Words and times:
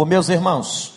Ô, 0.00 0.06
meus 0.06 0.30
irmãos, 0.30 0.94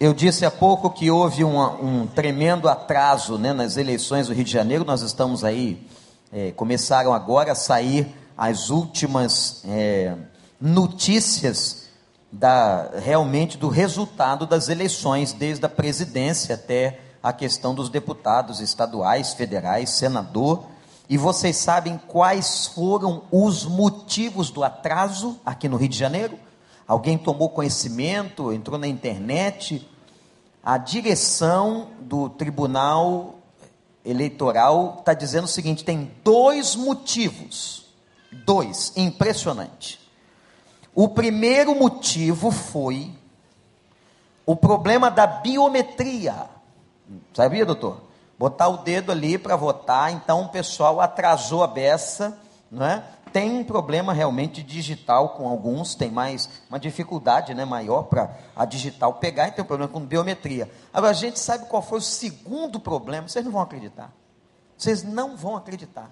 eu 0.00 0.12
disse 0.12 0.44
há 0.44 0.50
pouco 0.50 0.90
que 0.90 1.08
houve 1.08 1.44
um, 1.44 1.60
um 1.60 2.06
tremendo 2.08 2.68
atraso 2.68 3.38
né, 3.38 3.52
nas 3.52 3.76
eleições 3.76 4.26
do 4.26 4.34
Rio 4.34 4.42
de 4.42 4.50
Janeiro. 4.50 4.84
Nós 4.84 5.00
estamos 5.00 5.44
aí, 5.44 5.86
é, 6.32 6.50
começaram 6.50 7.12
agora 7.12 7.52
a 7.52 7.54
sair 7.54 8.12
as 8.36 8.68
últimas 8.68 9.62
é, 9.64 10.16
notícias 10.60 11.84
da, 12.32 12.90
realmente 12.98 13.56
do 13.56 13.68
resultado 13.68 14.44
das 14.44 14.68
eleições, 14.68 15.32
desde 15.32 15.64
a 15.64 15.68
presidência 15.68 16.56
até 16.56 16.98
a 17.22 17.32
questão 17.32 17.72
dos 17.72 17.88
deputados 17.88 18.58
estaduais, 18.58 19.34
federais, 19.34 19.90
senador. 19.90 20.64
E 21.08 21.16
vocês 21.16 21.58
sabem 21.58 21.96
quais 22.08 22.66
foram 22.66 23.22
os 23.30 23.64
motivos 23.64 24.50
do 24.50 24.64
atraso 24.64 25.38
aqui 25.46 25.68
no 25.68 25.76
Rio 25.76 25.90
de 25.90 25.96
Janeiro? 25.96 26.36
Alguém 26.92 27.16
tomou 27.16 27.48
conhecimento, 27.48 28.52
entrou 28.52 28.78
na 28.78 28.86
internet? 28.86 29.88
A 30.62 30.76
direção 30.76 31.88
do 32.00 32.28
Tribunal 32.28 33.36
Eleitoral 34.04 34.96
está 34.98 35.14
dizendo 35.14 35.44
o 35.44 35.48
seguinte: 35.48 35.86
tem 35.86 36.12
dois 36.22 36.76
motivos. 36.76 37.86
Dois, 38.44 38.92
impressionante. 38.94 39.98
O 40.94 41.08
primeiro 41.08 41.74
motivo 41.74 42.50
foi 42.50 43.10
o 44.44 44.54
problema 44.54 45.10
da 45.10 45.26
biometria. 45.26 46.44
Sabia, 47.32 47.64
doutor? 47.64 48.02
Botar 48.38 48.68
o 48.68 48.76
dedo 48.76 49.10
ali 49.10 49.38
para 49.38 49.56
votar, 49.56 50.12
então 50.12 50.42
o 50.42 50.48
pessoal 50.50 51.00
atrasou 51.00 51.64
a 51.64 51.66
beça, 51.66 52.38
não 52.70 52.84
é? 52.84 53.02
Tem 53.32 53.50
um 53.50 53.64
problema 53.64 54.12
realmente 54.12 54.62
digital 54.62 55.30
com 55.30 55.48
alguns, 55.48 55.94
tem 55.94 56.10
mais 56.10 56.50
uma 56.68 56.78
dificuldade 56.78 57.54
né, 57.54 57.64
maior 57.64 58.02
para 58.02 58.36
a 58.54 58.66
digital 58.66 59.14
pegar, 59.14 59.48
e 59.48 59.52
tem 59.52 59.64
um 59.64 59.66
problema 59.66 59.90
com 59.90 60.00
biometria. 60.00 60.70
Agora, 60.92 61.12
a 61.12 61.14
gente 61.14 61.40
sabe 61.40 61.66
qual 61.66 61.80
foi 61.80 61.98
o 61.98 62.02
segundo 62.02 62.78
problema, 62.78 63.26
vocês 63.26 63.44
não 63.44 63.52
vão 63.52 63.62
acreditar. 63.62 64.12
Vocês 64.76 65.02
não 65.02 65.36
vão 65.36 65.56
acreditar. 65.56 66.10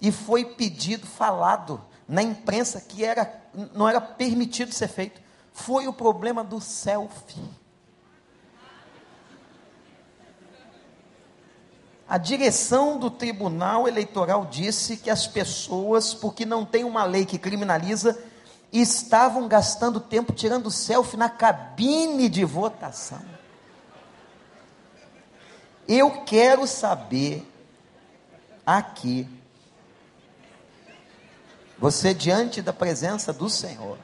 E 0.00 0.12
foi 0.12 0.44
pedido, 0.44 1.06
falado 1.06 1.80
na 2.06 2.22
imprensa 2.22 2.80
que 2.80 3.04
era, 3.04 3.42
não 3.74 3.88
era 3.88 4.00
permitido 4.00 4.72
ser 4.72 4.88
feito. 4.88 5.20
Foi 5.52 5.88
o 5.88 5.92
problema 5.92 6.44
do 6.44 6.60
selfie. 6.60 7.42
A 12.12 12.18
direção 12.18 12.98
do 12.98 13.10
Tribunal 13.10 13.88
Eleitoral 13.88 14.44
disse 14.44 14.98
que 14.98 15.08
as 15.08 15.26
pessoas, 15.26 16.12
porque 16.12 16.44
não 16.44 16.62
tem 16.62 16.84
uma 16.84 17.04
lei 17.04 17.24
que 17.24 17.38
criminaliza, 17.38 18.22
estavam 18.70 19.48
gastando 19.48 19.98
tempo 19.98 20.30
tirando 20.30 20.70
selfie 20.70 21.16
na 21.16 21.30
cabine 21.30 22.28
de 22.28 22.44
votação. 22.44 23.22
Eu 25.88 26.22
quero 26.24 26.66
saber 26.66 27.50
aqui, 28.66 29.26
você 31.78 32.12
diante 32.12 32.60
da 32.60 32.74
presença 32.74 33.32
do 33.32 33.48
Senhor, 33.48 33.96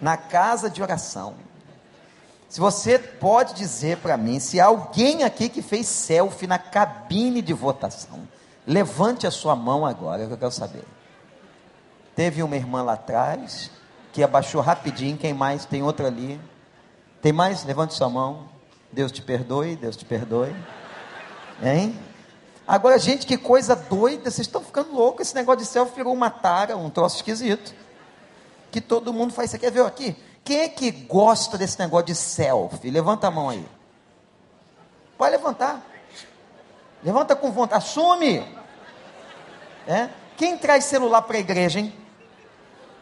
na 0.00 0.16
casa 0.16 0.70
de 0.70 0.82
oração, 0.82 1.36
se 2.48 2.60
você 2.60 2.98
pode 2.98 3.54
dizer 3.54 3.98
para 3.98 4.16
mim, 4.16 4.38
se 4.38 4.60
há 4.60 4.66
alguém 4.66 5.24
aqui 5.24 5.48
que 5.48 5.62
fez 5.62 5.86
selfie 5.86 6.46
na 6.46 6.58
cabine 6.58 7.42
de 7.42 7.52
votação, 7.52 8.26
levante 8.66 9.26
a 9.26 9.30
sua 9.30 9.56
mão 9.56 9.84
agora, 9.84 10.26
que 10.26 10.32
eu 10.32 10.38
quero 10.38 10.52
saber. 10.52 10.84
Teve 12.14 12.42
uma 12.42 12.56
irmã 12.56 12.82
lá 12.82 12.94
atrás, 12.94 13.70
que 14.12 14.22
abaixou 14.22 14.60
rapidinho, 14.60 15.18
quem 15.18 15.34
mais? 15.34 15.66
Tem 15.66 15.82
outra 15.82 16.06
ali. 16.06 16.40
Tem 17.20 17.32
mais? 17.32 17.64
Levante 17.64 17.94
sua 17.94 18.08
mão. 18.08 18.48
Deus 18.90 19.12
te 19.12 19.20
perdoe, 19.20 19.76
Deus 19.76 19.96
te 19.96 20.04
perdoe. 20.04 20.54
Hein? 21.62 21.98
Agora, 22.66 22.98
gente, 22.98 23.26
que 23.26 23.36
coisa 23.36 23.76
doida, 23.76 24.30
vocês 24.30 24.46
estão 24.46 24.62
ficando 24.62 24.94
loucos. 24.94 25.26
Esse 25.26 25.34
negócio 25.34 25.60
de 25.60 25.66
selfie 25.66 25.96
virou 25.96 26.14
uma 26.14 26.30
tara, 26.30 26.76
um 26.76 26.88
troço 26.88 27.16
esquisito. 27.16 27.74
Que 28.70 28.80
todo 28.80 29.12
mundo 29.12 29.32
faz. 29.32 29.50
Você 29.50 29.58
quer 29.58 29.70
ver 29.70 29.84
aqui? 29.84 30.16
Quem 30.46 30.60
é 30.60 30.68
que 30.68 30.92
gosta 30.92 31.58
desse 31.58 31.76
negócio 31.76 32.06
de 32.06 32.14
selfie? 32.14 32.88
Levanta 32.88 33.26
a 33.26 33.30
mão 33.32 33.48
aí. 33.48 33.66
Pode 35.18 35.32
levantar. 35.32 35.84
Levanta 37.02 37.34
com 37.34 37.50
vontade. 37.50 37.82
Assume. 37.82 38.46
É? 39.88 40.08
Quem 40.36 40.56
traz 40.56 40.84
celular 40.84 41.22
para 41.22 41.36
a 41.36 41.40
igreja, 41.40 41.80
hein? 41.80 41.92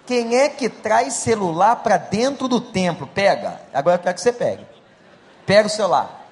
Quem 0.06 0.38
é 0.38 0.48
que 0.48 0.70
traz 0.70 1.12
celular 1.12 1.76
para 1.76 1.98
dentro 1.98 2.48
do 2.48 2.62
templo? 2.62 3.06
Pega. 3.06 3.60
Agora 3.74 3.96
eu 3.96 4.02
quero 4.02 4.14
que 4.14 4.22
você 4.22 4.32
pegue. 4.32 4.66
Pega 5.44 5.66
o 5.66 5.70
celular. 5.70 6.26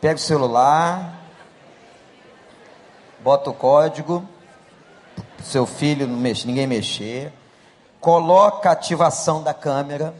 Pega 0.00 0.14
o 0.14 0.18
celular. 0.18 1.20
Bota 3.20 3.50
o 3.50 3.54
código. 3.54 4.26
Seu 5.44 5.66
filho 5.66 6.06
não 6.06 6.16
mexe, 6.16 6.46
ninguém 6.46 6.66
mexer 6.66 7.34
coloca 8.08 8.70
a 8.70 8.72
ativação 8.72 9.42
da 9.42 9.52
câmera. 9.52 10.14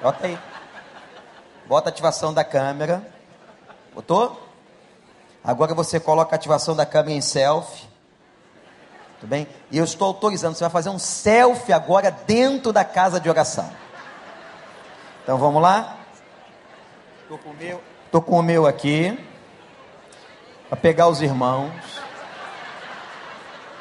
Bota 0.00 0.24
aí. 0.24 0.38
Bota 1.66 1.88
a 1.88 1.90
ativação 1.90 2.32
da 2.32 2.44
câmera. 2.44 3.04
Botou? 3.92 4.40
Agora 5.42 5.74
você 5.74 5.98
coloca 5.98 6.32
a 6.32 6.36
ativação 6.36 6.76
da 6.76 6.86
câmera 6.86 7.14
em 7.14 7.20
selfie. 7.20 7.88
Tudo 9.18 9.30
bem? 9.30 9.48
E 9.68 9.78
eu 9.78 9.82
estou 9.82 10.06
autorizando, 10.06 10.54
você 10.54 10.62
vai 10.62 10.70
fazer 10.70 10.90
um 10.90 10.98
selfie 11.00 11.72
agora 11.72 12.08
dentro 12.08 12.72
da 12.72 12.84
casa 12.84 13.18
de 13.18 13.28
oração. 13.28 13.68
Então 15.24 15.36
vamos 15.38 15.60
lá? 15.60 15.96
Estou 17.22 17.36
com 17.36 17.50
o 17.50 17.54
meu, 17.54 17.82
tô 18.12 18.22
com 18.22 18.38
o 18.38 18.42
meu 18.44 18.64
aqui. 18.64 19.18
Para 20.68 20.78
pegar 20.78 21.08
os 21.08 21.20
irmãos. 21.20 21.72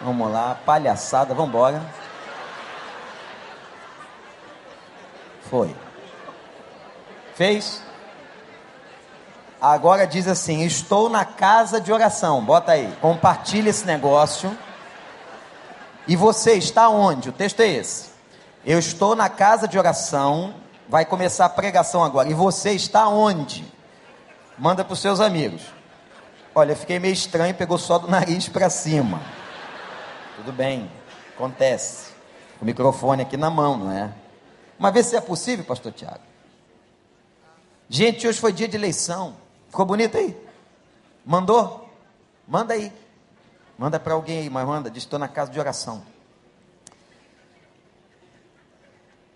Vamos 0.02 0.32
lá, 0.32 0.58
palhaçada, 0.66 1.36
vamos 1.36 1.50
embora. 1.50 2.01
Foi. 5.52 5.76
Fez? 7.36 7.84
Agora 9.60 10.08
diz 10.08 10.26
assim: 10.26 10.64
Estou 10.64 11.10
na 11.10 11.26
casa 11.26 11.82
de 11.82 11.92
oração. 11.92 12.42
Bota 12.44 12.72
aí. 12.72 12.90
Compartilha 13.02 13.70
esse 13.70 13.86
negócio. 13.86 14.58
E 16.08 16.16
você 16.16 16.54
está 16.54 16.88
onde? 16.88 17.30
O 17.30 17.34
texto 17.34 17.60
é 17.60 17.68
esse. 17.68 18.12
Eu 18.66 18.80
estou 18.80 19.14
na 19.14 19.28
casa 19.28 19.68
de 19.68 19.78
oração. 19.78 20.56
Vai 20.88 21.04
começar 21.04 21.46
a 21.46 21.50
pregação 21.50 22.02
agora. 22.02 22.30
E 22.30 22.34
você 22.34 22.72
está 22.72 23.10
onde? 23.10 23.66
Manda 24.58 24.86
para 24.86 24.94
os 24.94 25.00
seus 25.00 25.20
amigos. 25.20 25.64
Olha, 26.56 26.76
fiquei 26.78 26.98
meio 26.98 27.14
estranho, 27.14 27.54
pegou 27.54 27.78
só 27.78 27.98
do 27.98 28.08
nariz 28.10 28.48
para 28.48 28.70
cima. 28.70 29.22
Tudo 30.38 30.54
bem, 30.54 30.90
acontece. 31.36 32.12
O 32.62 32.66
microfone 32.66 33.22
aqui 33.22 33.36
na 33.38 33.50
mão, 33.50 33.78
não 33.78 33.92
é? 33.92 34.21
Mas 34.82 34.96
vê 34.96 35.04
se 35.04 35.16
é 35.16 35.22
possível, 35.22 35.64
pastor 35.64 35.92
Tiago. 35.92 36.24
Gente, 37.88 38.28
hoje 38.28 38.40
foi 38.40 38.52
dia 38.52 38.68
de 38.68 38.76
eleição. 38.76 39.38
Ficou 39.68 39.86
bonito 39.86 40.18
aí? 40.18 40.36
Mandou? 41.24 41.88
Manda 42.48 42.74
aí. 42.74 42.92
Manda 43.78 44.00
para 44.00 44.16
alguém 44.16 44.40
aí, 44.40 44.50
mas 44.50 44.66
manda. 44.66 44.90
Diz: 44.90 45.04
estou 45.04 45.20
na 45.20 45.28
casa 45.28 45.52
de 45.52 45.60
oração. 45.60 46.04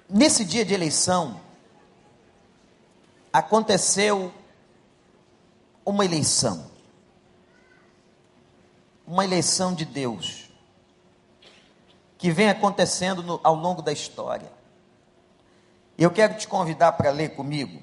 Nesse 0.09 0.44
dia 0.44 0.66
de 0.66 0.73
eleição, 0.73 1.39
aconteceu 3.31 4.33
uma 5.85 6.03
eleição. 6.03 6.72
Uma 9.06 9.23
eleição 9.23 9.75
de 9.75 9.85
Deus. 9.85 10.50
Que 12.17 12.31
vem 12.31 12.50
acontecendo 12.50 13.22
no, 13.22 13.39
ao 13.44 13.53
longo 13.53 13.83
da 13.83 13.94
história. 13.94 14.55
Eu 15.97 16.11
quero 16.11 16.33
te 16.38 16.45
convidar 16.45 16.92
para 16.92 17.09
ler 17.09 17.36
comigo 17.36 17.81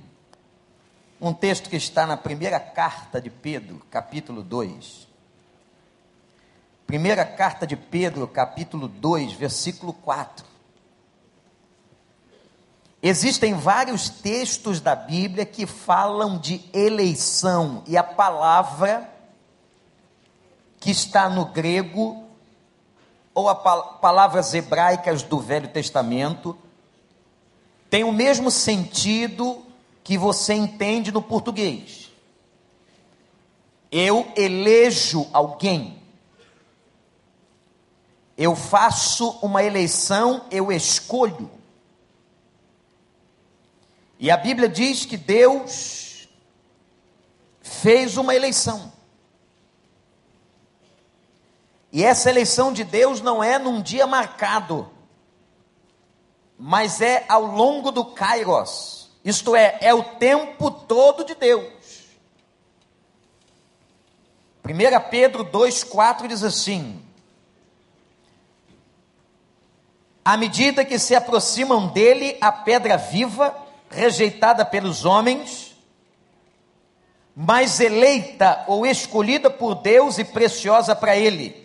um 1.18 1.32
texto 1.32 1.70
que 1.70 1.76
está 1.76 2.06
na 2.06 2.16
primeira 2.16 2.60
carta 2.60 3.18
de 3.18 3.30
Pedro, 3.30 3.80
capítulo 3.90 4.42
2. 4.42 5.08
Primeira 6.86 7.24
carta 7.24 7.66
de 7.66 7.74
Pedro, 7.74 8.28
capítulo 8.28 8.86
2, 8.86 9.32
versículo 9.32 9.94
4. 9.94 10.44
Existem 13.02 13.54
vários 13.54 14.10
textos 14.10 14.78
da 14.78 14.94
Bíblia 14.94 15.46
que 15.46 15.66
falam 15.66 16.38
de 16.38 16.62
eleição, 16.74 17.82
e 17.86 17.96
a 17.96 18.02
palavra 18.02 19.08
que 20.78 20.90
está 20.90 21.30
no 21.30 21.46
grego, 21.46 22.28
ou 23.32 23.48
as 23.48 23.58
palavras 24.00 24.52
hebraicas 24.52 25.22
do 25.22 25.40
Velho 25.40 25.68
Testamento, 25.68 26.58
tem 27.92 28.04
o 28.04 28.10
mesmo 28.10 28.50
sentido 28.50 29.66
que 30.02 30.16
você 30.16 30.54
entende 30.54 31.12
no 31.12 31.20
português. 31.20 32.10
Eu 33.90 34.32
elejo 34.34 35.28
alguém. 35.30 36.02
Eu 38.34 38.56
faço 38.56 39.38
uma 39.42 39.62
eleição, 39.62 40.46
eu 40.50 40.72
escolho. 40.72 41.50
E 44.18 44.30
a 44.30 44.38
Bíblia 44.38 44.70
diz 44.70 45.04
que 45.04 45.18
Deus 45.18 46.26
fez 47.60 48.16
uma 48.16 48.34
eleição. 48.34 48.90
E 51.92 52.02
essa 52.02 52.30
eleição 52.30 52.72
de 52.72 52.84
Deus 52.84 53.20
não 53.20 53.44
é 53.44 53.58
num 53.58 53.82
dia 53.82 54.06
marcado, 54.06 54.90
mas 56.64 57.00
é 57.00 57.24
ao 57.28 57.42
longo 57.44 57.90
do 57.90 58.04
Kairos, 58.04 59.10
isto 59.24 59.56
é, 59.56 59.78
é 59.80 59.92
o 59.92 60.04
tempo 60.04 60.70
todo 60.70 61.24
de 61.24 61.34
Deus. 61.34 61.72
1 64.64 65.10
Pedro 65.10 65.44
2,4 65.44 66.28
diz 66.28 66.44
assim: 66.44 67.02
À 70.24 70.36
medida 70.36 70.84
que 70.84 71.00
se 71.00 71.16
aproximam 71.16 71.88
dele 71.88 72.38
a 72.40 72.52
pedra 72.52 72.96
viva, 72.96 73.56
rejeitada 73.90 74.64
pelos 74.64 75.04
homens, 75.04 75.74
mas 77.34 77.80
eleita 77.80 78.64
ou 78.68 78.86
escolhida 78.86 79.50
por 79.50 79.74
Deus 79.74 80.16
e 80.16 80.24
preciosa 80.24 80.94
para 80.94 81.16
ele 81.16 81.62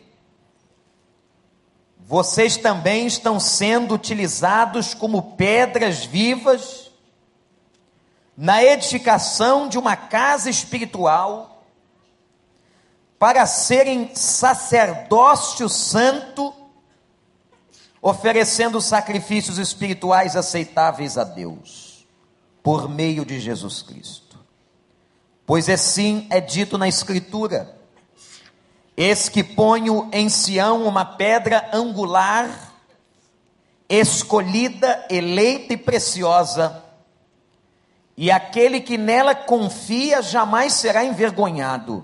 vocês 2.08 2.56
também 2.56 3.06
estão 3.06 3.38
sendo 3.38 3.94
utilizados 3.94 4.94
como 4.94 5.36
pedras 5.36 6.06
vivas 6.06 6.90
na 8.36 8.64
edificação 8.64 9.68
de 9.68 9.78
uma 9.78 9.98
casa 9.98 10.50
espiritual 10.50 11.66
para 13.20 13.46
serem 13.46 14.16
sacerdócio 14.16 15.68
santo, 15.68 16.54
oferecendo 18.02 18.80
sacrifícios 18.80 19.58
espirituais 19.58 20.38
aceitáveis 20.38 21.18
a 21.18 21.26
Deus, 21.26 22.08
por 22.64 22.88
meio 22.88 23.26
de 23.26 23.38
Jesus 23.38 23.82
Cristo. 23.82 24.40
Pois 25.46 25.68
assim 25.68 26.26
é 26.30 26.40
dito 26.40 26.78
na 26.78 26.88
Escritura: 26.88 27.77
Eis 29.00 29.30
que 29.30 29.44
ponho 29.44 30.10
em 30.12 30.28
Sião 30.28 30.84
uma 30.88 31.06
pedra 31.06 31.70
angular, 31.72 32.74
escolhida, 33.88 35.06
eleita 35.08 35.74
e 35.74 35.78
preciosa, 35.78 36.84
e 38.18 38.32
aquele 38.32 38.82
que 38.82 38.98
nela 38.98 39.36
confia 39.36 40.24
jamais 40.24 40.74
será 40.74 41.06
envergonhado. 41.06 42.04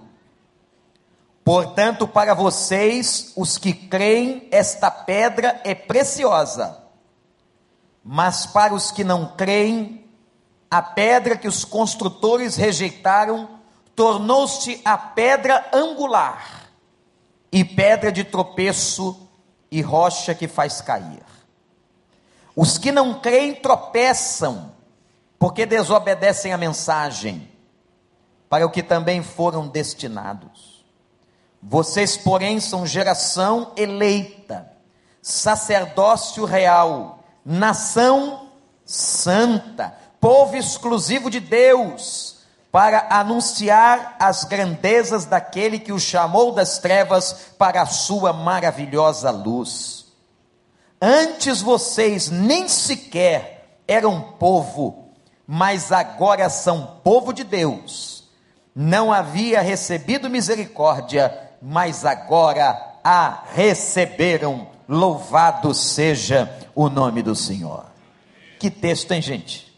Portanto, 1.43 2.07
para 2.07 2.35
vocês, 2.35 3.33
os 3.35 3.57
que 3.57 3.73
creem, 3.73 4.47
esta 4.51 4.91
pedra 4.91 5.59
é 5.63 5.73
preciosa. 5.73 6.77
Mas 8.03 8.45
para 8.45 8.71
os 8.71 8.91
que 8.91 9.03
não 9.03 9.33
creem, 9.35 10.05
a 10.69 10.79
pedra 10.79 11.35
que 11.35 11.47
os 11.47 11.65
construtores 11.65 12.55
rejeitaram 12.55 13.49
tornou-se 13.95 14.79
a 14.85 14.95
pedra 14.95 15.65
angular 15.73 16.62
e 17.53 17.63
pedra 17.63 18.11
de 18.11 18.23
tropeço 18.23 19.29
e 19.69 19.79
rocha 19.79 20.33
que 20.33 20.47
faz 20.47 20.81
cair. 20.81 21.23
Os 22.55 22.79
que 22.79 22.91
não 22.91 23.19
creem 23.19 23.53
tropeçam, 23.53 24.71
porque 25.37 25.63
desobedecem 25.63 26.51
a 26.51 26.57
mensagem, 26.57 27.47
para 28.49 28.65
o 28.65 28.71
que 28.71 28.81
também 28.81 29.21
foram 29.21 29.67
destinados. 29.67 30.83
Vocês, 31.61 32.17
porém, 32.17 32.59
são 32.59 32.87
geração 32.87 33.71
eleita, 33.77 34.71
sacerdócio 35.21 36.45
real, 36.45 37.23
nação 37.45 38.49
santa, 38.83 39.95
povo 40.19 40.57
exclusivo 40.57 41.29
de 41.29 41.39
Deus 41.39 42.32
para 42.73 43.05
anunciar 43.11 44.15
as 44.19 44.45
grandezas 44.45 45.25
daquele 45.25 45.77
que 45.77 45.93
o 45.93 45.99
chamou 45.99 46.51
das 46.51 46.79
trevas 46.79 47.51
para 47.55 47.83
a 47.83 47.85
sua 47.85 48.33
maravilhosa 48.33 49.29
luz. 49.29 50.07
Antes 50.99 51.61
vocês 51.61 52.31
nem 52.31 52.67
sequer 52.67 53.77
eram 53.87 54.19
povo, 54.39 55.09
mas 55.45 55.91
agora 55.91 56.49
são 56.49 56.99
povo 57.03 57.31
de 57.31 57.43
Deus. 57.43 58.23
Não 58.75 59.13
havia 59.13 59.61
recebido 59.61 60.27
misericórdia, 60.27 61.51
mas 61.61 62.03
agora 62.03 62.97
a 63.03 63.43
receberam. 63.53 64.67
Louvado 64.89 65.75
seja 65.75 66.51
o 66.73 66.89
nome 66.89 67.21
do 67.21 67.35
Senhor. 67.35 67.85
Que 68.59 68.71
texto, 68.71 69.11
hein, 69.11 69.21
gente? 69.21 69.72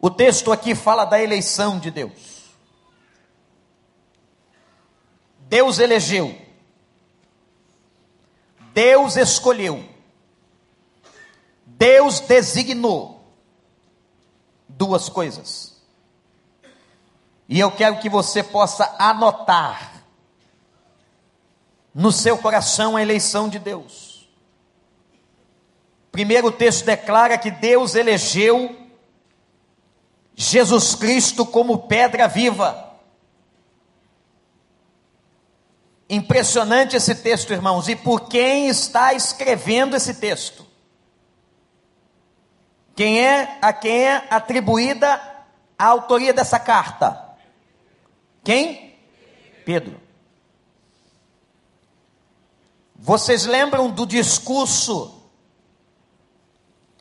O 0.00 0.10
texto 0.10 0.52
aqui 0.52 0.74
fala 0.74 1.04
da 1.04 1.20
eleição 1.20 1.78
de 1.78 1.90
Deus. 1.90 2.38
Deus 5.40 5.78
elegeu. 5.78 6.38
Deus 8.72 9.16
escolheu. 9.16 9.84
Deus 11.66 12.20
designou 12.20 13.18
duas 14.68 15.08
coisas. 15.08 15.76
E 17.48 17.58
eu 17.58 17.70
quero 17.72 17.98
que 17.98 18.08
você 18.08 18.42
possa 18.42 18.94
anotar 18.98 20.04
no 21.94 22.12
seu 22.12 22.38
coração 22.38 22.96
a 22.96 23.02
eleição 23.02 23.48
de 23.48 23.58
Deus. 23.58 24.28
Primeiro 26.12 26.48
o 26.48 26.52
texto 26.52 26.84
declara 26.84 27.38
que 27.38 27.50
Deus 27.50 27.94
elegeu 27.94 28.87
Jesus 30.40 30.94
Cristo 30.94 31.44
como 31.44 31.88
pedra 31.88 32.28
viva. 32.28 32.94
Impressionante 36.08 36.94
esse 36.94 37.12
texto, 37.16 37.52
irmãos. 37.52 37.88
E 37.88 37.96
por 37.96 38.28
quem 38.28 38.68
está 38.68 39.12
escrevendo 39.12 39.96
esse 39.96 40.14
texto? 40.14 40.64
Quem 42.94 43.20
é 43.20 43.58
a 43.60 43.72
quem 43.72 44.06
é 44.06 44.28
atribuída 44.30 45.20
a 45.76 45.86
autoria 45.86 46.32
dessa 46.32 46.60
carta? 46.60 47.36
Quem? 48.44 48.96
Pedro. 49.64 50.00
Vocês 52.94 53.44
lembram 53.44 53.90
do 53.90 54.06
discurso 54.06 55.17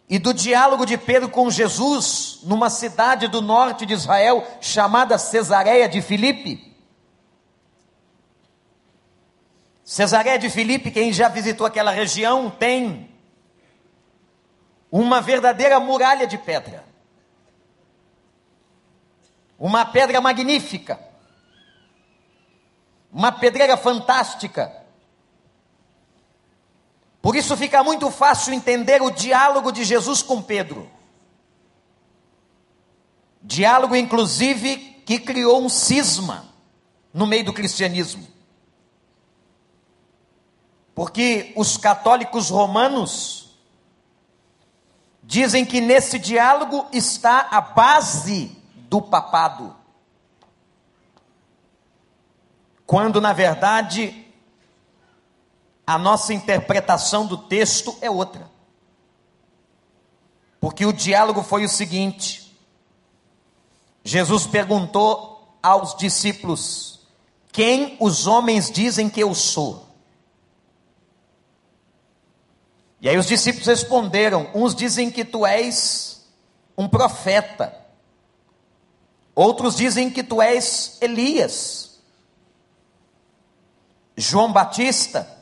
e 0.10 0.18
do 0.18 0.34
diálogo 0.34 0.86
de 0.86 0.98
Pedro 0.98 1.30
com 1.30 1.52
Jesus 1.52 2.40
numa 2.44 2.70
cidade 2.70 3.28
do 3.28 3.42
norte 3.42 3.86
de 3.86 3.94
Israel 3.94 4.46
chamada 4.62 5.18
Cesareia 5.18 5.90
de 5.90 6.02
Filipe. 6.02 6.76
Cesareia 9.84 10.40
de 10.40 10.50
Filipe, 10.50 10.92
quem 10.92 11.12
já 11.12 11.28
visitou 11.28 11.68
aquela 11.68 11.92
região, 11.92 12.50
tem 12.50 13.10
uma 14.90 15.22
verdadeira 15.22 15.80
muralha 15.80 16.26
de 16.26 16.38
pedra. 16.38 16.86
Uma 19.60 19.86
pedra 19.86 20.22
magnífica. 20.22 21.00
Uma 23.12 23.32
pedreira 23.32 23.76
fantástica 23.76 24.87
por 27.22 27.36
isso 27.36 27.58
fica 27.58 27.84
muito 27.84 28.10
fácil 28.12 28.54
entender 28.54 29.02
o 29.02 29.10
diálogo 29.10 29.72
de 29.72 29.84
Jesus 29.84 30.22
com 30.22 30.42
Pedro. 30.42 30.90
Diálogo, 33.42 33.96
inclusive, 33.96 34.76
que 35.06 35.20
criou 35.20 35.64
um 35.64 35.70
cisma 35.70 36.46
no 37.14 37.26
meio 37.26 37.46
do 37.46 37.54
cristianismo. 37.54 38.28
Porque 40.94 41.54
os 41.56 41.78
católicos 41.78 42.50
romanos 42.50 43.58
dizem 45.24 45.66
que 45.66 45.80
nesse 45.80 46.18
diálogo 46.20 46.88
está 46.92 47.48
a 47.52 47.62
base 47.62 48.52
do 48.90 49.02
papado. 49.02 49.76
Quando, 52.86 53.20
na 53.20 53.34
verdade, 53.34 54.27
a 55.88 55.98
nossa 55.98 56.34
interpretação 56.34 57.26
do 57.26 57.38
texto 57.38 57.98
é 58.02 58.12
outra. 58.12 58.52
Porque 60.60 60.86
o 60.86 60.92
diálogo 60.92 61.42
foi 61.42 61.64
o 61.64 61.70
seguinte: 61.70 62.54
Jesus 64.04 64.46
perguntou 64.46 65.58
aos 65.64 65.96
discípulos: 65.96 67.08
Quem 67.54 67.96
os 68.02 68.28
homens 68.28 68.70
dizem 68.70 69.10
que 69.10 69.22
eu 69.22 69.34
sou? 69.34 69.88
E 73.00 73.08
aí 73.08 73.18
os 73.18 73.28
discípulos 73.28 73.68
responderam: 73.68 74.50
Uns 74.54 74.76
dizem 74.76 75.10
que 75.10 75.24
tu 75.24 75.46
és 75.46 76.28
um 76.78 76.90
profeta, 76.90 77.74
outros 79.34 79.78
dizem 79.78 80.10
que 80.10 80.22
tu 80.22 80.42
és 80.42 80.98
Elias, 81.00 82.02
João 84.18 84.52
Batista, 84.52 85.37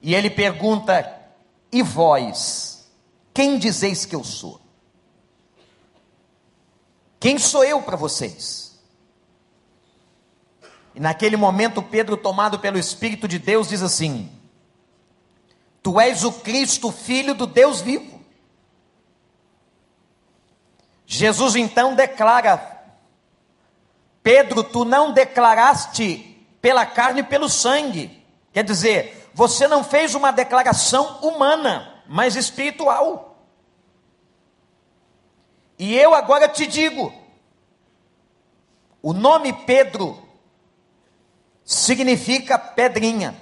e 0.00 0.14
ele 0.14 0.30
pergunta: 0.30 1.20
E 1.70 1.82
vós? 1.82 2.90
Quem 3.32 3.58
dizeis 3.58 4.04
que 4.04 4.16
eu 4.16 4.24
sou? 4.24 4.60
Quem 7.20 7.38
sou 7.38 7.64
eu 7.64 7.82
para 7.82 7.96
vocês? 7.96 8.78
E 10.94 11.00
naquele 11.00 11.36
momento, 11.36 11.82
Pedro, 11.82 12.16
tomado 12.16 12.58
pelo 12.58 12.78
Espírito 12.78 13.28
de 13.28 13.38
Deus, 13.38 13.68
diz 13.68 13.82
assim: 13.82 14.30
Tu 15.82 16.00
és 16.00 16.24
o 16.24 16.32
Cristo, 16.32 16.90
filho 16.90 17.34
do 17.34 17.46
Deus 17.46 17.80
vivo. 17.80 18.20
Jesus 21.06 21.56
então 21.56 21.94
declara: 21.94 22.82
Pedro, 24.22 24.62
tu 24.62 24.84
não 24.84 25.12
declaraste 25.12 26.46
pela 26.60 26.84
carne 26.84 27.20
e 27.20 27.24
pelo 27.24 27.48
sangue. 27.48 28.22
Quer 28.52 28.64
dizer, 28.64 29.17
você 29.38 29.68
não 29.68 29.84
fez 29.84 30.16
uma 30.16 30.32
declaração 30.32 31.20
humana, 31.20 32.02
mas 32.08 32.34
espiritual. 32.34 33.38
E 35.78 35.94
eu 35.94 36.12
agora 36.12 36.48
te 36.48 36.66
digo: 36.66 37.12
o 39.00 39.12
nome 39.12 39.52
Pedro 39.52 40.20
significa 41.64 42.58
pedrinha, 42.58 43.32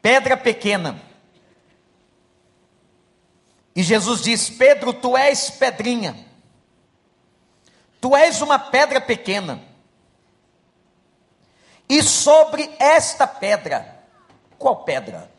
pedra 0.00 0.36
pequena. 0.36 1.02
E 3.74 3.82
Jesus 3.82 4.22
diz: 4.22 4.48
Pedro, 4.48 4.92
tu 4.92 5.16
és 5.16 5.50
pedrinha. 5.50 6.16
Tu 8.00 8.14
és 8.14 8.40
uma 8.40 8.56
pedra 8.60 9.00
pequena. 9.00 9.60
E 11.88 12.00
sobre 12.04 12.72
esta 12.78 13.26
pedra, 13.26 13.97
qual 14.58 14.76
pedra? 14.84 15.30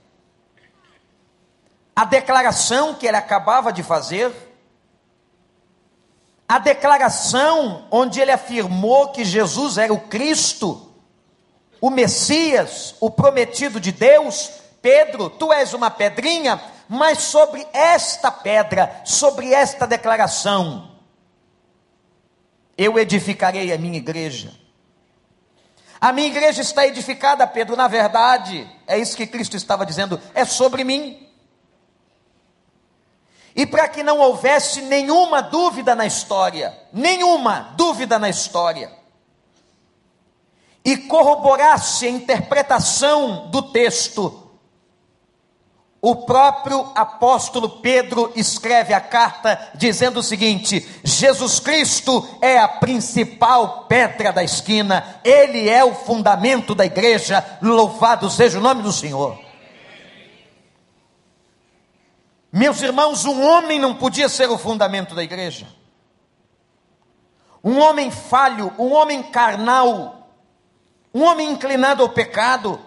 A 1.96 2.06
declaração 2.06 2.96
que 2.96 3.06
ele 3.06 3.18
acabava 3.18 3.74
de 3.74 3.84
fazer, 3.84 4.32
a 6.48 6.58
declaração 6.58 7.86
onde 7.92 8.20
ele 8.20 8.32
afirmou 8.32 9.10
que 9.10 9.26
Jesus 9.26 9.78
era 9.78 9.94
o 9.94 10.00
Cristo, 10.00 10.92
o 11.82 11.90
Messias, 11.90 12.96
o 13.00 13.10
prometido 13.12 13.80
de 13.80 13.92
Deus. 13.92 14.52
Pedro, 14.82 15.30
tu 15.30 15.52
és 15.52 15.74
uma 15.74 15.92
pedrinha, 15.92 16.60
mas 16.88 17.20
sobre 17.20 17.68
esta 17.74 18.32
pedra, 18.32 19.02
sobre 19.06 19.54
esta 19.54 19.86
declaração, 19.86 20.90
eu 22.78 22.98
edificarei 22.98 23.72
a 23.74 23.78
minha 23.78 23.98
igreja. 23.98 24.59
A 26.01 26.13
minha 26.13 26.27
igreja 26.27 26.62
está 26.62 26.88
edificada, 26.88 27.46
Pedro, 27.46 27.75
na 27.75 27.88
verdade, 27.88 28.70
é 28.88 28.98
isso 28.98 29.18
que 29.18 29.27
Cristo 29.27 29.58
estava 29.58 29.86
dizendo, 29.86 30.20
é 30.34 30.46
sobre 30.46 30.84
mim. 30.84 31.27
E 33.56 33.65
para 33.65 33.89
que 33.89 34.01
não 34.01 34.20
houvesse 34.20 34.82
nenhuma 34.84 35.41
dúvida 35.41 35.94
na 35.96 36.06
história, 36.06 36.77
nenhuma 36.94 37.74
dúvida 37.75 38.18
na 38.18 38.29
história, 38.29 38.91
e 40.86 40.96
corroborasse 40.96 42.06
a 42.06 42.10
interpretação 42.10 43.50
do 43.50 43.62
texto, 43.62 44.49
o 46.01 46.15
próprio 46.15 46.91
apóstolo 46.96 47.82
Pedro 47.82 48.32
escreve 48.36 48.94
a 48.94 49.01
carta 49.01 49.72
dizendo 49.75 50.22
o 50.22 50.24
seguinte: 50.24 50.88
Jesus 51.03 51.60
Cristo 51.60 52.27
é 52.41 52.58
a 52.58 52.68
principal 52.68 53.86
pedra 53.86 54.32
da 54.32 54.44
esquina, 54.44 55.20
ele 55.24 55.68
é 55.68 55.84
o 55.84 55.94
fundamento 55.94 56.74
da 56.74 56.86
igreja, 56.86 57.46
louvado 57.62 58.29
seja 58.29 58.60
o 58.60 58.62
nome 58.62 58.82
do 58.82 58.94
Senhor. 58.94 59.38
Meus 62.51 62.82
irmãos, 62.82 63.25
um 63.25 63.44
homem 63.44 63.77
não 63.77 63.94
podia 63.94 64.29
ser 64.29 64.50
o 64.50 64.58
fundamento 64.58 65.13
da 65.13 65.24
igreja. 65.24 65.68
Um 67.63 67.77
homem 67.77 68.10
falho, 68.10 68.74
um 68.79 68.94
homem 68.94 69.22
carnal, 69.22 70.29
um 71.13 71.24
homem 71.24 71.51
inclinado 71.51 72.01
ao 72.01 72.10
pecado, 72.10 72.79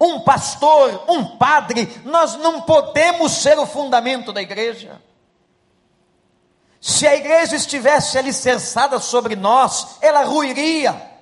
um 0.00 0.20
pastor, 0.20 1.04
um 1.08 1.24
padre, 1.36 1.88
nós 2.04 2.36
não 2.36 2.60
podemos 2.62 3.32
ser 3.32 3.58
o 3.58 3.66
fundamento 3.66 4.32
da 4.32 4.42
igreja. 4.42 5.00
Se 6.80 7.06
a 7.06 7.16
igreja 7.16 7.56
estivesse 7.56 8.18
alicerçada 8.18 8.98
sobre 9.00 9.34
nós, 9.34 9.96
ela 10.02 10.22
ruiria. 10.24 11.14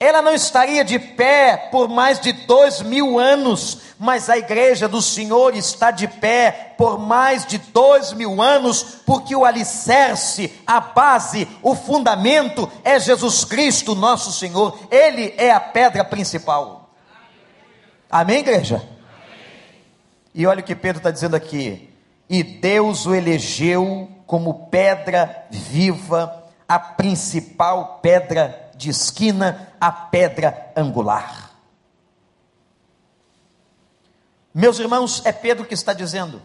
Ela 0.00 0.22
não 0.22 0.32
estaria 0.32 0.84
de 0.84 0.98
pé 0.98 1.56
por 1.72 1.88
mais 1.88 2.20
de 2.20 2.32
dois 2.32 2.80
mil 2.82 3.18
anos, 3.18 3.78
mas 3.98 4.30
a 4.30 4.38
igreja 4.38 4.86
do 4.86 5.02
Senhor 5.02 5.56
está 5.56 5.90
de 5.90 6.06
pé 6.06 6.74
por 6.78 6.98
mais 6.98 7.44
de 7.44 7.58
dois 7.58 8.12
mil 8.12 8.40
anos, 8.40 9.00
porque 9.04 9.34
o 9.34 9.44
alicerce, 9.44 10.52
a 10.64 10.80
base, 10.80 11.48
o 11.62 11.74
fundamento 11.74 12.70
é 12.84 13.00
Jesus 13.00 13.44
Cristo, 13.44 13.96
nosso 13.96 14.32
Senhor, 14.32 14.78
Ele 14.88 15.34
é 15.36 15.50
a 15.50 15.58
pedra 15.58 16.04
principal. 16.04 16.77
Amém, 18.10 18.38
igreja? 18.38 18.76
Amém. 18.76 18.88
E 20.34 20.46
olha 20.46 20.60
o 20.60 20.64
que 20.64 20.74
Pedro 20.74 20.98
está 20.98 21.10
dizendo 21.10 21.36
aqui. 21.36 21.92
E 22.28 22.42
Deus 22.42 23.06
o 23.06 23.14
elegeu 23.14 24.10
como 24.26 24.66
pedra 24.68 25.46
viva, 25.50 26.44
a 26.66 26.78
principal 26.78 27.98
pedra 28.02 28.70
de 28.76 28.90
esquina, 28.90 29.72
a 29.80 29.90
pedra 29.90 30.72
angular. 30.76 31.50
Meus 34.54 34.78
irmãos, 34.78 35.22
é 35.24 35.32
Pedro 35.32 35.64
que 35.64 35.74
está 35.74 35.92
dizendo. 35.92 36.42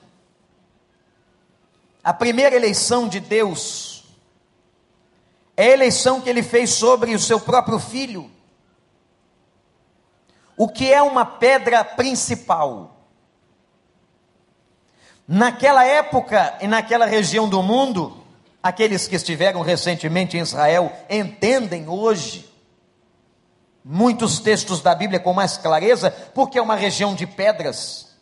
A 2.04 2.14
primeira 2.14 2.56
eleição 2.56 3.08
de 3.08 3.20
Deus 3.20 4.04
é 5.56 5.68
a 5.68 5.74
eleição 5.74 6.20
que 6.20 6.30
ele 6.30 6.44
fez 6.44 6.72
sobre 6.72 7.16
o 7.16 7.20
seu 7.20 7.40
próprio 7.40 7.80
filho 7.80 8.30
o 10.58 10.68
que 10.68 10.92
é 10.92 11.02
uma 11.02 11.26
pedra 11.26 11.84
principal. 11.84 12.98
Naquela 15.28 15.86
época 15.86 16.58
e 16.62 16.68
naquela 16.68 17.06
região 17.06 17.48
do 17.48 17.64
mundo, 17.64 18.24
aqueles 18.62 19.08
que 19.08 19.16
estiveram 19.16 19.62
recentemente 19.62 20.38
em 20.38 20.42
Israel 20.42 20.92
entendem 21.10 21.88
hoje 21.88 22.52
muitos 23.84 24.40
textos 24.40 24.82
da 24.82 24.96
Bíblia 24.96 25.20
com 25.20 25.34
mais 25.34 25.58
clareza, 25.58 26.12
porque 26.34 26.58
é 26.58 26.62
uma 26.62 26.76
região 26.76 27.16
de 27.16 27.28
pedras. 27.28 28.14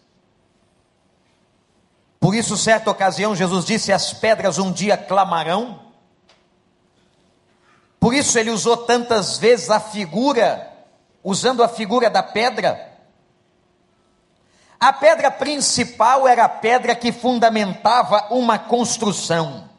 Por 2.19 2.35
isso, 2.35 2.55
certa 2.55 2.89
ocasião, 2.91 3.35
Jesus 3.35 3.65
disse: 3.65 3.91
As 3.91 4.13
pedras 4.13 4.57
um 4.57 4.71
dia 4.71 4.95
clamarão. 4.95 5.79
Por 8.00 8.13
isso, 8.13 8.38
ele 8.38 8.50
usou 8.50 8.77
tantas 8.77 9.38
vezes 9.38 9.69
a 9.69 9.79
figura 9.79 10.71
usando 11.24 11.63
a 11.63 11.68
figura 11.68 12.10
da 12.10 12.24
pedra. 12.24 12.90
A 14.80 14.92
pedra 14.92 15.30
principal 15.30 16.28
era 16.28 16.46
a 16.46 16.50
pedra 16.50 16.96
que 16.96 17.12
fundamentava 17.12 18.28
uma 18.32 18.58
construção. 18.58 19.70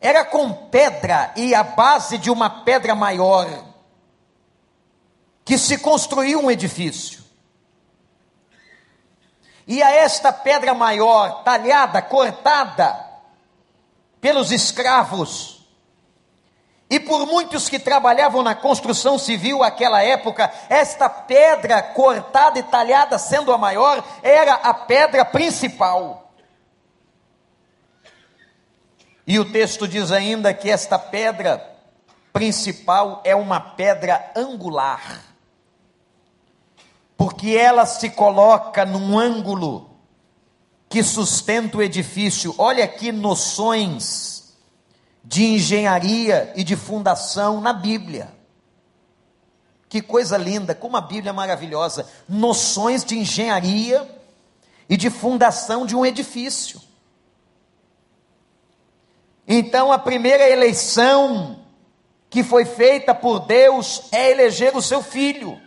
Era 0.00 0.24
com 0.24 0.52
pedra 0.52 1.32
e 1.36 1.54
a 1.54 1.62
base 1.62 2.18
de 2.18 2.30
uma 2.30 2.50
pedra 2.64 2.94
maior 2.94 3.64
que 5.44 5.56
se 5.56 5.78
construía 5.78 6.38
um 6.38 6.50
edifício. 6.50 7.24
E 9.66 9.82
a 9.82 9.90
esta 9.90 10.32
pedra 10.32 10.74
maior, 10.74 11.42
talhada, 11.42 12.02
cortada 12.02 13.04
pelos 14.20 14.52
escravos, 14.52 15.55
e 16.88 17.00
por 17.00 17.26
muitos 17.26 17.68
que 17.68 17.80
trabalhavam 17.80 18.42
na 18.42 18.54
construção 18.54 19.18
civil 19.18 19.58
naquela 19.58 20.02
época, 20.02 20.52
esta 20.68 21.08
pedra 21.08 21.82
cortada 21.82 22.58
e 22.60 22.62
talhada, 22.62 23.18
sendo 23.18 23.52
a 23.52 23.58
maior, 23.58 24.04
era 24.22 24.54
a 24.54 24.72
pedra 24.72 25.24
principal. 25.24 26.32
E 29.26 29.40
o 29.40 29.50
texto 29.50 29.88
diz 29.88 30.12
ainda 30.12 30.54
que 30.54 30.70
esta 30.70 30.96
pedra 30.96 31.74
principal 32.32 33.20
é 33.24 33.34
uma 33.34 33.58
pedra 33.58 34.30
angular, 34.36 35.24
porque 37.16 37.56
ela 37.56 37.84
se 37.84 38.10
coloca 38.10 38.84
num 38.84 39.18
ângulo 39.18 39.90
que 40.88 41.02
sustenta 41.02 41.78
o 41.78 41.82
edifício. 41.82 42.54
Olha 42.56 42.84
aqui 42.84 43.10
noções 43.10 44.35
de 45.26 45.44
engenharia 45.44 46.52
e 46.54 46.62
de 46.62 46.76
fundação 46.76 47.60
na 47.60 47.72
Bíblia. 47.72 48.32
Que 49.88 50.00
coisa 50.00 50.36
linda, 50.36 50.72
como 50.72 50.96
a 50.96 51.00
Bíblia 51.00 51.30
é 51.30 51.32
maravilhosa. 51.32 52.08
Noções 52.28 53.04
de 53.04 53.18
engenharia 53.18 54.08
e 54.88 54.96
de 54.96 55.10
fundação 55.10 55.84
de 55.84 55.96
um 55.96 56.06
edifício. 56.06 56.80
Então, 59.48 59.92
a 59.92 59.98
primeira 59.98 60.48
eleição 60.48 61.58
que 62.30 62.44
foi 62.44 62.64
feita 62.64 63.12
por 63.14 63.40
Deus 63.40 64.04
é 64.12 64.30
eleger 64.30 64.76
o 64.76 64.82
seu 64.82 65.02
filho. 65.02 65.60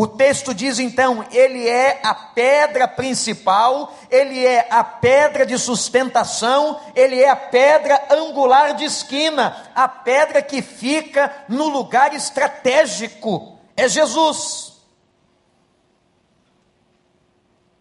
O 0.00 0.06
texto 0.06 0.54
diz 0.54 0.78
então: 0.78 1.26
ele 1.32 1.68
é 1.68 2.00
a 2.04 2.14
pedra 2.14 2.86
principal, 2.86 3.92
ele 4.08 4.46
é 4.46 4.72
a 4.72 4.84
pedra 4.84 5.44
de 5.44 5.58
sustentação, 5.58 6.80
ele 6.94 7.20
é 7.20 7.28
a 7.28 7.34
pedra 7.34 8.06
angular 8.08 8.76
de 8.76 8.84
esquina, 8.84 9.68
a 9.74 9.88
pedra 9.88 10.40
que 10.40 10.62
fica 10.62 11.44
no 11.48 11.66
lugar 11.66 12.14
estratégico. 12.14 13.58
É 13.76 13.88
Jesus. 13.88 14.74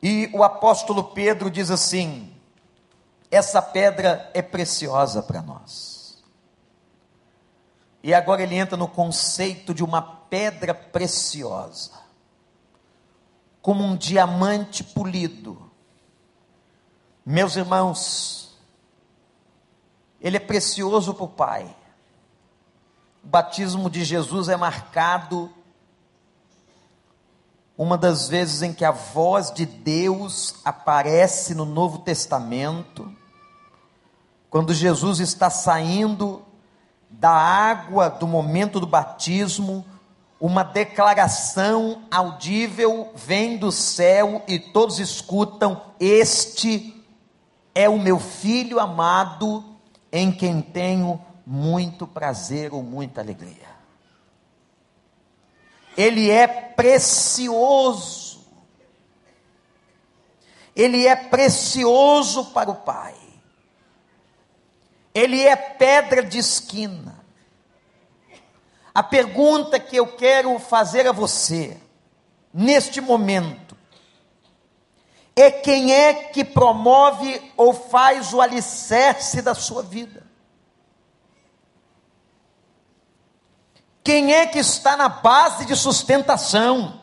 E 0.01 0.27
o 0.33 0.43
apóstolo 0.43 1.03
Pedro 1.03 1.51
diz 1.51 1.69
assim: 1.69 2.36
essa 3.29 3.62
pedra 3.62 4.27
é 4.33 4.41
preciosa 4.41 5.21
para 5.21 5.43
nós. 5.43 6.17
E 8.01 8.12
agora 8.12 8.41
ele 8.41 8.55
entra 8.55 8.75
no 8.75 8.88
conceito 8.88 9.71
de 9.71 9.83
uma 9.83 10.01
pedra 10.01 10.74
preciosa 10.74 12.06
como 13.67 13.83
um 13.83 13.97
diamante 13.97 14.81
polido. 14.81 15.69
Meus 17.25 17.57
irmãos, 17.57 18.57
ele 20.21 20.38
é 20.38 20.39
precioso 20.39 21.13
para 21.13 21.25
o 21.25 21.27
Pai. 21.27 21.75
O 23.21 23.27
batismo 23.27 23.89
de 23.89 24.05
Jesus 24.05 24.47
é 24.47 24.55
marcado 24.55 25.51
uma 27.77 27.97
das 27.97 28.29
vezes 28.29 28.62
em 28.62 28.71
que 28.74 28.86
a 28.86 28.91
voz 28.91 29.51
de 29.51 29.65
Deus 29.65 30.62
aparece 30.63 31.53
no 31.53 31.65
Novo 31.65 31.97
Testamento, 31.97 33.13
quando 34.50 34.74
Jesus 34.74 35.19
está 35.19 35.50
saindo 35.50 36.41
da 37.09 37.31
água 37.31 38.07
do 38.07 38.25
momento 38.25 38.79
do 38.79 38.88
batismo, 38.88 39.86
uma 40.39 40.63
declaração 40.63 42.03
audível 42.12 43.12
vem 43.15 43.58
do 43.58 43.72
céu 43.72 44.44
e 44.48 44.60
todos 44.60 45.00
escutam: 45.00 45.82
Este 46.00 46.94
é 47.74 47.89
o 47.89 48.00
meu 48.00 48.20
filho 48.20 48.79
amado, 48.79 49.63
em 50.12 50.32
quem 50.32 50.62
tenho 50.62 51.20
muito 51.46 52.06
prazer 52.06 52.74
ou 52.74 52.84
muita 52.84 53.22
alegria. 53.22 53.67
Ele 55.96 56.29
é 56.29 56.46
precioso. 56.48 58.27
Ele 60.75 61.08
é 61.08 61.15
precioso 61.15 62.46
para 62.51 62.70
o 62.70 62.75
Pai. 62.75 63.15
Ele 65.13 65.41
é 65.41 65.56
pedra 65.56 66.22
de 66.22 66.38
esquina. 66.38 67.16
A 68.97 69.03
pergunta 69.03 69.79
que 69.79 69.95
eu 69.95 70.07
quero 70.07 70.57
fazer 70.57 71.05
a 71.05 71.11
você, 71.11 71.79
neste 72.51 72.99
momento, 72.99 73.77
é 75.35 75.51
quem 75.51 75.93
é 75.93 76.15
que 76.15 76.43
promove 76.43 77.53
ou 77.55 77.75
faz 77.75 78.33
o 78.33 78.41
alicerce 78.41 79.39
da 79.43 79.53
sua 79.53 79.83
vida? 79.83 80.25
Quem 84.03 84.33
é 84.33 84.47
que 84.47 84.57
está 84.57 84.97
na 84.97 85.09
base 85.09 85.67
de 85.67 85.75
sustentação? 85.75 86.99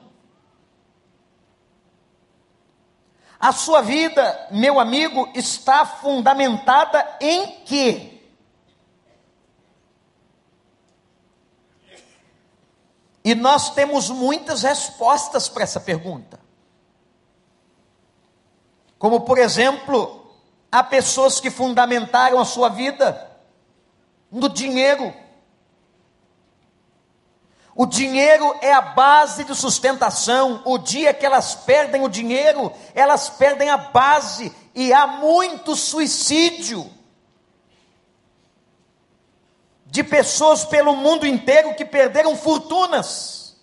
A 3.38 3.52
sua 3.52 3.82
vida, 3.82 4.48
meu 4.50 4.80
amigo, 4.80 5.30
está 5.32 5.86
fundamentada 5.86 7.18
em 7.20 7.60
quê? 7.64 8.13
E 13.24 13.34
nós 13.34 13.70
temos 13.70 14.10
muitas 14.10 14.62
respostas 14.62 15.48
para 15.48 15.62
essa 15.62 15.80
pergunta. 15.80 16.38
Como, 18.98 19.20
por 19.20 19.38
exemplo, 19.38 20.30
há 20.70 20.82
pessoas 20.82 21.40
que 21.40 21.50
fundamentaram 21.50 22.38
a 22.38 22.44
sua 22.44 22.68
vida 22.68 23.30
no 24.30 24.48
dinheiro. 24.48 25.14
O 27.74 27.86
dinheiro 27.86 28.54
é 28.60 28.72
a 28.72 28.80
base 28.80 29.44
de 29.44 29.54
sustentação. 29.54 30.60
O 30.66 30.76
dia 30.76 31.14
que 31.14 31.24
elas 31.24 31.54
perdem 31.54 32.02
o 32.02 32.08
dinheiro, 32.10 32.70
elas 32.94 33.30
perdem 33.30 33.70
a 33.70 33.78
base 33.78 34.54
e 34.74 34.92
há 34.92 35.06
muito 35.06 35.74
suicídio 35.74 36.90
de 39.94 40.02
pessoas 40.02 40.64
pelo 40.64 40.96
mundo 40.96 41.24
inteiro 41.24 41.72
que 41.76 41.84
perderam 41.84 42.36
fortunas, 42.36 43.54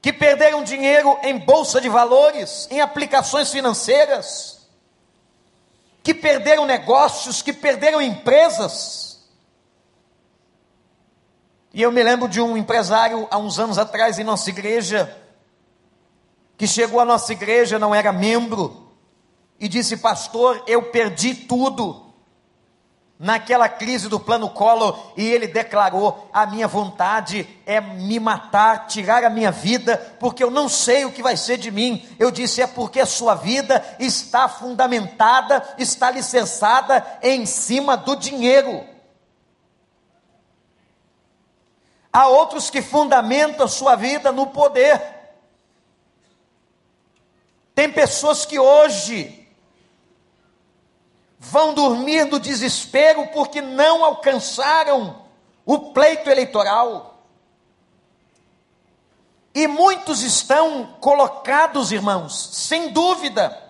que 0.00 0.14
perderam 0.14 0.64
dinheiro 0.64 1.18
em 1.22 1.36
bolsa 1.36 1.78
de 1.78 1.90
valores, 1.90 2.66
em 2.70 2.80
aplicações 2.80 3.50
financeiras, 3.50 4.66
que 6.02 6.14
perderam 6.14 6.64
negócios, 6.64 7.42
que 7.42 7.52
perderam 7.52 8.00
empresas. 8.00 9.28
E 11.74 11.82
eu 11.82 11.92
me 11.92 12.02
lembro 12.02 12.26
de 12.26 12.40
um 12.40 12.56
empresário 12.56 13.28
há 13.30 13.36
uns 13.36 13.58
anos 13.58 13.76
atrás 13.76 14.18
em 14.18 14.24
nossa 14.24 14.48
igreja, 14.48 15.14
que 16.56 16.66
chegou 16.66 16.98
à 16.98 17.04
nossa 17.04 17.30
igreja, 17.30 17.78
não 17.78 17.94
era 17.94 18.10
membro, 18.10 18.90
e 19.60 19.68
disse: 19.68 19.98
Pastor, 19.98 20.64
eu 20.66 20.84
perdi 20.84 21.34
tudo 21.34 22.03
naquela 23.24 23.70
crise 23.70 24.06
do 24.06 24.20
plano 24.20 24.50
Collor, 24.50 25.12
e 25.16 25.24
ele 25.24 25.46
declarou: 25.46 26.28
A 26.30 26.44
minha 26.44 26.68
vontade 26.68 27.48
é 27.64 27.80
me 27.80 28.20
matar, 28.20 28.86
tirar 28.86 29.24
a 29.24 29.30
minha 29.30 29.50
vida, 29.50 29.96
porque 30.20 30.44
eu 30.44 30.50
não 30.50 30.68
sei 30.68 31.06
o 31.06 31.10
que 31.10 31.22
vai 31.22 31.34
ser 31.34 31.56
de 31.56 31.70
mim. 31.70 32.06
Eu 32.18 32.30
disse: 32.30 32.60
É 32.60 32.66
porque 32.66 33.00
a 33.00 33.06
sua 33.06 33.34
vida 33.34 33.82
está 33.98 34.46
fundamentada, 34.46 35.66
está 35.78 36.10
licenciada 36.10 37.02
em 37.22 37.46
cima 37.46 37.96
do 37.96 38.14
dinheiro. 38.14 38.84
Há 42.12 42.28
outros 42.28 42.68
que 42.68 42.82
fundamentam 42.82 43.64
a 43.64 43.68
sua 43.68 43.96
vida 43.96 44.30
no 44.30 44.48
poder. 44.48 45.00
Tem 47.74 47.90
pessoas 47.90 48.44
que 48.44 48.58
hoje 48.58 49.43
vão 51.44 51.74
dormir 51.74 52.24
no 52.24 52.40
desespero 52.40 53.26
porque 53.28 53.60
não 53.60 54.04
alcançaram 54.04 55.24
o 55.64 55.92
pleito 55.92 56.30
eleitoral. 56.30 57.22
E 59.54 59.66
muitos 59.68 60.22
estão 60.22 60.96
colocados, 61.00 61.92
irmãos, 61.92 62.50
sem 62.52 62.92
dúvida, 62.92 63.62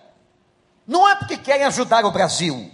não 0.87 1.07
é 1.07 1.15
porque 1.15 1.37
querem 1.37 1.65
ajudar 1.65 2.05
o 2.05 2.11
Brasil, 2.11 2.71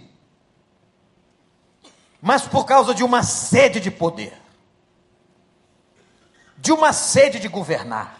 mas 2.20 2.42
por 2.42 2.64
causa 2.64 2.94
de 2.94 3.02
uma 3.02 3.22
sede 3.22 3.80
de 3.80 3.90
poder, 3.90 4.40
de 6.56 6.72
uma 6.72 6.92
sede 6.92 7.38
de 7.38 7.48
governar. 7.48 8.18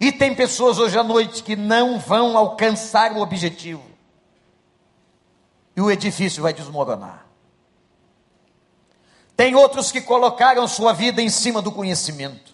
E 0.00 0.10
tem 0.10 0.34
pessoas 0.34 0.78
hoje 0.78 0.98
à 0.98 1.02
noite 1.04 1.42
que 1.42 1.54
não 1.54 1.98
vão 1.98 2.36
alcançar 2.36 3.12
o 3.12 3.20
objetivo 3.20 3.97
e 5.78 5.80
o 5.80 5.92
edifício 5.92 6.42
vai 6.42 6.52
desmoronar. 6.52 7.24
Tem 9.36 9.54
outros 9.54 9.92
que 9.92 10.00
colocaram 10.00 10.66
sua 10.66 10.92
vida 10.92 11.22
em 11.22 11.30
cima 11.30 11.62
do 11.62 11.70
conhecimento. 11.70 12.52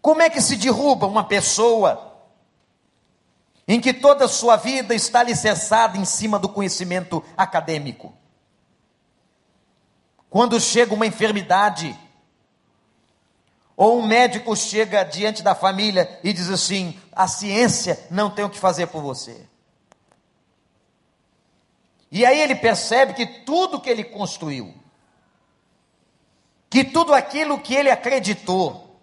Como 0.00 0.22
é 0.22 0.30
que 0.30 0.40
se 0.40 0.54
derruba 0.54 1.08
uma 1.08 1.24
pessoa 1.24 2.22
em 3.66 3.80
que 3.80 3.92
toda 3.92 4.26
a 4.26 4.28
sua 4.28 4.54
vida 4.54 4.94
está 4.94 5.18
alicerçada 5.18 5.98
em 5.98 6.04
cima 6.04 6.38
do 6.38 6.48
conhecimento 6.48 7.20
acadêmico? 7.36 8.14
Quando 10.30 10.60
chega 10.60 10.94
uma 10.94 11.04
enfermidade, 11.04 11.98
ou 13.76 13.98
um 13.98 14.06
médico 14.06 14.54
chega 14.54 15.02
diante 15.02 15.42
da 15.42 15.56
família 15.56 16.20
e 16.22 16.32
diz 16.32 16.48
assim: 16.48 16.96
a 17.10 17.26
ciência 17.26 18.06
não 18.08 18.30
tem 18.30 18.44
o 18.44 18.50
que 18.50 18.60
fazer 18.60 18.86
por 18.86 19.02
você. 19.02 19.50
E 22.10 22.26
aí 22.26 22.40
ele 22.40 22.56
percebe 22.56 23.14
que 23.14 23.26
tudo 23.26 23.80
que 23.80 23.88
ele 23.88 24.02
construiu, 24.02 24.74
que 26.68 26.84
tudo 26.84 27.14
aquilo 27.14 27.60
que 27.60 27.74
ele 27.74 27.90
acreditou, 27.90 29.00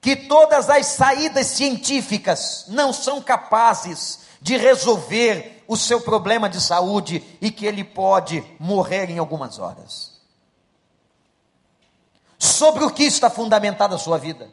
que 0.00 0.16
todas 0.16 0.68
as 0.68 0.86
saídas 0.86 1.46
científicas 1.46 2.66
não 2.68 2.92
são 2.92 3.22
capazes 3.22 4.20
de 4.40 4.56
resolver 4.56 5.62
o 5.66 5.76
seu 5.76 6.00
problema 6.00 6.48
de 6.48 6.60
saúde 6.60 7.22
e 7.40 7.50
que 7.50 7.64
ele 7.64 7.84
pode 7.84 8.44
morrer 8.58 9.08
em 9.08 9.18
algumas 9.18 9.58
horas. 9.58 10.20
Sobre 12.38 12.84
o 12.84 12.90
que 12.90 13.04
está 13.04 13.30
fundamentada 13.30 13.94
a 13.94 13.98
sua 13.98 14.18
vida? 14.18 14.50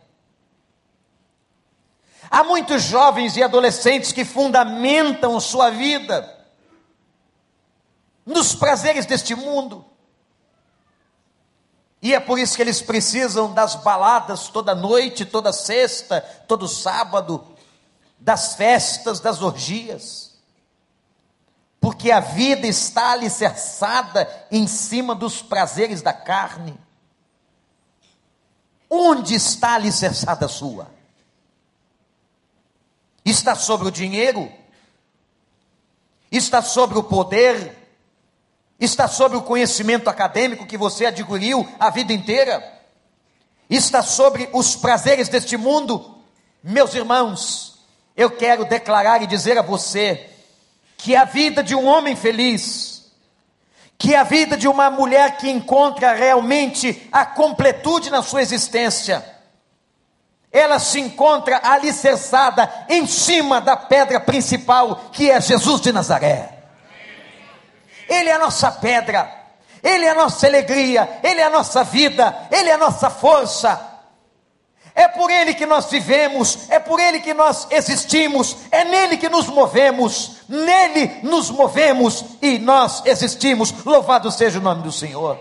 Há 2.30 2.44
muitos 2.44 2.84
jovens 2.84 3.36
e 3.36 3.42
adolescentes 3.42 4.12
que 4.12 4.24
fundamentam 4.24 5.40
sua 5.40 5.72
vida 5.72 6.39
nos 8.30 8.54
prazeres 8.54 9.06
deste 9.08 9.34
mundo. 9.34 9.84
E 12.02 12.14
é 12.14 12.20
por 12.20 12.40
isso 12.40 12.56
que 12.56 12.62
eles 12.62 12.82
precisam 12.82 13.54
das 13.54 13.76
baladas 13.76 14.48
toda 14.48 14.76
noite, 14.76 15.26
toda 15.26 15.52
sexta, 15.52 16.22
todo 16.48 16.68
sábado, 16.68 17.46
das 18.20 18.56
festas, 18.56 19.20
das 19.20 19.42
orgias. 19.42 20.38
Porque 21.82 22.12
a 22.12 22.20
vida 22.20 22.68
está 22.68 23.12
alicerçada 23.12 24.30
em 24.52 24.68
cima 24.68 25.16
dos 25.16 25.42
prazeres 25.42 26.02
da 26.02 26.14
carne. 26.14 26.80
Onde 28.90 29.34
está 29.34 29.74
alicerçada 29.74 30.46
a 30.46 30.50
sua? 30.50 30.88
Está 33.26 33.56
sobre 33.56 33.88
o 33.88 33.92
dinheiro? 33.92 34.52
Está 36.32 36.62
sobre 36.62 36.98
o 36.98 37.04
poder? 37.04 37.79
Está 38.80 39.08
sobre 39.08 39.38
o 39.38 39.42
conhecimento 39.42 40.10
acadêmico 40.10 40.66
que 40.66 40.78
você 40.78 41.08
adquiriu 41.08 41.68
a 41.80 41.90
vida 41.90 42.14
inteira? 42.14 42.64
Está 43.70 44.02
sobre 44.02 44.50
os 44.54 44.76
prazeres 44.76 45.28
deste 45.28 45.58
mundo? 45.58 46.18
Meus 46.64 46.94
irmãos, 46.94 47.80
eu 48.16 48.32
quero 48.32 48.66
declarar 48.66 49.22
e 49.22 49.28
dizer 49.28 49.58
a 49.58 49.62
você 49.62 50.30
que 50.98 51.16
a 51.16 51.26
vida 51.26 51.62
de 51.62 51.76
um 51.76 51.86
homem 51.86 52.16
feliz, 52.16 53.12
que 53.98 54.16
a 54.16 54.24
vida 54.24 54.56
de 54.56 54.68
uma 54.68 54.90
mulher 54.90 55.38
que 55.38 55.50
encontra 55.50 56.14
realmente 56.14 57.08
a 57.12 57.26
completude 57.26 58.10
na 58.10 58.24
sua 58.24 58.42
existência, 58.42 59.26
ela 60.52 60.80
se 60.80 61.00
encontra 61.00 61.60
alicerçada 61.64 62.86
em 62.88 63.06
cima 63.06 63.60
da 63.60 63.76
pedra 63.76 64.20
principal, 64.20 65.10
que 65.12 65.30
é 65.30 65.40
Jesus 65.40 65.82
de 65.82 65.92
Nazaré. 65.92 66.59
Ele 68.10 68.30
é 68.30 68.34
a 68.34 68.40
nossa 68.40 68.72
pedra, 68.72 69.32
Ele 69.84 70.06
é 70.06 70.10
a 70.10 70.16
nossa 70.16 70.48
alegria, 70.48 71.20
Ele 71.24 71.40
é 71.40 71.44
a 71.44 71.50
nossa 71.50 71.84
vida, 71.84 72.36
Ele 72.52 72.70
é 72.70 72.74
a 72.74 72.78
nossa 72.78 73.10
força. 73.10 73.88
É 74.96 75.08
por 75.08 75.30
Ele 75.30 75.54
que 75.54 75.66
nós 75.66 75.86
vivemos, 75.90 76.70
é 76.70 76.80
por 76.80 77.00
Ele 77.00 77.22
que 77.22 77.34
nós 77.34 77.68
existimos, 77.70 78.58
é 78.72 78.84
nele 78.84 79.16
que 79.16 79.30
nos 79.30 79.48
movemos, 79.48 80.42
nele 80.50 81.20
nos 81.24 81.50
movemos 81.50 82.26
e 82.42 82.58
nós 82.58 83.04
existimos. 83.06 83.72
Louvado 83.86 84.30
seja 84.32 84.60
o 84.60 84.62
nome 84.62 84.82
do 84.82 84.92
Senhor. 84.92 85.40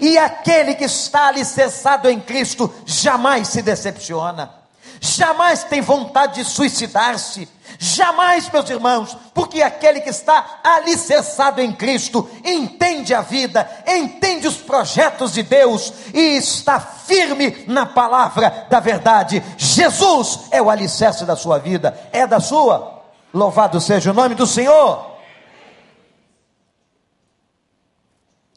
E 0.00 0.18
aquele 0.18 0.74
que 0.74 0.84
está 0.84 1.28
alicerçado 1.28 2.10
em 2.10 2.20
Cristo 2.20 2.72
jamais 2.84 3.48
se 3.48 3.62
decepciona, 3.62 4.52
jamais 5.00 5.64
tem 5.64 5.80
vontade 5.80 6.42
de 6.42 6.44
suicidar-se, 6.44 7.48
jamais, 7.78 8.50
meus 8.50 8.68
irmãos, 8.68 9.16
porque 9.32 9.62
aquele 9.62 10.00
que 10.00 10.10
está 10.10 10.60
alicerçado 10.64 11.60
em 11.60 11.72
Cristo 11.72 12.28
entende 12.44 13.14
a 13.14 13.20
vida, 13.20 13.70
entende 13.86 14.48
os 14.48 14.56
projetos 14.56 15.32
de 15.32 15.44
Deus 15.44 15.92
e 16.12 16.36
está 16.36 16.80
firme 16.80 17.64
na 17.68 17.86
palavra 17.86 18.66
da 18.68 18.80
verdade. 18.80 19.42
Jesus 19.56 20.40
é 20.50 20.60
o 20.60 20.68
alicerce 20.68 21.24
da 21.24 21.36
sua 21.36 21.58
vida, 21.58 21.98
é 22.12 22.26
da 22.26 22.40
sua. 22.40 23.02
Louvado 23.32 23.80
seja 23.80 24.10
o 24.10 24.14
nome 24.14 24.34
do 24.34 24.46
Senhor. 24.46 25.16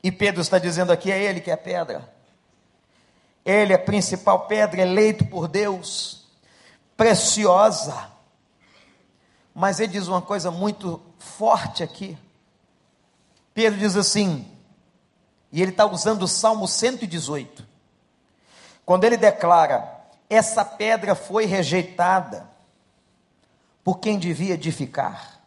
E 0.03 0.11
Pedro 0.11 0.41
está 0.41 0.57
dizendo 0.57 0.91
aqui: 0.91 1.11
é 1.11 1.21
Ele 1.21 1.39
que 1.39 1.51
é 1.51 1.55
pedra. 1.55 2.09
Ele 3.45 3.73
é 3.73 3.75
a 3.75 3.79
principal 3.79 4.47
pedra, 4.47 4.81
eleito 4.81 5.25
por 5.25 5.47
Deus, 5.47 6.25
preciosa. 6.95 8.11
Mas 9.53 9.79
ele 9.79 9.91
diz 9.91 10.07
uma 10.07 10.21
coisa 10.21 10.49
muito 10.49 11.01
forte 11.19 11.83
aqui. 11.83 12.17
Pedro 13.53 13.79
diz 13.79 13.95
assim, 13.95 14.49
e 15.51 15.61
ele 15.61 15.71
está 15.71 15.85
usando 15.85 16.23
o 16.23 16.27
Salmo 16.27 16.67
118, 16.67 17.67
quando 18.85 19.03
ele 19.03 19.17
declara: 19.17 20.05
essa 20.29 20.63
pedra 20.63 21.15
foi 21.15 21.45
rejeitada 21.45 22.49
por 23.83 23.99
quem 23.99 24.17
devia 24.17 24.53
edificar 24.53 25.41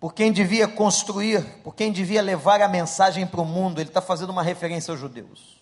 por 0.00 0.14
quem 0.14 0.32
devia 0.32 0.68
construir, 0.68 1.42
por 1.64 1.74
quem 1.74 1.90
devia 1.90 2.22
levar 2.22 2.62
a 2.62 2.68
mensagem 2.68 3.26
para 3.26 3.40
o 3.40 3.44
mundo. 3.44 3.80
Ele 3.80 3.90
está 3.90 4.00
fazendo 4.00 4.30
uma 4.30 4.42
referência 4.42 4.92
aos 4.92 5.00
judeus. 5.00 5.58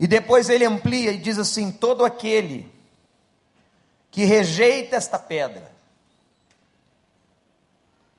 E 0.00 0.06
depois 0.06 0.48
ele 0.48 0.64
amplia 0.64 1.12
e 1.12 1.18
diz 1.18 1.38
assim: 1.38 1.70
todo 1.70 2.04
aquele 2.04 2.70
que 4.10 4.24
rejeita 4.24 4.96
esta 4.96 5.18
pedra, 5.18 5.70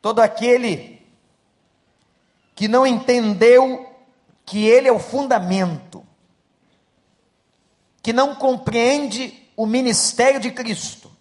todo 0.02 0.20
aquele 0.20 1.06
que 2.56 2.68
não 2.68 2.86
entendeu 2.86 3.90
que 4.46 4.68
ele 4.68 4.88
é 4.88 4.92
o 4.92 5.00
fundamento, 5.00 6.06
que 8.02 8.14
não 8.14 8.36
compreende 8.36 9.50
o 9.56 9.66
ministério 9.66 10.40
de 10.40 10.52
Cristo, 10.52 11.12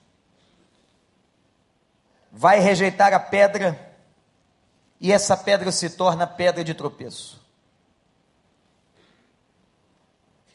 vai 2.30 2.60
rejeitar 2.60 3.12
a 3.12 3.20
pedra 3.20 3.88
e 5.00 5.12
essa 5.12 5.36
pedra 5.36 5.70
se 5.70 5.90
torna 5.90 6.26
pedra 6.26 6.62
de 6.62 6.74
tropeço. 6.74 7.40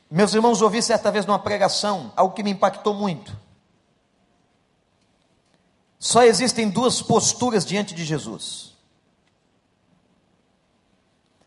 Meus 0.10 0.34
irmãos, 0.34 0.62
ouvi 0.62 0.82
certa 0.82 1.12
vez 1.12 1.26
numa 1.26 1.40
pregação 1.40 2.14
algo 2.16 2.36
que 2.36 2.44
me 2.44 2.52
impactou 2.52 2.94
muito. 2.94 3.43
Só 6.04 6.22
existem 6.24 6.70
duas 6.70 7.02
posturas 7.02 7.66
diante 7.66 7.96
de 7.96 8.04
Jesus: 8.04 8.74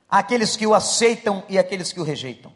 aqueles 0.09 0.57
que 0.57 0.67
o 0.67 0.75
aceitam 0.75 1.45
e 1.47 1.59
aqueles 1.59 1.93
que 1.93 2.01
o 2.01 2.03
rejeitam. 2.03 2.51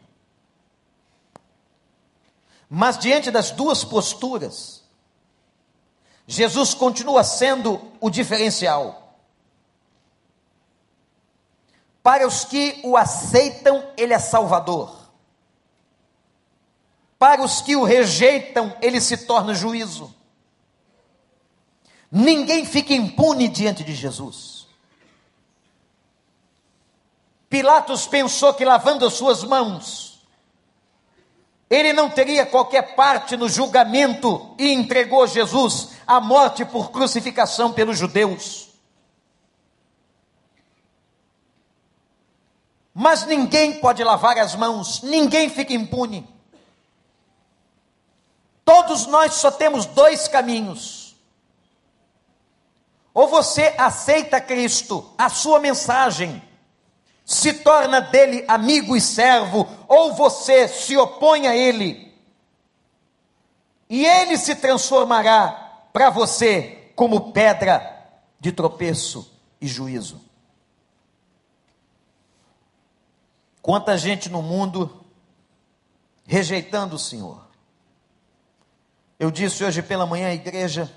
Mas 2.67 2.97
diante 2.97 3.29
das 3.29 3.51
duas 3.51 3.83
posturas, 3.83 4.83
Jesus 6.25 6.73
continua 6.73 7.23
sendo 7.23 7.79
o 7.99 8.09
diferencial. 8.09 9.15
Para 12.01 12.25
os 12.25 12.43
que 12.43 12.81
o 12.83 12.97
aceitam, 12.97 13.87
ele 13.95 14.11
é 14.15 14.17
Salvador. 14.17 15.07
Para 17.19 17.43
os 17.43 17.61
que 17.61 17.75
o 17.75 17.83
rejeitam, 17.83 18.75
ele 18.81 18.99
se 18.99 19.17
torna 19.17 19.53
juízo. 19.53 20.19
Ninguém 22.11 22.65
fica 22.65 22.93
impune 22.93 23.47
diante 23.47 23.83
de 23.83 23.95
Jesus. 23.95 24.67
Pilatos 27.49 28.05
pensou 28.05 28.53
que 28.53 28.65
lavando 28.65 29.05
as 29.05 29.13
suas 29.13 29.43
mãos, 29.43 30.21
ele 31.69 31.93
não 31.93 32.09
teria 32.09 32.45
qualquer 32.45 32.95
parte 32.95 33.37
no 33.37 33.47
julgamento 33.47 34.53
e 34.59 34.73
entregou 34.73 35.25
Jesus 35.25 35.91
à 36.05 36.19
morte 36.19 36.65
por 36.65 36.91
crucificação 36.91 37.71
pelos 37.71 37.97
judeus. 37.97 38.69
Mas 42.93 43.25
ninguém 43.25 43.79
pode 43.79 44.03
lavar 44.03 44.37
as 44.37 44.53
mãos, 44.53 45.01
ninguém 45.01 45.49
fica 45.49 45.73
impune. 45.73 46.27
Todos 48.65 49.07
nós 49.07 49.35
só 49.35 49.49
temos 49.49 49.85
dois 49.85 50.27
caminhos. 50.27 51.00
Ou 53.13 53.27
você 53.27 53.73
aceita 53.77 54.39
Cristo, 54.39 55.13
a 55.17 55.29
sua 55.29 55.59
mensagem, 55.59 56.41
se 57.25 57.53
torna 57.53 57.99
dele 57.99 58.43
amigo 58.47 58.95
e 58.95 59.01
servo, 59.01 59.67
ou 59.87 60.13
você 60.13 60.67
se 60.67 60.97
opõe 60.97 61.47
a 61.47 61.55
ele, 61.55 62.13
e 63.89 64.05
ele 64.05 64.37
se 64.37 64.55
transformará 64.55 65.87
para 65.91 66.09
você 66.09 66.91
como 66.95 67.31
pedra 67.31 68.07
de 68.39 68.51
tropeço 68.51 69.31
e 69.59 69.67
juízo. 69.67 70.21
Quanta 73.61 73.97
gente 73.97 74.29
no 74.29 74.41
mundo 74.41 75.05
rejeitando 76.25 76.95
o 76.95 76.99
Senhor. 76.99 77.45
Eu 79.19 79.29
disse 79.29 79.63
hoje 79.63 79.81
pela 79.81 80.05
manhã 80.05 80.29
à 80.29 80.33
igreja, 80.33 80.89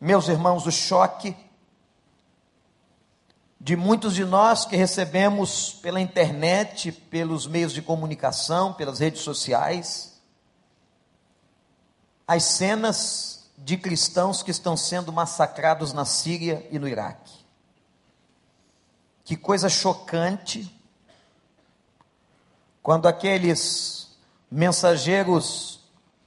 meus 0.00 0.28
irmãos, 0.28 0.66
o 0.66 0.70
choque 0.70 1.36
de 3.60 3.74
muitos 3.76 4.14
de 4.14 4.24
nós 4.24 4.64
que 4.64 4.76
recebemos 4.76 5.72
pela 5.72 6.00
internet, 6.00 6.92
pelos 6.92 7.46
meios 7.46 7.72
de 7.72 7.82
comunicação, 7.82 8.72
pelas 8.72 9.00
redes 9.00 9.22
sociais, 9.22 10.20
as 12.26 12.44
cenas 12.44 13.50
de 13.58 13.76
cristãos 13.76 14.42
que 14.42 14.52
estão 14.52 14.76
sendo 14.76 15.12
massacrados 15.12 15.92
na 15.92 16.04
Síria 16.04 16.66
e 16.70 16.78
no 16.78 16.86
Iraque. 16.86 17.34
Que 19.24 19.36
coisa 19.36 19.68
chocante 19.68 20.72
quando 22.82 23.08
aqueles 23.08 24.16
mensageiros 24.50 25.80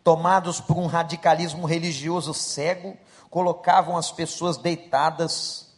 tomados 0.04 0.60
por 0.60 0.78
um 0.78 0.86
radicalismo 0.86 1.66
religioso 1.66 2.34
cego 2.34 2.98
colocavam 3.32 3.98
as 3.98 4.12
pessoas 4.12 4.58
deitadas 4.58 5.72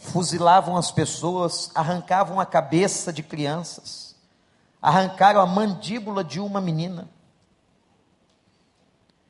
fuzilavam 0.00 0.78
as 0.78 0.90
pessoas, 0.90 1.70
arrancavam 1.74 2.40
a 2.40 2.46
cabeça 2.46 3.12
de 3.12 3.22
crianças, 3.22 4.16
arrancaram 4.80 5.40
a 5.42 5.46
mandíbula 5.46 6.24
de 6.24 6.40
uma 6.40 6.58
menina, 6.58 7.06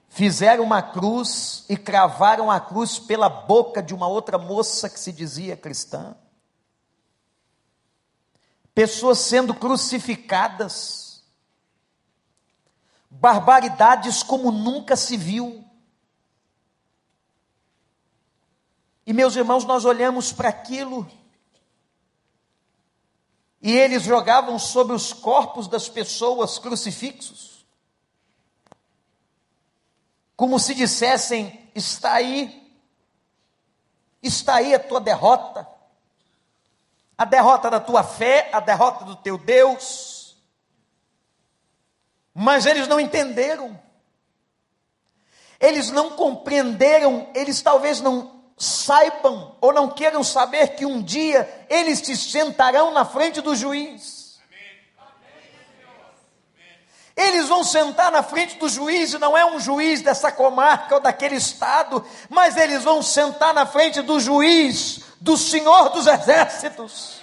fizeram 0.09 0.63
uma 0.63 0.81
cruz 0.81 1.65
e 1.69 1.77
cravaram 1.77 2.49
a 2.49 2.61
cruz 2.61 3.01
pela 3.01 3.29
boca 3.29 3.83
de 3.83 3.93
uma 3.93 4.07
outra 4.07 4.39
moça 4.39 4.89
que 4.89 4.99
se 4.99 5.11
dizia 5.11 5.57
cristã. 5.57 6.15
Pessoas 8.73 9.19
sendo 9.19 9.53
crucificadas, 9.53 11.25
barbaridades 13.11 14.23
como 14.23 14.53
nunca 14.53 14.95
se 14.95 15.17
viu. 15.17 15.65
E 19.11 19.13
meus 19.13 19.35
irmãos, 19.35 19.65
nós 19.65 19.85
olhamos 19.85 20.33
para 20.33 20.49
aquilo, 20.51 21.05
e 23.61 23.77
eles 23.77 24.05
jogavam 24.05 24.57
sobre 24.57 24.95
os 24.95 25.13
corpos 25.13 25.67
das 25.67 25.89
pessoas 25.89 26.61
crucifixos, 26.61 27.67
como 30.37 30.61
se 30.61 30.77
dissessem: 30.77 31.69
está 31.75 32.13
aí, 32.13 32.73
está 34.23 34.55
aí 34.55 34.77
a 34.77 34.79
tua 34.79 35.01
derrota, 35.01 35.67
a 37.19 37.25
derrota 37.25 37.69
da 37.69 37.81
tua 37.81 38.05
fé, 38.05 38.49
a 38.53 38.61
derrota 38.61 39.05
do 39.05 39.17
teu 39.17 39.37
Deus. 39.37 40.37
Mas 42.33 42.65
eles 42.65 42.87
não 42.87 43.01
entenderam, 43.01 43.77
eles 45.59 45.91
não 45.91 46.11
compreenderam, 46.11 47.29
eles 47.35 47.61
talvez 47.61 48.01
não 48.01 48.40
saibam 48.61 49.57
ou 49.59 49.73
não 49.73 49.89
queiram 49.89 50.23
saber 50.23 50.75
que 50.75 50.85
um 50.85 51.01
dia 51.01 51.49
eles 51.71 52.01
se 52.01 52.15
sentarão 52.15 52.93
na 52.93 53.07
frente 53.07 53.41
do 53.41 53.57
juiz. 53.57 54.39
Eles 57.17 57.49
vão 57.49 57.65
sentar 57.65 58.13
na 58.13 58.23
frente 58.23 58.57
do 58.57 58.69
juiz, 58.69 59.13
e 59.13 59.19
não 59.19 59.37
é 59.37 59.45
um 59.45 59.59
juiz 59.59 60.03
dessa 60.03 60.31
comarca 60.31 60.95
ou 60.95 61.01
daquele 61.01 61.37
estado, 61.37 62.05
mas 62.29 62.57
eles 62.57 62.85
vão 62.85 63.03
sentar 63.03 63.53
na 63.55 63.65
frente 63.65 64.03
do 64.03 64.21
juiz, 64.21 65.01
do 65.21 65.37
Senhor 65.37 65.89
dos 65.89 66.07
Exércitos, 66.07 67.21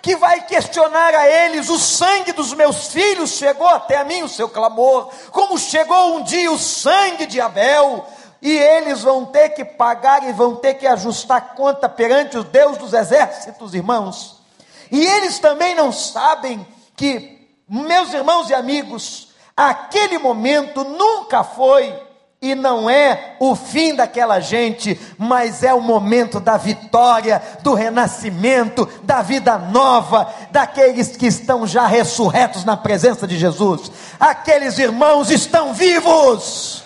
que 0.00 0.16
vai 0.16 0.46
questionar 0.46 1.14
a 1.14 1.28
eles: 1.28 1.68
o 1.68 1.78
sangue 1.78 2.32
dos 2.32 2.54
meus 2.54 2.88
filhos 2.88 3.30
chegou 3.30 3.68
até 3.68 3.96
a 3.96 4.04
mim, 4.04 4.22
o 4.22 4.28
seu 4.28 4.48
clamor, 4.48 5.12
como 5.30 5.58
chegou 5.58 6.16
um 6.16 6.22
dia 6.22 6.50
o 6.50 6.58
sangue 6.58 7.26
de 7.26 7.40
Abel, 7.40 8.06
e 8.42 8.58
eles 8.58 9.02
vão 9.02 9.24
ter 9.24 9.50
que 9.50 9.64
pagar 9.64 10.28
e 10.28 10.32
vão 10.32 10.56
ter 10.56 10.74
que 10.74 10.84
ajustar 10.84 11.54
conta 11.54 11.88
perante 11.88 12.36
o 12.36 12.42
Deus 12.42 12.76
dos 12.76 12.92
exércitos, 12.92 13.72
irmãos. 13.72 14.42
E 14.90 15.00
eles 15.00 15.38
também 15.38 15.76
não 15.76 15.92
sabem 15.92 16.66
que, 16.96 17.48
meus 17.68 18.12
irmãos 18.12 18.50
e 18.50 18.54
amigos, 18.54 19.28
aquele 19.56 20.18
momento 20.18 20.82
nunca 20.82 21.44
foi 21.44 21.94
e 22.42 22.56
não 22.56 22.90
é 22.90 23.36
o 23.38 23.54
fim 23.54 23.94
daquela 23.94 24.40
gente, 24.40 25.00
mas 25.16 25.62
é 25.62 25.72
o 25.72 25.80
momento 25.80 26.40
da 26.40 26.56
vitória, 26.56 27.40
do 27.62 27.74
renascimento, 27.74 28.88
da 29.04 29.22
vida 29.22 29.56
nova, 29.56 30.28
daqueles 30.50 31.16
que 31.16 31.28
estão 31.28 31.64
já 31.64 31.86
ressurretos 31.86 32.64
na 32.64 32.76
presença 32.76 33.24
de 33.24 33.38
Jesus. 33.38 33.92
Aqueles 34.18 34.76
irmãos 34.78 35.30
estão 35.30 35.72
vivos 35.72 36.81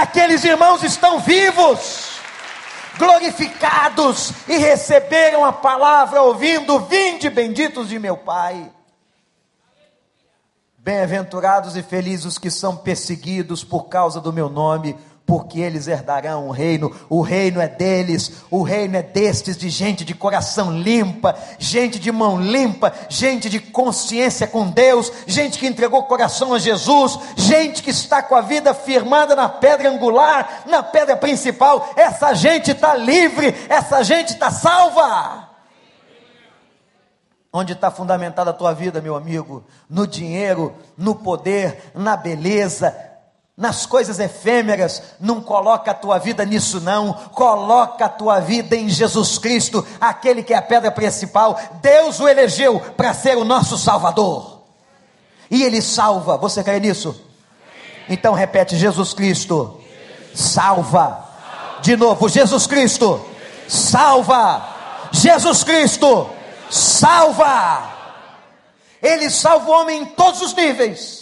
aqueles 0.00 0.42
irmãos 0.44 0.82
estão 0.82 1.20
vivos, 1.20 2.18
glorificados 2.98 4.32
e 4.48 4.56
receberam 4.56 5.44
a 5.44 5.52
palavra, 5.52 6.22
ouvindo: 6.22 6.80
Vinde, 6.80 7.28
benditos 7.28 7.88
de 7.88 7.98
meu 7.98 8.16
Pai. 8.16 8.70
Bem-aventurados 10.78 11.76
e 11.76 11.82
felizes 11.82 12.24
os 12.24 12.38
que 12.38 12.50
são 12.50 12.76
perseguidos 12.76 13.62
por 13.62 13.84
causa 13.84 14.20
do 14.20 14.32
meu 14.32 14.48
nome, 14.48 14.96
porque 15.32 15.60
eles 15.60 15.88
herdarão 15.88 16.46
o 16.46 16.50
reino. 16.50 16.94
O 17.08 17.22
reino 17.22 17.58
é 17.58 17.66
deles, 17.66 18.44
o 18.50 18.62
reino 18.62 18.98
é 18.98 19.02
destes 19.02 19.56
de 19.56 19.70
gente 19.70 20.04
de 20.04 20.14
coração 20.14 20.70
limpa, 20.70 21.34
gente 21.58 21.98
de 21.98 22.12
mão 22.12 22.38
limpa, 22.38 22.92
gente 23.08 23.48
de 23.48 23.58
consciência 23.58 24.46
com 24.46 24.68
Deus, 24.68 25.10
gente 25.26 25.58
que 25.58 25.66
entregou 25.66 26.00
o 26.00 26.04
coração 26.04 26.52
a 26.52 26.58
Jesus, 26.58 27.18
gente 27.34 27.82
que 27.82 27.88
está 27.88 28.22
com 28.22 28.34
a 28.34 28.42
vida 28.42 28.74
firmada 28.74 29.34
na 29.34 29.48
pedra 29.48 29.88
angular, 29.88 30.64
na 30.66 30.82
pedra 30.82 31.16
principal. 31.16 31.94
Essa 31.96 32.34
gente 32.34 32.72
está 32.72 32.94
livre, 32.94 33.54
essa 33.70 34.04
gente 34.04 34.34
está 34.34 34.50
salva. 34.50 35.48
Onde 37.50 37.72
está 37.72 37.90
fundamentada 37.90 38.50
a 38.50 38.54
tua 38.54 38.74
vida, 38.74 39.00
meu 39.00 39.16
amigo? 39.16 39.64
No 39.88 40.06
dinheiro, 40.06 40.74
no 40.94 41.14
poder, 41.14 41.90
na 41.94 42.18
beleza, 42.18 43.11
nas 43.56 43.84
coisas 43.84 44.18
efêmeras, 44.18 45.02
não 45.20 45.40
coloca 45.40 45.90
a 45.90 45.94
tua 45.94 46.18
vida 46.18 46.44
nisso 46.44 46.80
não, 46.80 47.12
coloca 47.12 48.06
a 48.06 48.08
tua 48.08 48.40
vida 48.40 48.74
em 48.74 48.88
Jesus 48.88 49.38
Cristo, 49.38 49.86
aquele 50.00 50.42
que 50.42 50.54
é 50.54 50.56
a 50.56 50.62
pedra 50.62 50.90
principal. 50.90 51.58
Deus 51.82 52.18
o 52.18 52.28
elegeu 52.28 52.80
para 52.96 53.12
ser 53.12 53.36
o 53.36 53.44
nosso 53.44 53.76
Salvador. 53.76 54.62
E 55.50 55.62
ele 55.62 55.82
salva. 55.82 56.38
Você 56.38 56.64
crê 56.64 56.80
nisso? 56.80 57.14
Então 58.08 58.32
repete: 58.32 58.76
Jesus 58.76 59.12
Cristo 59.12 59.78
salva. 60.34 61.28
De 61.82 61.94
novo, 61.94 62.28
Jesus 62.28 62.66
Cristo 62.66 63.20
salva. 63.68 64.66
Jesus 65.12 65.62
Cristo 65.62 66.30
salva. 66.70 67.90
Ele 69.02 69.28
salva 69.28 69.68
o 69.68 69.74
homem 69.74 70.02
em 70.02 70.06
todos 70.06 70.40
os 70.40 70.54
níveis 70.54 71.21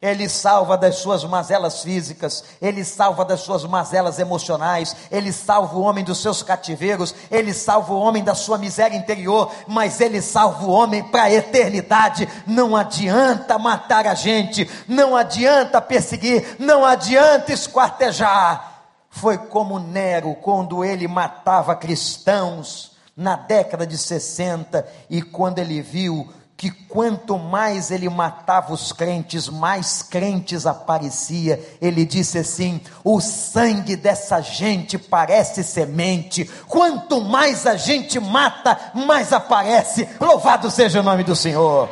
ele 0.00 0.28
salva 0.28 0.78
das 0.78 0.96
suas 0.96 1.24
mazelas 1.24 1.82
físicas, 1.82 2.44
ele 2.62 2.84
salva 2.84 3.24
das 3.24 3.40
suas 3.40 3.64
mazelas 3.64 4.20
emocionais, 4.20 4.94
ele 5.10 5.32
salva 5.32 5.76
o 5.76 5.82
homem 5.82 6.04
dos 6.04 6.22
seus 6.22 6.40
cativeiros, 6.40 7.12
ele 7.28 7.52
salva 7.52 7.92
o 7.92 7.98
homem 7.98 8.22
da 8.22 8.32
sua 8.32 8.58
miséria 8.58 8.96
interior, 8.96 9.50
mas 9.66 10.00
ele 10.00 10.22
salva 10.22 10.64
o 10.64 10.70
homem 10.70 11.02
para 11.02 11.24
a 11.24 11.32
eternidade. 11.32 12.28
Não 12.46 12.76
adianta 12.76 13.58
matar 13.58 14.06
a 14.06 14.14
gente, 14.14 14.70
não 14.86 15.16
adianta 15.16 15.80
perseguir, 15.80 16.56
não 16.60 16.84
adianta 16.84 17.52
esquartejar. 17.52 18.84
Foi 19.10 19.36
como 19.36 19.80
Nero, 19.80 20.36
quando 20.36 20.84
ele 20.84 21.08
matava 21.08 21.74
cristãos 21.74 22.92
na 23.16 23.34
década 23.34 23.84
de 23.84 23.98
60, 23.98 24.86
e 25.10 25.20
quando 25.22 25.58
ele 25.58 25.82
viu 25.82 26.32
que 26.58 26.72
quanto 26.72 27.38
mais 27.38 27.92
ele 27.92 28.08
matava 28.08 28.72
os 28.74 28.92
crentes, 28.92 29.48
mais 29.48 30.02
crentes 30.02 30.66
aparecia. 30.66 31.78
Ele 31.80 32.04
disse 32.04 32.36
assim: 32.36 32.80
o 33.04 33.20
sangue 33.20 33.94
dessa 33.94 34.40
gente 34.40 34.98
parece 34.98 35.62
semente. 35.62 36.50
Quanto 36.66 37.20
mais 37.20 37.64
a 37.64 37.76
gente 37.76 38.18
mata, 38.18 38.76
mais 38.92 39.32
aparece. 39.32 40.08
Louvado 40.20 40.68
seja 40.68 40.98
o 40.98 41.04
nome 41.04 41.22
do 41.22 41.36
Senhor. 41.36 41.88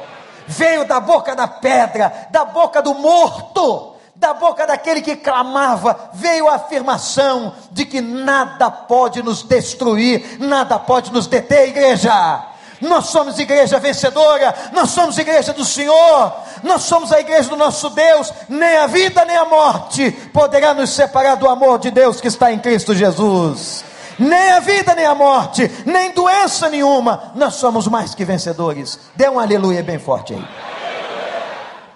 Veio 0.49 0.85
da 0.85 0.99
boca 0.99 1.37
da 1.37 1.47
pedra, 1.47 2.27
da 2.33 2.45
boca 2.45 2.83
do 2.83 2.93
morto, 2.93 3.95
da 4.17 4.35
boca 4.35 4.67
daquele 4.67 5.01
que 5.01 5.15
clamava, 5.15 6.11
veio 6.15 6.49
a 6.49 6.57
afirmação 6.57 7.55
de 7.71 7.85
que 7.85 8.01
nada 8.01 8.69
pode 8.69 9.23
nos 9.23 9.45
destruir, 9.45 10.39
nada 10.41 10.77
pode 10.77 11.13
nos 11.13 11.29
deter, 11.29 11.69
igreja 11.69 12.56
nós 12.81 13.07
somos 13.07 13.39
igreja 13.39 13.79
vencedora, 13.79 14.55
nós 14.73 14.91
somos 14.91 15.17
igreja 15.19 15.53
do 15.53 15.65
Senhor, 15.65 16.33
nós 16.63 16.83
somos 16.83 17.13
a 17.13 17.21
igreja 17.21 17.49
do 17.49 17.57
nosso 17.57 17.91
Deus. 17.91 18.33
Nem 18.49 18.77
a 18.79 18.87
vida 18.87 19.25
nem 19.25 19.37
a 19.37 19.45
morte 19.45 20.11
poderá 20.33 20.75
nos 20.75 20.91
separar 20.91 21.37
do 21.37 21.49
amor 21.49 21.79
de 21.79 21.91
Deus 21.91 22.21
que 22.21 22.29
está 22.29 22.53
em 22.53 22.59
Cristo 22.59 22.95
Jesus. 22.95 23.85
Nem 24.19 24.53
a 24.53 24.61
vida 24.61 24.95
nem 24.95 25.05
a 25.05 25.15
morte, 25.15 25.71
nem 25.85 26.11
doença 26.13 26.71
nenhuma, 26.71 27.33
nós 27.35 27.57
somos 27.57 27.87
mais 27.87 28.15
que 28.15 28.25
vencedores. 28.25 28.99
Dê 29.15 29.29
um 29.29 29.39
aleluia 29.39 29.83
bem 29.83 29.99
forte 29.99 30.33
aí. 30.35 30.49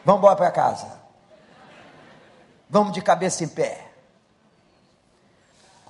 Vamos 0.04 0.20
embora 0.20 0.36
para 0.36 0.50
casa. 0.50 0.86
Vamos 2.68 2.92
de 2.92 3.00
cabeça 3.00 3.42
em 3.42 3.48
pé. 3.48 3.86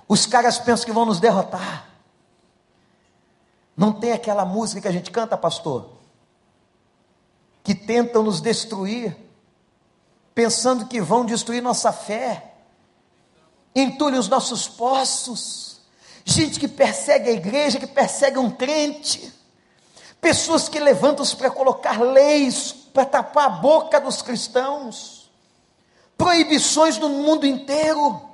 Os 0.09 0.27
caras 0.27 0.59
pensam 0.59 0.87
que 0.87 0.93
vão 0.93 1.05
nos 1.05 1.21
derrotar. 1.21 1.90
Não 3.81 3.95
tem 3.95 4.13
aquela 4.13 4.45
música 4.45 4.83
que 4.83 4.89
a 4.89 4.93
gente 4.93 5.11
canta, 5.11 5.39
pastor, 5.39 5.89
que 7.65 7.75
tentam 7.75 8.23
nos 8.23 8.39
destruir, 8.39 9.17
pensando 10.35 10.85
que 10.85 11.01
vão 11.01 11.25
destruir 11.25 11.63
nossa 11.63 11.91
fé, 11.91 12.57
entulhem 13.75 14.19
os 14.19 14.29
nossos 14.29 14.69
poços, 14.69 15.81
gente 16.27 16.61
que 16.61 16.69
persegue 16.69 17.31
a 17.31 17.33
igreja, 17.33 17.81
que 17.81 17.87
persegue 17.87 18.37
um 18.37 18.51
crente, 18.51 19.33
pessoas 20.21 20.69
que 20.69 20.79
levantam-se 20.79 21.35
para 21.35 21.51
colocar 21.51 22.03
leis 22.03 22.73
para 22.93 23.07
tapar 23.07 23.47
a 23.47 23.49
boca 23.49 23.99
dos 23.99 24.21
cristãos, 24.21 25.31
proibições 26.19 26.99
no 26.99 27.09
mundo 27.09 27.47
inteiro. 27.47 28.30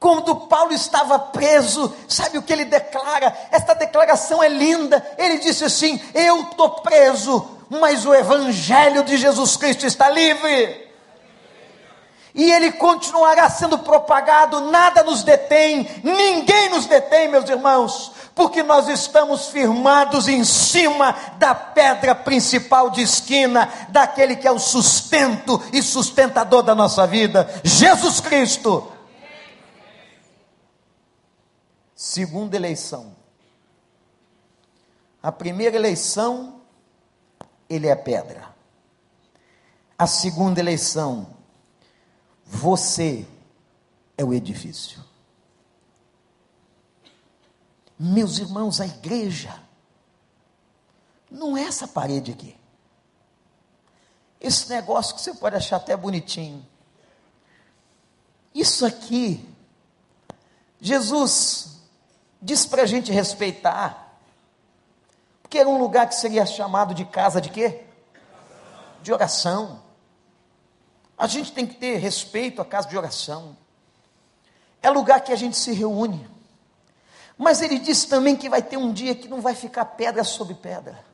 Quando 0.00 0.36
Paulo 0.46 0.72
estava 0.72 1.18
preso, 1.18 1.92
sabe 2.06 2.38
o 2.38 2.42
que 2.42 2.52
ele 2.52 2.64
declara? 2.64 3.36
Esta 3.50 3.74
declaração 3.74 4.42
é 4.42 4.48
linda. 4.48 5.04
Ele 5.18 5.38
disse 5.38 5.64
assim: 5.64 6.00
Eu 6.14 6.42
estou 6.42 6.70
preso, 6.82 7.44
mas 7.68 8.06
o 8.06 8.14
Evangelho 8.14 9.02
de 9.02 9.16
Jesus 9.16 9.56
Cristo 9.56 9.86
está 9.86 10.08
livre. 10.08 10.88
E 12.32 12.52
ele 12.52 12.70
continuará 12.70 13.50
sendo 13.50 13.78
propagado, 13.78 14.70
nada 14.70 15.02
nos 15.02 15.24
detém, 15.24 15.88
ninguém 16.04 16.68
nos 16.68 16.86
detém, 16.86 17.26
meus 17.26 17.50
irmãos, 17.50 18.12
porque 18.32 18.62
nós 18.62 18.86
estamos 18.86 19.48
firmados 19.48 20.28
em 20.28 20.44
cima 20.44 21.16
da 21.38 21.52
pedra 21.52 22.14
principal 22.14 22.90
de 22.90 23.02
esquina, 23.02 23.68
daquele 23.88 24.36
que 24.36 24.46
é 24.46 24.52
o 24.52 24.58
sustento 24.60 25.60
e 25.72 25.82
sustentador 25.82 26.62
da 26.62 26.76
nossa 26.76 27.04
vida, 27.08 27.50
Jesus 27.64 28.20
Cristo. 28.20 28.97
Segunda 31.98 32.54
eleição. 32.54 33.16
A 35.20 35.32
primeira 35.32 35.74
eleição, 35.74 36.62
ele 37.68 37.88
é 37.88 37.96
pedra. 37.96 38.54
A 39.98 40.06
segunda 40.06 40.60
eleição, 40.60 41.34
você 42.46 43.26
é 44.16 44.22
o 44.22 44.32
edifício. 44.32 45.04
Meus 47.98 48.38
irmãos, 48.38 48.80
a 48.80 48.86
igreja 48.86 49.60
não 51.28 51.56
é 51.56 51.64
essa 51.64 51.88
parede 51.88 52.30
aqui. 52.30 52.56
Esse 54.40 54.68
negócio 54.68 55.16
que 55.16 55.20
você 55.20 55.34
pode 55.34 55.56
achar 55.56 55.78
até 55.78 55.96
bonitinho. 55.96 56.64
Isso 58.54 58.86
aqui, 58.86 59.44
Jesus 60.80 61.77
Disse 62.40 62.68
para 62.68 62.82
a 62.82 62.86
gente 62.86 63.10
respeitar, 63.10 64.16
porque 65.42 65.58
era 65.58 65.68
um 65.68 65.78
lugar 65.78 66.08
que 66.08 66.14
seria 66.14 66.44
chamado 66.46 66.94
de 66.94 67.04
casa 67.04 67.40
de 67.40 67.48
quê? 67.48 67.84
De 69.02 69.12
oração. 69.12 69.82
A 71.16 71.26
gente 71.26 71.52
tem 71.52 71.66
que 71.66 71.74
ter 71.74 71.96
respeito 71.96 72.60
à 72.60 72.64
casa 72.64 72.88
de 72.88 72.96
oração. 72.96 73.56
É 74.82 74.90
lugar 74.90 75.20
que 75.20 75.32
a 75.32 75.36
gente 75.36 75.56
se 75.56 75.72
reúne. 75.72 76.28
Mas 77.36 77.62
ele 77.62 77.78
disse 77.78 78.08
também 78.08 78.36
que 78.36 78.48
vai 78.48 78.62
ter 78.62 78.76
um 78.76 78.92
dia 78.92 79.14
que 79.14 79.26
não 79.26 79.40
vai 79.40 79.54
ficar 79.54 79.84
pedra 79.84 80.22
sobre 80.22 80.54
pedra. 80.54 81.04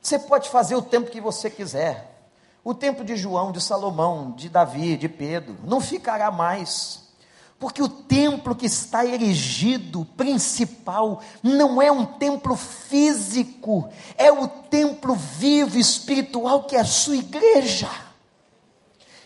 Você 0.00 0.18
pode 0.18 0.48
fazer 0.48 0.76
o 0.76 0.82
tempo 0.82 1.10
que 1.10 1.20
você 1.20 1.50
quiser. 1.50 2.14
O 2.62 2.74
tempo 2.74 3.04
de 3.04 3.16
João, 3.16 3.50
de 3.50 3.60
Salomão, 3.60 4.32
de 4.32 4.48
Davi, 4.48 4.96
de 4.96 5.08
Pedro, 5.08 5.56
não 5.64 5.80
ficará 5.80 6.30
mais. 6.30 7.07
Porque 7.58 7.82
o 7.82 7.88
templo 7.88 8.54
que 8.54 8.66
está 8.66 9.04
erigido, 9.04 10.06
principal, 10.16 11.20
não 11.42 11.82
é 11.82 11.90
um 11.90 12.04
templo 12.04 12.54
físico, 12.54 13.88
é 14.16 14.30
o 14.30 14.46
templo 14.46 15.14
vivo, 15.14 15.76
espiritual, 15.76 16.64
que 16.64 16.76
é 16.76 16.80
a 16.80 16.84
sua 16.84 17.16
igreja. 17.16 17.90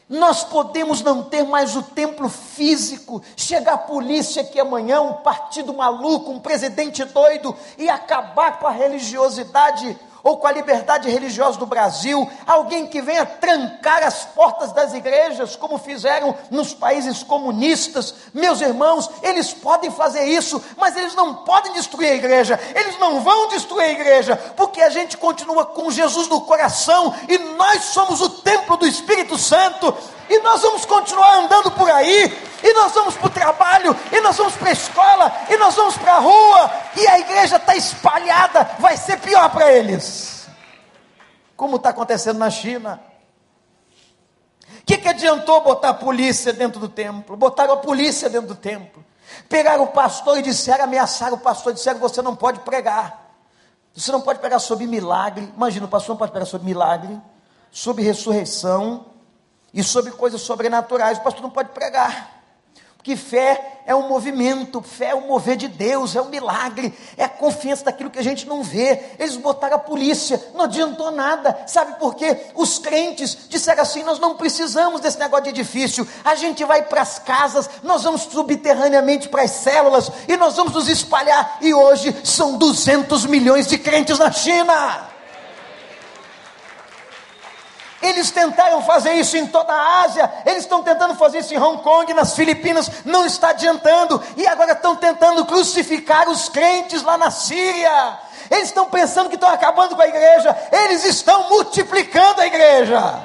Nós 0.08 0.44
podemos 0.44 1.02
não 1.02 1.24
ter 1.24 1.42
mais 1.42 1.76
o 1.76 1.82
templo 1.82 2.28
físico, 2.28 3.22
chegar 3.36 3.74
a 3.74 3.78
polícia 3.78 4.42
aqui 4.42 4.58
amanhã, 4.58 5.02
um 5.02 5.14
partido 5.14 5.74
maluco, 5.74 6.30
um 6.30 6.40
presidente 6.40 7.04
doido, 7.04 7.54
e 7.76 7.88
acabar 7.88 8.58
com 8.58 8.66
a 8.66 8.70
religiosidade 8.70 9.98
ou 10.22 10.36
com 10.36 10.46
a 10.46 10.52
liberdade 10.52 11.10
religiosa 11.10 11.58
do 11.58 11.66
Brasil, 11.66 12.30
alguém 12.46 12.86
que 12.86 13.02
venha 13.02 13.26
trancar 13.26 14.02
as 14.02 14.24
portas 14.24 14.72
das 14.72 14.94
igrejas, 14.94 15.56
como 15.56 15.78
fizeram 15.78 16.34
nos 16.50 16.72
países 16.72 17.22
comunistas. 17.22 18.14
Meus 18.32 18.60
irmãos, 18.60 19.10
eles 19.22 19.52
podem 19.52 19.90
fazer 19.90 20.24
isso, 20.24 20.62
mas 20.76 20.96
eles 20.96 21.14
não 21.14 21.36
podem 21.36 21.72
destruir 21.72 22.12
a 22.12 22.14
igreja, 22.14 22.58
eles 22.74 22.98
não 22.98 23.20
vão 23.20 23.48
destruir 23.48 23.84
a 23.84 23.92
igreja, 23.92 24.36
porque 24.56 24.80
a 24.80 24.90
gente 24.90 25.16
continua 25.16 25.66
com 25.66 25.90
Jesus 25.90 26.28
no 26.28 26.42
coração 26.42 27.14
e 27.28 27.38
nós 27.38 27.84
somos 27.84 28.20
o 28.20 28.28
templo 28.28 28.76
do 28.76 28.86
Espírito 28.86 29.36
Santo. 29.36 29.94
E 30.28 30.38
nós 30.38 30.62
vamos 30.62 30.86
continuar 30.86 31.40
andando 31.40 31.70
por 31.72 31.90
aí, 31.90 32.32
e 32.62 32.72
nós 32.72 32.92
vamos 32.92 33.14
para 33.16 33.26
o 33.26 33.30
trabalho, 33.30 33.94
e 34.10 34.20
nós 34.20 34.36
vamos 34.36 34.54
para 34.54 34.70
a 34.70 34.72
escola, 34.72 35.36
e 35.50 35.56
nós 35.58 35.74
vamos 35.74 35.96
para 35.98 36.14
a 36.14 36.18
rua, 36.20 36.70
e 36.96 37.06
a 37.06 37.18
igreja 37.18 37.56
está 37.56 37.76
espalhada, 37.76 38.70
vai 38.78 38.96
ser 38.96 39.18
pior 39.18 39.50
para 39.50 39.70
eles. 39.70 40.11
Como 41.62 41.76
está 41.76 41.90
acontecendo 41.90 42.38
na 42.38 42.50
China. 42.50 43.00
O 44.80 44.84
que, 44.84 44.98
que 44.98 45.06
adiantou 45.06 45.60
botar 45.60 45.90
a 45.90 45.94
polícia 45.94 46.52
dentro 46.52 46.80
do 46.80 46.88
templo? 46.88 47.36
Botaram 47.36 47.74
a 47.74 47.76
polícia 47.76 48.28
dentro 48.28 48.48
do 48.48 48.56
templo. 48.56 49.04
Pegaram 49.48 49.84
o 49.84 49.86
pastor 49.86 50.38
e 50.38 50.42
disseram, 50.42 50.82
ameaçaram 50.82 51.36
o 51.36 51.38
pastor, 51.38 51.72
disseram: 51.72 52.00
você 52.00 52.20
não 52.20 52.34
pode 52.34 52.58
pregar. 52.58 53.32
Você 53.94 54.10
não 54.10 54.20
pode 54.20 54.40
pregar 54.40 54.58
sobre 54.58 54.88
milagre. 54.88 55.52
Imagina, 55.54 55.86
o 55.86 55.88
pastor 55.88 56.14
não 56.14 56.18
pode 56.18 56.32
pregar 56.32 56.48
sobre 56.48 56.66
milagre, 56.66 57.16
sobre 57.70 58.02
ressurreição, 58.02 59.06
e 59.72 59.84
sobre 59.84 60.10
coisas 60.10 60.40
sobrenaturais, 60.40 61.18
o 61.18 61.22
pastor 61.22 61.42
não 61.42 61.50
pode 61.50 61.68
pregar. 61.68 62.31
Porque 63.02 63.16
fé 63.16 63.80
é 63.84 63.92
um 63.96 64.06
movimento, 64.06 64.80
fé 64.80 65.06
é 65.06 65.14
um 65.16 65.26
mover 65.26 65.56
de 65.56 65.66
Deus, 65.66 66.14
é 66.14 66.22
um 66.22 66.28
milagre, 66.28 66.96
é 67.16 67.24
a 67.24 67.28
confiança 67.28 67.86
daquilo 67.86 68.10
que 68.10 68.18
a 68.20 68.22
gente 68.22 68.46
não 68.46 68.62
vê. 68.62 68.96
Eles 69.18 69.36
botaram 69.36 69.74
a 69.74 69.78
polícia, 69.80 70.40
não 70.54 70.66
adiantou 70.66 71.10
nada. 71.10 71.64
Sabe 71.66 71.98
por 71.98 72.14
quê? 72.14 72.46
Os 72.54 72.78
crentes 72.78 73.36
disseram 73.48 73.82
assim: 73.82 74.04
nós 74.04 74.20
não 74.20 74.36
precisamos 74.36 75.00
desse 75.00 75.18
negócio 75.18 75.46
de 75.46 75.50
edifício. 75.50 76.06
A 76.24 76.36
gente 76.36 76.64
vai 76.64 76.82
para 76.82 77.02
as 77.02 77.18
casas, 77.18 77.68
nós 77.82 78.04
vamos 78.04 78.22
subterraneamente 78.22 79.28
para 79.28 79.42
as 79.42 79.50
células 79.50 80.08
e 80.28 80.36
nós 80.36 80.54
vamos 80.54 80.72
nos 80.72 80.88
espalhar. 80.88 81.58
E 81.60 81.74
hoje 81.74 82.16
são 82.22 82.56
200 82.56 83.26
milhões 83.26 83.66
de 83.66 83.78
crentes 83.78 84.16
na 84.16 84.30
China. 84.30 85.11
Eles 88.02 88.32
tentaram 88.32 88.82
fazer 88.82 89.12
isso 89.12 89.36
em 89.36 89.46
toda 89.46 89.72
a 89.72 90.02
Ásia, 90.02 90.30
eles 90.44 90.64
estão 90.64 90.82
tentando 90.82 91.14
fazer 91.14 91.38
isso 91.38 91.54
em 91.54 91.58
Hong 91.58 91.80
Kong, 91.82 92.12
nas 92.12 92.34
Filipinas, 92.34 92.90
não 93.04 93.24
está 93.24 93.50
adiantando, 93.50 94.20
e 94.36 94.44
agora 94.44 94.72
estão 94.72 94.96
tentando 94.96 95.44
crucificar 95.46 96.28
os 96.28 96.48
crentes 96.48 97.02
lá 97.02 97.16
na 97.16 97.30
Síria. 97.30 98.18
Eles 98.50 98.64
estão 98.64 98.86
pensando 98.86 99.28
que 99.28 99.36
estão 99.36 99.48
acabando 99.48 99.94
com 99.94 100.02
a 100.02 100.08
igreja, 100.08 100.56
eles 100.72 101.04
estão 101.04 101.48
multiplicando 101.48 102.40
a 102.40 102.46
igreja. 102.46 103.20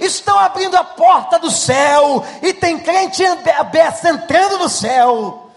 Estão 0.00 0.38
abrindo 0.38 0.76
a 0.76 0.84
porta 0.84 1.38
do 1.38 1.50
céu, 1.50 2.24
e 2.42 2.52
tem 2.52 2.80
crente 2.80 3.24
aberto 3.56 4.04
entrando 4.04 4.58
no 4.58 4.68
céu. 4.68 5.48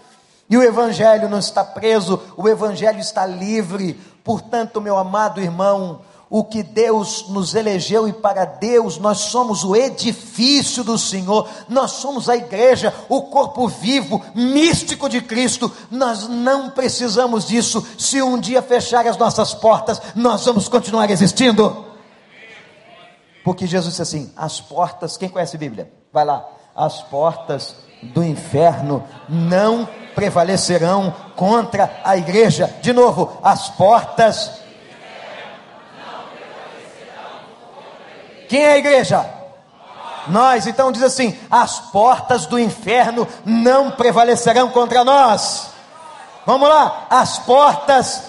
E 0.48 0.56
o 0.56 0.62
evangelho 0.62 1.28
não 1.28 1.38
está 1.38 1.64
preso, 1.64 2.22
o 2.36 2.48
evangelho 2.48 3.00
está 3.00 3.26
livre. 3.26 3.94
Portanto, 4.22 4.80
meu 4.80 4.96
amado 4.96 5.40
irmão, 5.40 6.02
o 6.30 6.44
que 6.44 6.62
Deus 6.62 7.28
nos 7.28 7.56
elegeu 7.56 8.06
e 8.06 8.12
para 8.12 8.44
Deus 8.44 8.98
nós 8.98 9.18
somos 9.18 9.64
o 9.64 9.74
edifício 9.74 10.84
do 10.84 10.96
Senhor, 10.96 11.48
nós 11.68 11.90
somos 11.90 12.28
a 12.28 12.36
igreja, 12.36 12.94
o 13.08 13.22
corpo 13.22 13.66
vivo, 13.66 14.22
místico 14.32 15.08
de 15.08 15.20
Cristo. 15.20 15.70
Nós 15.90 16.28
não 16.28 16.70
precisamos 16.70 17.48
disso. 17.48 17.84
Se 17.98 18.22
um 18.22 18.38
dia 18.38 18.62
fechar 18.62 19.08
as 19.08 19.16
nossas 19.16 19.52
portas, 19.52 20.00
nós 20.14 20.44
vamos 20.46 20.68
continuar 20.68 21.10
existindo. 21.10 21.84
Porque 23.42 23.66
Jesus 23.66 23.90
disse 23.90 24.02
assim: 24.02 24.32
as 24.36 24.60
portas, 24.60 25.16
quem 25.16 25.28
conhece 25.28 25.56
a 25.56 25.58
Bíblia? 25.58 25.92
Vai 26.12 26.24
lá, 26.24 26.46
as 26.76 27.02
portas 27.02 27.74
do 28.02 28.22
inferno 28.22 29.02
não 29.28 29.88
prevalecerão 30.14 31.12
contra 31.34 32.00
a 32.04 32.16
igreja. 32.16 32.72
De 32.80 32.92
novo, 32.92 33.36
as 33.42 33.68
portas 33.70 34.59
Quem 38.50 38.64
é 38.64 38.72
a 38.72 38.78
igreja? 38.78 39.24
Nós, 40.26 40.66
então 40.66 40.90
diz 40.90 41.04
assim: 41.04 41.38
as 41.48 41.78
portas 41.78 42.46
do 42.46 42.58
inferno 42.58 43.26
não 43.44 43.92
prevalecerão 43.92 44.70
contra 44.70 45.04
nós. 45.04 45.68
Vamos 46.44 46.68
lá, 46.68 47.06
as 47.08 47.38
portas. 47.38 48.24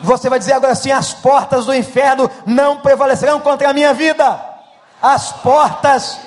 Você 0.00 0.28
vai 0.28 0.40
dizer 0.40 0.54
agora 0.54 0.72
assim: 0.72 0.90
as 0.90 1.14
portas 1.14 1.64
do 1.64 1.72
inferno 1.72 2.28
não 2.44 2.78
prevalecerão 2.78 3.38
contra 3.38 3.70
a 3.70 3.72
minha 3.72 3.94
vida. 3.94 4.44
As 5.00 5.30
portas. 5.30 6.18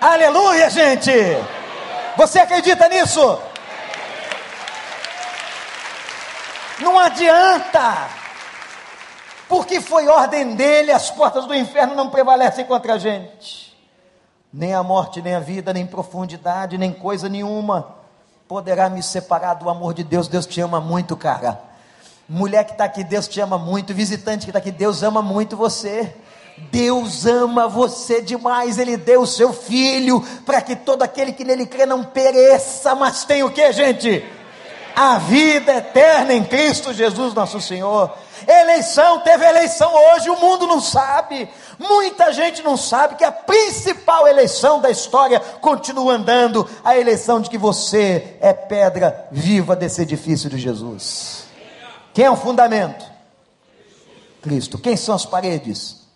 Aleluia, 0.00 0.68
gente! 0.68 1.12
Você 2.16 2.40
acredita 2.40 2.88
nisso? 2.88 3.38
Não 6.80 6.98
adianta, 6.98 8.08
porque 9.48 9.80
foi 9.80 10.06
ordem 10.06 10.54
dele, 10.54 10.92
as 10.92 11.10
portas 11.10 11.46
do 11.46 11.54
inferno 11.54 11.94
não 11.94 12.08
prevalecem 12.08 12.64
contra 12.64 12.94
a 12.94 12.98
gente. 12.98 13.76
Nem 14.52 14.74
a 14.74 14.82
morte, 14.82 15.20
nem 15.20 15.34
a 15.34 15.40
vida, 15.40 15.72
nem 15.72 15.86
profundidade, 15.86 16.78
nem 16.78 16.92
coisa 16.92 17.28
nenhuma 17.28 17.98
poderá 18.48 18.88
me 18.88 19.02
separar 19.02 19.54
do 19.54 19.68
amor 19.68 19.92
de 19.92 20.02
Deus. 20.02 20.26
Deus 20.26 20.46
te 20.46 20.60
ama 20.60 20.80
muito, 20.80 21.14
cara. 21.14 21.60
Mulher 22.26 22.64
que 22.64 22.72
está 22.72 22.84
aqui, 22.84 23.04
Deus 23.04 23.28
te 23.28 23.40
ama 23.40 23.58
muito. 23.58 23.92
Visitante 23.92 24.46
que 24.46 24.50
está 24.50 24.58
aqui, 24.58 24.70
Deus 24.70 25.02
ama 25.02 25.20
muito 25.20 25.54
você. 25.54 26.14
Deus 26.72 27.26
ama 27.26 27.68
você 27.68 28.20
demais, 28.20 28.78
Ele 28.78 28.96
deu 28.96 29.20
o 29.20 29.26
seu 29.26 29.52
Filho 29.52 30.20
para 30.44 30.60
que 30.60 30.74
todo 30.74 31.02
aquele 31.02 31.32
que 31.32 31.44
nele 31.44 31.66
crê 31.66 31.86
não 31.86 32.02
pereça, 32.02 32.94
mas 32.96 33.24
tenha 33.24 33.46
o 33.46 33.52
que, 33.52 33.72
gente? 33.72 34.24
A 35.00 35.16
vida 35.16 35.76
eterna 35.76 36.34
em 36.34 36.42
Cristo 36.42 36.92
Jesus, 36.92 37.32
nosso 37.32 37.60
Senhor. 37.60 38.12
Eleição, 38.44 39.20
teve 39.20 39.46
eleição 39.46 39.94
hoje, 39.94 40.28
o 40.28 40.40
mundo 40.40 40.66
não 40.66 40.80
sabe. 40.80 41.48
Muita 41.78 42.32
gente 42.32 42.64
não 42.64 42.76
sabe 42.76 43.14
que 43.14 43.22
a 43.22 43.30
principal 43.30 44.26
eleição 44.26 44.80
da 44.80 44.90
história 44.90 45.38
continua 45.38 46.14
andando 46.14 46.68
a 46.82 46.98
eleição 46.98 47.40
de 47.40 47.48
que 47.48 47.56
você 47.56 48.36
é 48.40 48.52
pedra 48.52 49.28
viva 49.30 49.76
desse 49.76 50.02
edifício 50.02 50.50
de 50.50 50.58
Jesus. 50.58 51.44
Quem 52.12 52.24
é 52.24 52.30
o 52.32 52.36
fundamento? 52.36 53.06
Cristo. 54.42 54.78
Quem 54.78 54.96
são 54.96 55.14
as 55.14 55.24
paredes? 55.24 56.08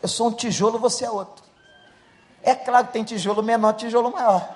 Eu 0.00 0.08
sou 0.08 0.28
um 0.28 0.32
tijolo, 0.32 0.78
você 0.78 1.04
é 1.04 1.10
outro. 1.10 1.44
É 2.44 2.54
claro 2.54 2.86
que 2.86 2.92
tem 2.92 3.02
tijolo 3.02 3.42
menor, 3.42 3.72
tijolo 3.72 4.12
maior. 4.12 4.48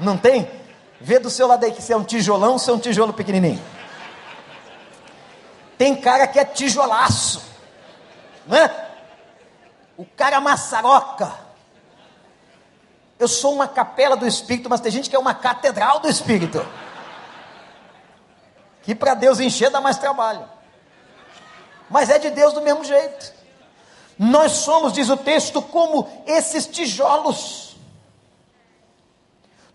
Não 0.00 0.16
tem? 0.16 0.64
Vê 1.00 1.18
do 1.18 1.30
seu 1.30 1.46
lado 1.46 1.64
aí 1.64 1.72
que 1.72 1.82
você 1.82 1.92
é 1.92 1.96
um 1.96 2.04
tijolão, 2.04 2.58
você 2.58 2.70
é 2.70 2.74
um 2.74 2.78
tijolo 2.78 3.12
pequenininho. 3.12 3.62
Tem 5.76 5.94
cara 5.94 6.26
que 6.26 6.38
é 6.38 6.44
tijolaço, 6.44 7.42
né? 8.46 8.70
O 9.96 10.04
cara 10.04 10.40
maçaroca. 10.40 11.32
Eu 13.18 13.28
sou 13.28 13.54
uma 13.54 13.66
capela 13.66 14.16
do 14.16 14.26
Espírito, 14.26 14.68
mas 14.68 14.80
tem 14.80 14.92
gente 14.92 15.08
que 15.08 15.16
é 15.16 15.18
uma 15.18 15.34
catedral 15.34 16.00
do 16.00 16.08
Espírito. 16.08 16.66
Que 18.82 18.94
para 18.94 19.14
Deus 19.14 19.40
encher 19.40 19.70
dá 19.70 19.80
mais 19.80 19.98
trabalho. 19.98 20.48
Mas 21.90 22.10
é 22.10 22.18
de 22.18 22.30
Deus 22.30 22.52
do 22.52 22.60
mesmo 22.60 22.84
jeito. 22.84 23.34
Nós 24.18 24.52
somos, 24.52 24.92
diz 24.92 25.10
o 25.10 25.16
texto, 25.16 25.60
como 25.60 26.08
esses 26.26 26.66
tijolos. 26.66 27.65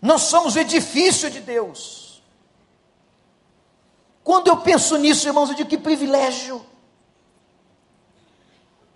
Nós 0.02 0.22
somos 0.22 0.56
o 0.56 0.58
edifício 0.58 1.30
de 1.30 1.38
Deus. 1.38 2.20
Quando 4.24 4.48
eu 4.48 4.56
penso 4.56 4.96
nisso, 4.96 5.28
irmãos, 5.28 5.48
eu 5.48 5.54
digo 5.54 5.70
que 5.70 5.78
privilégio. 5.78 6.60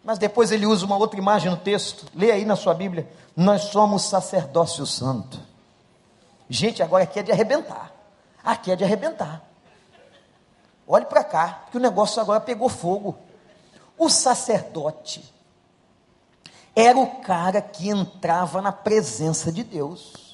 Mas 0.02 0.18
depois 0.18 0.50
ele 0.50 0.66
usa 0.66 0.84
uma 0.84 0.96
outra 0.96 1.18
imagem 1.18 1.48
no 1.48 1.56
texto. 1.56 2.06
Lê 2.12 2.32
aí 2.32 2.44
na 2.44 2.56
sua 2.56 2.74
Bíblia. 2.74 3.08
Nós 3.36 3.62
somos 3.62 4.02
sacerdócio 4.02 4.84
santo. 4.84 5.40
Gente, 6.48 6.82
agora 6.82 7.04
aqui 7.04 7.20
é 7.20 7.22
de 7.22 7.30
arrebentar. 7.30 7.92
Aqui 8.42 8.72
é 8.72 8.76
de 8.76 8.82
arrebentar. 8.82 9.44
Olhe 10.88 11.04
para 11.04 11.22
cá, 11.22 11.66
que 11.70 11.76
o 11.76 11.80
negócio 11.80 12.20
agora 12.20 12.40
pegou 12.40 12.68
fogo. 12.68 13.16
O 13.96 14.08
sacerdote 14.08 15.24
era 16.74 16.98
o 16.98 17.20
cara 17.20 17.60
que 17.60 17.88
entrava 17.88 18.60
na 18.60 18.70
presença 18.72 19.50
de 19.50 19.64
Deus. 19.64 20.25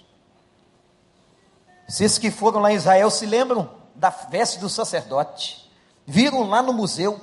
Vocês 1.87 2.19
que 2.19 2.31
foram 2.31 2.61
lá 2.61 2.73
em 2.73 2.77
Israel 2.77 3.11
se 3.11 3.27
lembram 3.27 3.71
da 3.95 4.11
veste 4.11 4.59
do 4.59 4.69
sacerdote? 4.69 5.71
Viram 6.07 6.49
lá 6.49 6.63
no 6.63 6.73
museu? 6.73 7.21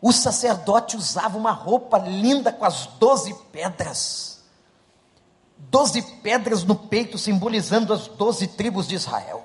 O 0.00 0.12
sacerdote 0.12 0.96
usava 0.96 1.38
uma 1.38 1.52
roupa 1.52 1.98
linda 1.98 2.52
com 2.52 2.64
as 2.64 2.86
doze 2.86 3.32
pedras. 3.52 4.42
Doze 5.56 6.02
pedras 6.02 6.64
no 6.64 6.74
peito, 6.74 7.16
simbolizando 7.16 7.92
as 7.92 8.08
doze 8.08 8.48
tribos 8.48 8.88
de 8.88 8.96
Israel. 8.96 9.44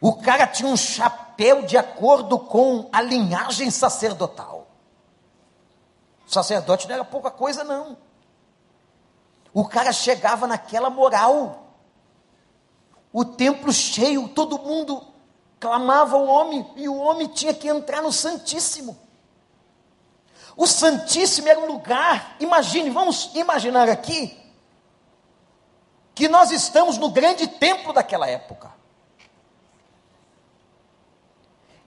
O 0.00 0.14
cara 0.14 0.46
tinha 0.46 0.68
um 0.68 0.76
chapéu 0.76 1.62
de 1.62 1.76
acordo 1.76 2.38
com 2.38 2.88
a 2.90 3.00
linhagem 3.00 3.70
sacerdotal. 3.70 4.66
O 6.26 6.32
sacerdote 6.32 6.88
não 6.88 6.94
era 6.94 7.04
pouca 7.04 7.30
coisa, 7.30 7.62
não. 7.62 7.96
O 9.52 9.68
cara 9.68 9.92
chegava 9.92 10.46
naquela 10.46 10.88
moral. 10.88 11.61
O 13.12 13.24
templo 13.24 13.72
cheio, 13.72 14.28
todo 14.28 14.58
mundo 14.58 15.06
clamava 15.60 16.16
o 16.16 16.26
homem, 16.26 16.66
e 16.76 16.88
o 16.88 16.96
homem 16.96 17.28
tinha 17.28 17.52
que 17.52 17.68
entrar 17.68 18.02
no 18.02 18.12
Santíssimo. 18.12 18.98
O 20.56 20.66
Santíssimo 20.66 21.48
era 21.48 21.60
um 21.60 21.66
lugar, 21.66 22.36
imagine, 22.40 22.90
vamos 22.90 23.30
imaginar 23.34 23.88
aqui, 23.88 24.38
que 26.14 26.28
nós 26.28 26.50
estamos 26.50 26.98
no 26.98 27.10
grande 27.10 27.46
templo 27.46 27.92
daquela 27.92 28.28
época. 28.28 28.72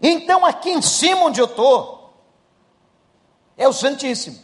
Então, 0.01 0.45
aqui 0.45 0.69
em 0.71 0.81
cima 0.81 1.23
onde 1.23 1.39
eu 1.39 1.45
estou, 1.45 2.13
é 3.57 3.67
o 3.67 3.73
Santíssimo. 3.73 4.39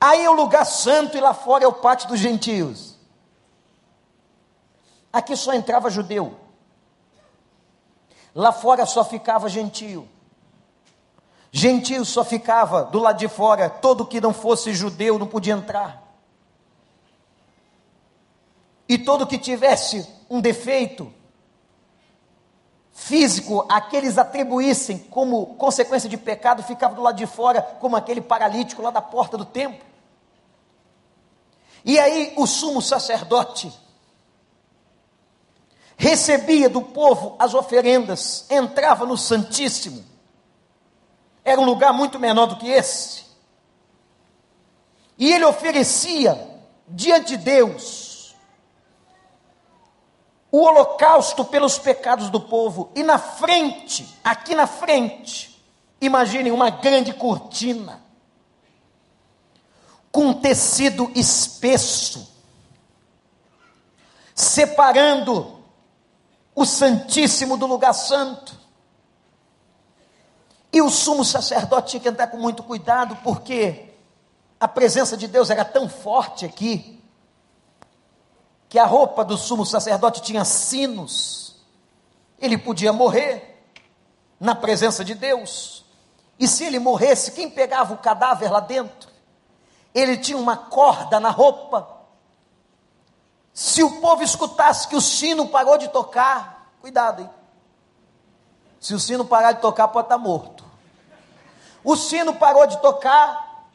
Aí 0.00 0.24
é 0.24 0.30
o 0.30 0.34
lugar 0.34 0.66
santo 0.66 1.16
e 1.16 1.20
lá 1.20 1.32
fora 1.32 1.64
é 1.64 1.66
o 1.66 1.72
pátio 1.72 2.08
dos 2.08 2.20
gentios. 2.20 2.85
Aqui 5.16 5.34
só 5.34 5.54
entrava 5.54 5.88
judeu. 5.88 6.36
Lá 8.34 8.52
fora 8.52 8.84
só 8.84 9.02
ficava 9.02 9.48
gentio. 9.48 10.06
Gentio 11.50 12.04
só 12.04 12.22
ficava 12.22 12.84
do 12.84 12.98
lado 12.98 13.16
de 13.16 13.26
fora, 13.26 13.70
todo 13.70 14.04
que 14.04 14.20
não 14.20 14.34
fosse 14.34 14.74
judeu 14.74 15.18
não 15.18 15.26
podia 15.26 15.54
entrar. 15.54 16.02
E 18.86 18.98
todo 18.98 19.26
que 19.26 19.38
tivesse 19.38 20.06
um 20.28 20.38
defeito, 20.38 21.10
físico 22.92 23.64
a 23.70 23.80
que 23.80 23.96
eles 23.96 24.18
atribuíssem 24.18 24.98
como 24.98 25.54
consequência 25.54 26.10
de 26.10 26.18
pecado 26.18 26.62
ficava 26.62 26.94
do 26.94 27.00
lado 27.00 27.16
de 27.16 27.26
fora, 27.26 27.62
como 27.62 27.96
aquele 27.96 28.20
paralítico 28.20 28.82
lá 28.82 28.90
da 28.90 29.00
porta 29.00 29.38
do 29.38 29.46
templo. 29.46 29.80
E 31.86 31.98
aí 31.98 32.34
o 32.36 32.46
sumo 32.46 32.82
sacerdote 32.82 33.85
recebia 35.96 36.68
do 36.68 36.82
povo 36.82 37.36
as 37.38 37.54
oferendas, 37.54 38.44
entrava 38.50 39.06
no 39.06 39.16
Santíssimo. 39.16 40.04
Era 41.44 41.60
um 41.60 41.64
lugar 41.64 41.92
muito 41.92 42.18
menor 42.18 42.46
do 42.46 42.56
que 42.56 42.68
esse. 42.68 43.24
E 45.18 45.32
ele 45.32 45.44
oferecia 45.44 46.38
diante 46.86 47.36
de 47.36 47.38
Deus 47.38 48.06
o 50.50 50.62
holocausto 50.62 51.44
pelos 51.44 51.78
pecados 51.78 52.30
do 52.30 52.40
povo, 52.40 52.90
e 52.94 53.02
na 53.02 53.18
frente, 53.18 54.16
aqui 54.24 54.54
na 54.54 54.66
frente, 54.66 55.62
imaginem 56.00 56.52
uma 56.52 56.70
grande 56.70 57.12
cortina, 57.12 58.02
com 60.10 60.32
tecido 60.32 61.10
espesso, 61.14 62.32
separando 64.34 65.55
o 66.56 66.64
Santíssimo 66.64 67.58
do 67.58 67.66
lugar 67.66 67.92
santo. 67.92 68.58
E 70.72 70.80
o 70.80 70.88
sumo 70.88 71.22
sacerdote 71.22 71.90
tinha 71.90 72.00
que 72.00 72.08
entrar 72.08 72.28
com 72.28 72.38
muito 72.38 72.62
cuidado, 72.62 73.14
porque 73.22 73.90
a 74.58 74.66
presença 74.66 75.18
de 75.18 75.28
Deus 75.28 75.50
era 75.50 75.66
tão 75.66 75.86
forte 75.86 76.46
aqui, 76.46 76.98
que 78.70 78.78
a 78.78 78.86
roupa 78.86 79.22
do 79.22 79.36
sumo 79.36 79.66
sacerdote 79.66 80.22
tinha 80.22 80.44
sinos, 80.44 81.56
ele 82.38 82.56
podia 82.56 82.92
morrer 82.92 83.62
na 84.40 84.54
presença 84.54 85.04
de 85.04 85.14
Deus. 85.14 85.84
E 86.38 86.48
se 86.48 86.64
ele 86.64 86.78
morresse, 86.78 87.32
quem 87.32 87.50
pegava 87.50 87.94
o 87.94 87.98
cadáver 87.98 88.50
lá 88.50 88.60
dentro? 88.60 89.10
Ele 89.94 90.16
tinha 90.16 90.36
uma 90.36 90.56
corda 90.56 91.20
na 91.20 91.30
roupa. 91.30 91.95
Se 93.56 93.82
o 93.82 94.02
povo 94.02 94.22
escutasse 94.22 94.86
que 94.86 94.94
o 94.94 95.00
sino 95.00 95.48
parou 95.48 95.78
de 95.78 95.88
tocar, 95.88 96.74
cuidado, 96.78 97.22
hein? 97.22 97.30
Se 98.78 98.92
o 98.92 99.00
sino 99.00 99.24
parar 99.24 99.52
de 99.52 99.62
tocar, 99.62 99.88
pode 99.88 100.04
estar 100.04 100.18
morto. 100.18 100.62
O 101.82 101.96
sino 101.96 102.34
parou 102.34 102.66
de 102.66 102.76
tocar, 102.82 103.66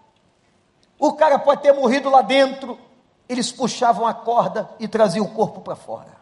o 0.99 1.13
cara 1.13 1.39
pode 1.39 1.63
ter 1.63 1.73
morrido 1.73 2.11
lá 2.11 2.21
dentro, 2.21 2.79
eles 3.27 3.51
puxavam 3.51 4.05
a 4.05 4.13
corda 4.13 4.69
e 4.79 4.87
traziam 4.87 5.25
o 5.25 5.33
corpo 5.33 5.61
para 5.61 5.75
fora. 5.75 6.15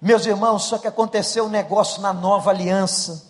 Meus 0.00 0.24
irmãos, 0.24 0.62
só 0.62 0.78
que 0.78 0.86
aconteceu 0.86 1.46
um 1.46 1.50
negócio 1.50 2.00
na 2.00 2.12
nova 2.12 2.50
aliança. 2.50 3.28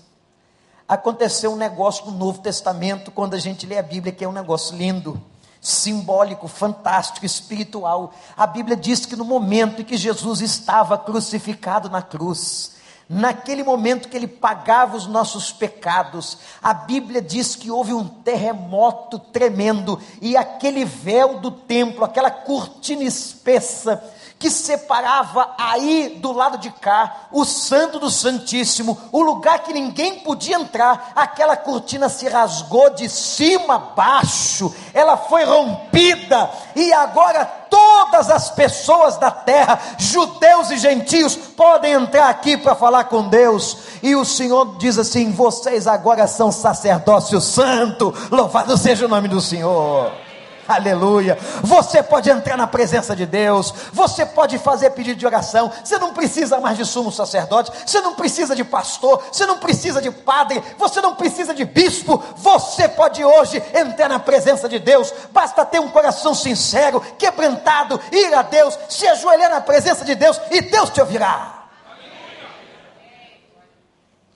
Aconteceu 0.87 1.53
um 1.53 1.57
negócio 1.57 2.05
no 2.05 2.13
Novo 2.13 2.43
Testamento, 2.43 3.11
quando 3.11 3.33
a 3.33 3.39
gente 3.39 3.65
lê 3.65 3.79
a 3.79 3.83
Bíblia, 3.83 4.13
que 4.13 4.27
é 4.27 4.29
um 4.29 4.33
negócio 4.33 4.77
lindo, 4.77 5.19
simbólico, 5.61 6.49
fantástico, 6.49 7.27
espiritual. 7.27 8.15
A 8.37 8.47
Bíblia 8.47 8.77
diz 8.77 9.05
que 9.05 9.17
no 9.17 9.25
momento 9.25 9.83
em 9.83 9.85
que 9.85 9.97
Jesus 9.97 10.41
estava 10.41 10.97
crucificado 10.97 11.91
na 11.91 12.01
cruz, 12.01 12.73
naquele 13.09 13.63
momento 13.63 14.09
que 14.09 14.17
ele 14.17 14.29
pagava 14.29 14.97
os 14.97 15.07
nossos 15.07 15.53
pecados, 15.53 16.39
a 16.63 16.73
Bíblia 16.73 17.21
diz 17.21 17.57
que 17.57 17.71
houve 17.71 17.93
um 17.93 18.07
terremoto 18.07 19.19
tremendo 19.19 20.01
e 20.23 20.37
aquele 20.37 20.85
véu 20.85 21.41
do 21.41 21.51
templo, 21.51 22.05
aquela 22.05 22.31
cortina 22.31 23.03
espessa 23.03 24.03
que 24.41 24.51
separava 24.51 25.51
aí 25.59 26.19
do 26.19 26.33
lado 26.33 26.57
de 26.57 26.71
cá 26.71 27.27
o 27.31 27.45
Santo 27.45 27.99
do 27.99 28.11
Santíssimo, 28.11 28.99
o 29.13 29.21
lugar 29.21 29.59
que 29.59 29.73
ninguém 29.73 30.21
podia 30.21 30.57
entrar. 30.57 31.13
Aquela 31.15 31.59
cortina 31.59 32.09
se 32.09 32.27
rasgou 32.27 32.89
de 32.89 33.07
cima 33.07 33.75
a 33.75 33.79
baixo, 33.79 34.75
ela 34.95 35.19
foi 35.19 35.45
rompida, 35.45 36.51
e 36.75 36.91
agora 36.91 37.45
todas 37.45 38.31
as 38.31 38.51
pessoas 38.51 39.19
da 39.19 39.31
terra, 39.31 39.79
judeus 39.99 40.71
e 40.71 40.79
gentios, 40.79 41.37
podem 41.37 41.93
entrar 41.93 42.31
aqui 42.31 42.57
para 42.57 42.75
falar 42.75 43.05
com 43.05 43.29
Deus. 43.29 43.77
E 44.03 44.17
o 44.17 44.25
Senhor 44.25 44.79
diz 44.79 44.99
assim: 44.99 45.31
vocês 45.31 45.87
agora 45.87 46.27
são 46.27 46.51
sacerdócio 46.51 47.43
santo, 47.43 48.15
louvado 48.31 48.79
seja 48.79 49.05
o 49.05 49.09
nome 49.09 49.29
do 49.29 49.41
Senhor. 49.41 50.30
Aleluia. 50.75 51.37
Você 51.63 52.01
pode 52.01 52.31
entrar 52.31 52.57
na 52.57 52.67
presença 52.67 53.17
de 53.17 53.27
Deus, 53.27 53.75
você 53.93 54.25
pode 54.25 54.57
fazer 54.59 54.91
pedido 54.91 55.19
de 55.19 55.27
oração. 55.27 55.71
Você 55.83 55.99
não 55.99 56.15
precisa 56.15 56.61
mais 56.61 56.77
de 56.77 56.85
sumo 56.85 57.11
sacerdote, 57.11 57.73
você 57.85 58.01
não 58.01 58.15
precisa 58.15 58.55
de 58.55 58.63
pastor, 58.63 59.23
você 59.33 59.45
não 59.47 59.59
precisa 59.59 60.01
de 60.01 60.11
padre, 60.11 60.63
você 60.79 61.01
não 61.01 61.17
precisa 61.17 61.53
de 61.53 61.65
bispo. 61.65 62.23
Você 62.37 62.89
pode 62.89 63.25
hoje 63.25 63.63
entrar 63.75 64.09
na 64.09 64.21
presença 64.21 64.69
de 64.69 64.79
Deus. 64.79 65.13
Basta 65.33 65.65
ter 65.65 65.81
um 65.81 65.89
coração 65.89 66.35
sincero, 66.35 67.01
quebrantado, 67.19 68.01
ir 68.13 68.33
a 68.33 68.43
Deus, 68.43 68.79
se 68.89 69.07
ajoelhar 69.09 69.51
na 69.51 69.61
presença 69.61 70.05
de 70.05 70.15
Deus 70.15 70.41
e 70.51 70.61
Deus 70.61 70.91
te 70.91 71.01
ouvirá. 71.01 71.57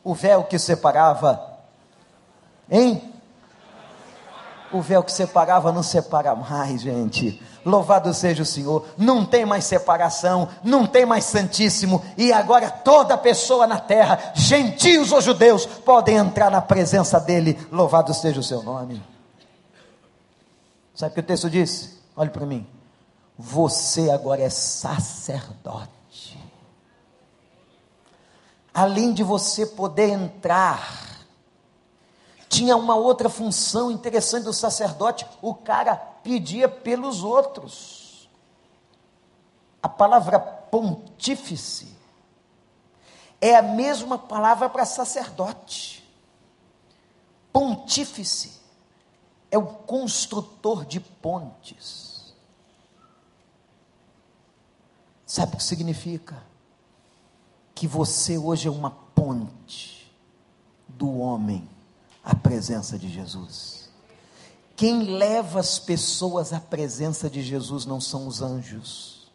O 0.03 0.15
véu 0.15 0.45
que 0.45 0.59
separava, 0.59 1.59
hein? 2.71 3.14
O 4.75 4.83
véu 4.83 5.05
que 5.05 5.13
separava 5.13 5.71
não 5.71 5.83
separa 5.85 6.35
mais, 6.35 6.83
gente. 6.83 7.41
Louvado 7.65 8.13
seja 8.13 8.43
o 8.43 8.47
Senhor. 8.47 8.85
Não 8.99 9.25
tem 9.25 9.47
mais 9.47 9.65
separação, 9.65 10.49
não 10.65 10.85
tem 10.85 11.07
mais 11.07 11.25
santíssimo, 11.25 12.05
e 12.19 12.33
agora 12.33 12.69
toda 12.71 13.17
pessoa 13.17 13.67
na 13.67 13.79
terra, 13.79 14.33
gentios 14.35 15.13
ou 15.13 15.21
judeus, 15.21 15.65
podem 15.65 16.17
entrar 16.17 16.51
na 16.51 16.61
presença 16.61 17.21
dele. 17.21 17.57
Louvado 17.71 18.13
seja 18.13 18.41
o 18.41 18.43
seu 18.43 18.63
nome. 18.65 19.01
Sabe 20.93 21.13
o 21.13 21.15
que 21.15 21.21
o 21.21 21.25
texto 21.25 21.49
diz? 21.49 21.97
Olhe 22.17 22.31
para 22.31 22.45
mim. 22.45 22.67
Você 23.39 24.11
agora 24.11 24.43
é 24.43 24.51
sacerdote. 24.51 25.89
Além 28.73 29.13
de 29.13 29.23
você 29.23 29.67
poder 29.67 30.11
entrar 30.11 31.14
tinha 32.55 32.77
uma 32.77 32.95
outra 32.95 33.29
função 33.29 33.91
interessante 33.91 34.45
do 34.45 34.53
sacerdote: 34.53 35.27
o 35.43 35.55
cara 35.55 35.97
pedia 35.97 36.69
pelos 36.69 37.25
outros. 37.25 38.29
A 39.83 39.89
palavra 39.89 40.39
pontífice 40.39 41.95
é 43.41 43.57
a 43.57 43.63
mesma 43.63 44.17
palavra 44.17 44.69
para 44.69 44.85
sacerdote. 44.85 46.03
Pontífice 47.53 48.61
é 49.51 49.59
o 49.59 49.67
construtor 49.67 50.85
de 50.85 51.01
pontes. 51.01 52.35
Sabe 55.27 55.55
o 55.55 55.57
que 55.57 55.63
significa? 55.63 56.43
Que 57.75 57.87
você 57.87 58.39
hoje 58.39 58.69
é 58.69 58.71
uma 58.71 58.91
ponte 58.91 60.13
do 60.89 61.19
homem 61.19 61.74
a 62.25 62.35
presença 62.35 62.99
de 62.99 63.09
Jesus. 63.09 63.89
Quem 64.77 65.03
leva 65.03 65.61
as 65.61 65.79
pessoas 65.79 66.53
à 66.53 66.59
presença 66.59 67.31
de 67.31 67.43
Jesus 67.43 67.87
não 67.87 68.01
são 68.01 68.27
os 68.27 68.43
anjos. 68.43 69.31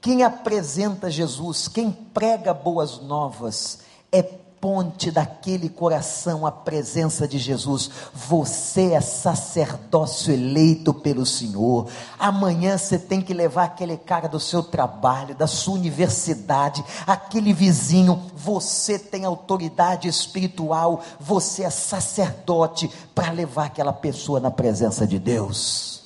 Quem 0.00 0.24
apresenta 0.24 1.08
Jesus, 1.08 1.68
quem 1.68 1.92
prega 1.92 2.52
boas 2.52 2.98
novas, 2.98 3.80
é 4.10 4.22
ponte 4.62 5.10
daquele 5.10 5.68
coração 5.68 6.46
à 6.46 6.52
presença 6.52 7.26
de 7.26 7.36
Jesus. 7.36 7.90
Você 8.14 8.92
é 8.92 9.00
sacerdócio 9.00 10.32
eleito 10.32 10.94
pelo 10.94 11.26
Senhor. 11.26 11.88
Amanhã 12.16 12.78
você 12.78 12.96
tem 12.96 13.20
que 13.20 13.34
levar 13.34 13.64
aquele 13.64 13.96
cara 13.96 14.28
do 14.28 14.38
seu 14.38 14.62
trabalho, 14.62 15.34
da 15.34 15.48
sua 15.48 15.74
universidade, 15.74 16.84
aquele 17.04 17.52
vizinho. 17.52 18.30
Você 18.36 19.00
tem 19.00 19.24
autoridade 19.24 20.06
espiritual. 20.06 21.02
Você 21.18 21.64
é 21.64 21.70
sacerdote 21.70 22.88
para 23.12 23.32
levar 23.32 23.64
aquela 23.64 23.92
pessoa 23.92 24.38
na 24.38 24.50
presença 24.52 25.04
de 25.04 25.18
Deus. 25.18 26.04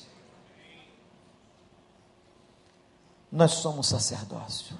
Nós 3.31 3.51
somos 3.51 3.85
sacerdócio. 3.85 4.75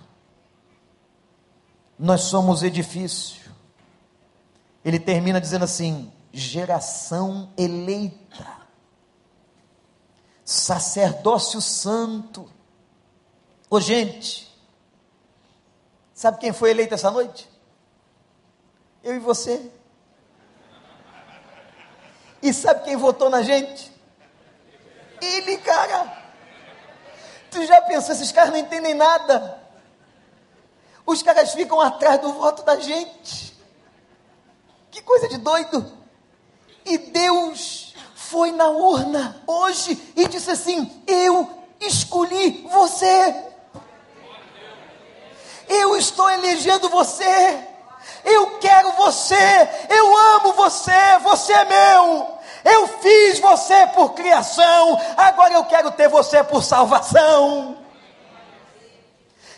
Nós 2.00 2.22
somos 2.22 2.64
edifício 2.64 3.47
ele 4.88 5.00
termina 5.00 5.42
dizendo 5.42 5.66
assim: 5.66 6.10
geração 6.32 7.52
eleita, 7.58 8.48
sacerdócio 10.46 11.60
santo. 11.60 12.50
Ô 13.70 13.82
gente, 13.82 14.50
sabe 16.14 16.38
quem 16.38 16.54
foi 16.54 16.70
eleito 16.72 16.94
essa 16.94 17.12
noite? 17.12 17.50
Eu 19.04 19.18
e 19.18 19.20
você. 19.20 19.70
E 22.42 22.54
sabe 22.54 22.86
quem 22.86 22.96
votou 22.96 23.30
na 23.30 23.42
gente? 23.42 23.92
Ele, 25.22 25.58
cara. 25.58 26.26
Tu 27.52 27.66
já 27.66 27.82
pensou, 27.82 28.16
esses 28.16 28.32
caras 28.32 28.52
não 28.52 28.60
entendem 28.60 28.94
nada. 28.94 29.62
Os 31.06 31.22
caras 31.22 31.54
ficam 31.54 31.82
atrás 31.82 32.22
do 32.22 32.32
voto 32.32 32.64
da 32.64 32.80
gente. 32.80 33.57
Que 34.92 35.02
coisa 35.02 35.28
de 35.28 35.38
doido! 35.38 35.92
E 36.86 36.98
Deus 36.98 37.94
foi 38.16 38.52
na 38.52 38.70
urna 38.70 39.42
hoje 39.46 40.02
e 40.16 40.28
disse 40.28 40.52
assim: 40.52 41.04
Eu 41.06 41.50
escolhi 41.80 42.68
você. 42.72 43.44
Eu 45.68 45.98
estou 45.98 46.30
elegendo 46.30 46.90
você. 46.90 47.68
Eu 48.24 48.58
quero 48.60 48.92
você. 48.94 49.36
Eu 49.90 50.18
amo 50.36 50.54
você. 50.54 51.18
Você 51.24 51.54
é 51.54 51.66
meu. 51.66 52.38
Eu 52.64 52.88
fiz 53.00 53.40
você 53.40 53.88
por 53.88 54.14
criação. 54.14 55.00
Agora 55.16 55.54
eu 55.54 55.66
quero 55.66 55.92
ter 55.92 56.08
você 56.08 56.44
por 56.44 56.64
salvação. 56.64 57.78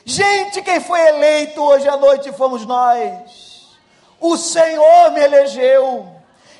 Gente, 0.06 0.62
quem 0.62 0.80
foi 0.80 1.00
eleito 1.08 1.62
hoje 1.62 1.88
à 1.88 1.98
noite 1.98 2.32
fomos 2.32 2.66
nós. 2.66 3.49
O 4.20 4.38
Senhor 4.38 5.12
me 5.12 5.22
elegeu. 5.22 6.08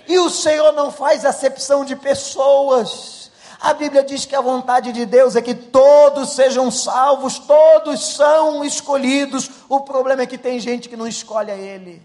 E 0.08 0.18
o 0.18 0.30
Senhor 0.30 0.72
não 0.72 0.92
faz 0.92 1.24
acepção 1.26 1.86
de 1.86 1.96
pessoas. 1.96 3.32
A 3.60 3.74
Bíblia 3.74 4.04
diz 4.04 4.26
que 4.26 4.36
a 4.36 4.42
vontade 4.42 4.92
de 4.94 5.06
Deus 5.06 5.36
é 5.36 5.42
que 5.42 5.54
todos 5.54 6.32
sejam 6.32 6.72
salvos, 6.72 7.38
todos 7.40 8.16
são 8.16 8.64
escolhidos. 8.64 9.52
O 9.68 9.82
problema 9.82 10.22
é 10.22 10.26
que 10.26 10.38
tem 10.38 10.60
gente 10.60 10.88
que 10.88 10.96
não 10.96 11.08
escolhe 11.08 11.52
a 11.52 11.56
Ele. 11.56 12.02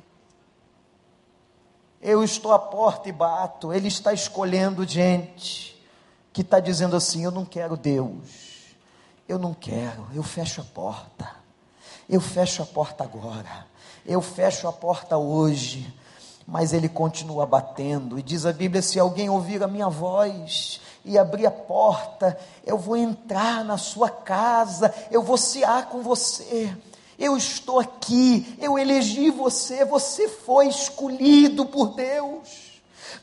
Eu 2.02 2.22
estou 2.22 2.52
à 2.52 2.58
porta 2.58 3.08
e 3.08 3.12
bato. 3.12 3.72
Ele 3.72 3.88
está 3.88 4.12
escolhendo 4.12 4.86
gente 4.86 5.80
que 6.32 6.42
está 6.42 6.60
dizendo 6.60 6.96
assim: 6.96 7.24
Eu 7.24 7.30
não 7.30 7.44
quero 7.44 7.76
Deus. 7.76 8.74
Eu 9.26 9.38
não 9.38 9.54
quero. 9.54 10.06
Eu 10.12 10.22
fecho 10.22 10.60
a 10.60 10.64
porta. 10.64 11.30
Eu 12.06 12.20
fecho 12.20 12.62
a 12.62 12.66
porta 12.66 13.04
agora. 13.04 13.66
Eu 14.06 14.20
fecho 14.20 14.68
a 14.68 14.72
porta 14.72 15.16
hoje, 15.16 15.92
mas 16.46 16.72
ele 16.72 16.88
continua 16.88 17.46
batendo. 17.46 18.18
E 18.18 18.22
diz 18.22 18.44
a 18.44 18.52
Bíblia: 18.52 18.82
se 18.82 18.98
alguém 18.98 19.30
ouvir 19.30 19.62
a 19.62 19.66
minha 19.66 19.88
voz 19.88 20.80
e 21.04 21.16
abrir 21.18 21.46
a 21.46 21.50
porta, 21.50 22.38
eu 22.66 22.78
vou 22.78 22.96
entrar 22.96 23.64
na 23.64 23.78
sua 23.78 24.10
casa, 24.10 24.94
eu 25.10 25.22
vou 25.22 25.36
cear 25.36 25.88
com 25.88 26.02
você. 26.02 26.74
Eu 27.18 27.36
estou 27.36 27.78
aqui, 27.78 28.56
eu 28.60 28.78
elegi 28.78 29.30
você, 29.30 29.84
você 29.84 30.28
foi 30.28 30.68
escolhido 30.68 31.64
por 31.64 31.94
Deus. 31.94 32.63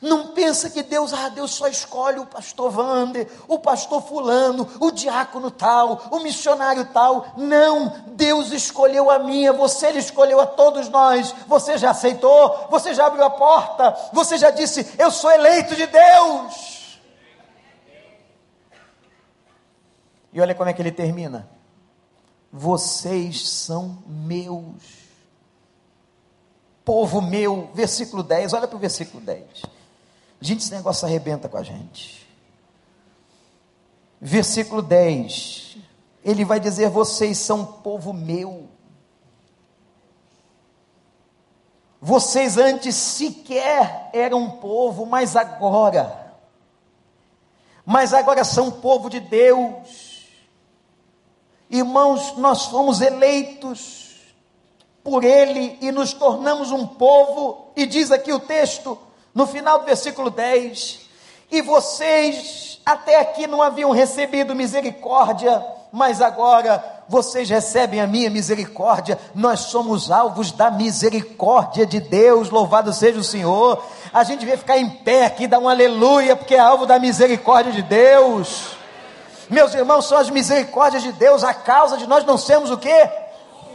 Não 0.02 0.30
pensa 0.30 0.70
que 0.70 0.82
Deus, 0.82 1.14
ah, 1.14 1.30
Deus 1.30 1.52
só 1.52 1.68
escolhe 1.68 2.20
o 2.20 2.26
pastor 2.26 2.72
Vander, 2.72 3.30
o 3.48 3.60
pastor 3.60 4.02
fulano, 4.02 4.68
o 4.80 4.92
diácono 4.92 5.52
tal, 5.52 6.02
o 6.12 6.20
missionário 6.20 6.86
tal. 6.86 7.34
Não, 7.38 8.04
Deus 8.08 8.52
escolheu 8.52 9.10
a 9.10 9.20
minha, 9.20 9.54
você 9.54 9.88
ele 9.88 10.00
escolheu 10.00 10.40
a 10.40 10.46
todos 10.46 10.90
nós. 10.90 11.34
Você 11.48 11.78
já 11.78 11.92
aceitou? 11.92 12.68
Você 12.70 12.94
já 12.94 13.06
abriu 13.08 13.24
a 13.24 13.30
porta? 13.30 13.96
Você 14.14 14.38
já 14.38 14.50
disse, 14.50 14.88
eu 14.98 15.12
sou 15.12 15.32
eleito 15.32 15.76
de 15.76 15.86
Deus. 15.86 17.00
E 20.34 20.40
olha 20.40 20.56
como 20.56 20.70
é 20.70 20.74
que 20.74 20.82
ele 20.82 20.92
termina. 20.92 21.50
Vocês 22.52 23.50
são 23.50 24.04
meus. 24.08 25.01
Povo 26.84 27.22
meu, 27.22 27.70
versículo 27.74 28.24
10, 28.24 28.54
olha 28.54 28.68
para 28.68 28.76
o 28.76 28.80
versículo 28.80 29.24
10. 29.24 29.46
Gente, 30.40 30.64
esse 30.64 30.74
negócio 30.74 31.06
arrebenta 31.06 31.48
com 31.48 31.58
a 31.58 31.64
gente. 31.64 32.28
Versículo 34.20 34.82
10. 34.82 35.78
ele 36.24 36.44
vai 36.44 36.60
dizer: 36.60 36.90
vocês 36.90 37.38
são 37.38 37.66
povo 37.66 38.12
meu. 38.14 38.70
Vocês 42.00 42.58
antes 42.58 42.96
sequer 42.96 44.10
eram 44.12 44.50
povo, 44.50 45.06
mas 45.06 45.36
agora, 45.36 46.34
mas 47.86 48.12
agora 48.12 48.44
são 48.44 48.72
povo 48.72 49.08
de 49.08 49.20
Deus. 49.20 50.28
Irmãos, 51.70 52.36
nós 52.38 52.66
fomos 52.66 53.02
eleitos 53.02 54.01
por 55.04 55.24
Ele 55.24 55.78
e 55.82 55.92
nos 55.92 56.14
tornamos 56.14 56.72
um 56.72 56.86
povo, 56.86 57.72
e 57.76 57.86
diz 57.86 58.12
aqui 58.12 58.32
o 58.32 58.40
texto, 58.40 58.98
no 59.34 59.48
final 59.48 59.80
do 59.80 59.86
versículo 59.86 60.30
10: 60.30 61.00
E 61.52 61.62
vocês 61.62 62.80
até 62.86 63.20
aqui 63.20 63.48
não 63.48 63.62
haviam 63.62 63.92
recebido 63.92 64.56
misericórdia, 64.56 65.64
mas 65.92 66.22
agora 66.22 66.84
vocês 67.08 67.50
recebem 67.50 68.00
a 68.00 68.08
minha 68.08 68.30
misericórdia, 68.30 69.20
nós 69.36 69.62
somos 69.62 70.10
alvos 70.10 70.52
da 70.52 70.72
misericórdia 70.72 71.86
de 71.86 72.00
Deus, 72.00 72.50
louvado 72.50 72.94
seja 72.94 73.20
o 73.20 73.24
Senhor. 73.24 73.84
A 74.14 74.24
gente 74.24 74.46
vai 74.46 74.56
ficar 74.56 74.78
em 74.78 74.90
pé 74.90 75.26
aqui, 75.26 75.48
dar 75.48 75.60
um 75.60 75.68
aleluia, 75.68 76.36
porque 76.36 76.56
é 76.56 76.60
alvo 76.60 76.86
da 76.86 76.98
misericórdia 76.98 77.74
de 77.74 77.82
Deus. 77.82 78.78
Meus 79.50 79.74
irmãos, 79.74 80.06
são 80.06 80.18
as 80.18 80.30
misericórdias 80.30 81.04
de 81.04 81.12
Deus, 81.12 81.44
a 81.44 81.54
causa 81.54 81.98
de 81.98 82.08
nós 82.08 82.24
não 82.24 82.38
sermos 82.38 82.72
o 82.72 82.78
quê? 82.78 83.10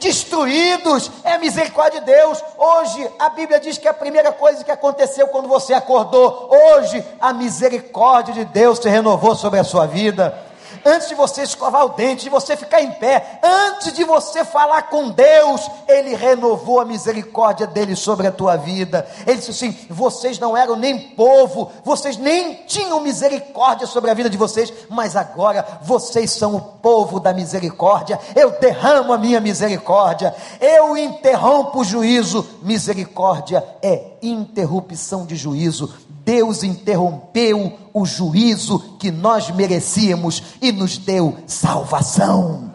Destruídos, 0.01 1.11
é 1.25 1.35
a 1.35 1.39
misericórdia 1.39 2.01
de 2.01 2.07
Deus. 2.07 2.43
Hoje, 2.57 3.11
a 3.19 3.29
Bíblia 3.31 3.61
diz 3.61 3.79
que 3.79 3.89
a 3.89 3.95
primeira 3.95 4.33
coisa 4.33 4.65
que 4.65 4.71
aconteceu 4.71 5.29
quando 5.29 5.49
você 5.49 5.75
acordou, 5.75 6.51
hoje, 6.51 7.05
a 7.21 7.33
misericórdia 7.33 8.35
de 8.35 8.45
Deus 8.45 8.79
se 8.79 8.89
renovou 8.89 9.35
sobre 9.35 9.61
a 9.61 9.65
sua 9.65 9.87
vida 9.87 10.47
antes 10.85 11.09
de 11.09 11.15
você 11.15 11.43
escovar 11.43 11.85
o 11.85 11.91
dente, 11.91 12.25
de 12.25 12.31
você 12.31 12.57
ficar 12.57 12.83
em 12.83 12.93
pé, 12.93 13.41
antes 13.43 13.93
de 13.93 14.05
você 14.05 14.45
falar 14.45 14.83
com 14.83 15.11
Deus, 15.11 15.71
Ele 15.89 16.15
renovou 16.15 16.81
a 16.81 16.85
misericórdia 16.85 17.67
dele 17.67 17.95
sobre 17.95 18.27
a 18.27 18.33
tua 18.33 18.57
vida. 18.57 19.07
Ele 19.27 19.37
disse 19.39 19.51
assim: 19.51 19.77
vocês 19.89 20.39
não 20.39 20.57
eram 20.57 20.77
nem 20.77 20.99
povo, 20.99 21.71
vocês 21.85 22.17
nem 22.17 22.55
tinham 22.67 23.01
misericórdia 23.01 23.87
sobre 23.87 24.11
a 24.11 24.15
vida 24.15 24.31
de 24.31 24.37
vocês, 24.37 24.73
mas 24.89 25.17
agora 25.17 25.81
vocês 25.83 26.31
são 26.31 26.55
o 26.57 26.61
povo 26.61 27.21
da 27.21 27.33
misericórdia. 27.33 28.19
Eu 28.35 28.59
derramo 28.59 29.13
a 29.13 29.19
minha 29.19 29.41
misericórdia, 29.41 30.35
eu 30.61 30.97
interrompo 30.97 31.81
o 31.81 31.85
juízo. 31.85 32.47
Misericórdia 32.63 33.65
é 33.83 34.17
interrupção 34.23 35.25
de 35.25 35.37
juízo 35.37 36.06
Deus 36.27 36.65
interrompeu 36.65 37.79
o 37.95 38.05
juízo 38.05 38.97
que 38.99 39.13
nós 39.13 39.49
merecíamos 39.49 40.43
e 40.61 40.73
nos 40.73 40.99
deu 40.99 41.39
salvação. 41.47 42.75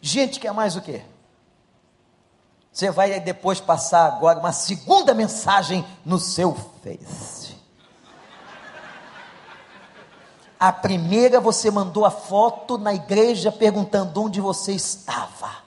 Gente, 0.00 0.38
quer 0.38 0.52
mais 0.52 0.76
o 0.76 0.80
quê? 0.80 1.02
Você 2.72 2.88
vai 2.88 3.18
depois 3.18 3.58
passar 3.58 4.06
agora 4.06 4.38
uma 4.38 4.52
segunda 4.52 5.12
mensagem 5.12 5.84
no 6.04 6.20
seu 6.20 6.54
Face. 6.84 7.56
A 10.60 10.70
primeira 10.70 11.40
você 11.40 11.68
mandou 11.68 12.04
a 12.04 12.12
foto 12.12 12.78
na 12.78 12.94
igreja 12.94 13.50
perguntando 13.50 14.22
onde 14.22 14.40
você 14.40 14.70
estava. 14.70 15.65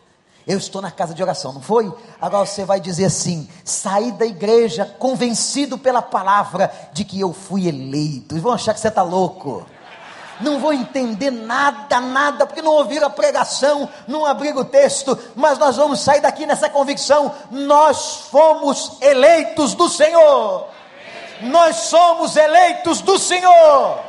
Eu 0.49 0.57
estou 0.57 0.81
na 0.81 0.89
casa 0.89 1.13
de 1.13 1.21
oração, 1.21 1.53
não 1.53 1.61
foi? 1.61 1.93
Agora 2.19 2.43
você 2.43 2.65
vai 2.65 2.79
dizer 2.79 3.05
assim: 3.05 3.47
saí 3.63 4.11
da 4.11 4.25
igreja 4.25 4.83
convencido 4.97 5.77
pela 5.77 6.01
palavra 6.01 6.73
de 6.91 7.05
que 7.05 7.19
eu 7.19 7.31
fui 7.31 7.67
eleito. 7.67 8.35
E 8.35 8.39
vão 8.39 8.53
achar 8.53 8.73
que 8.73 8.79
você 8.79 8.87
está 8.87 9.03
louco. 9.03 9.63
Não 10.41 10.59
vou 10.59 10.73
entender 10.73 11.29
nada, 11.29 12.01
nada, 12.01 12.47
porque 12.47 12.63
não 12.63 12.71
ouviram 12.71 13.05
a 13.05 13.11
pregação, 13.11 13.87
não 14.07 14.25
abriram 14.25 14.61
o 14.61 14.65
texto, 14.65 15.15
mas 15.35 15.59
nós 15.59 15.75
vamos 15.75 15.99
sair 15.99 16.19
daqui 16.19 16.47
nessa 16.47 16.67
convicção: 16.67 17.31
nós 17.51 18.21
fomos 18.31 18.97
eleitos 19.01 19.75
do 19.75 19.87
Senhor. 19.87 20.67
Nós 21.41 21.75
somos 21.75 22.35
eleitos 22.35 23.01
do 23.01 23.19
Senhor. 23.19 23.99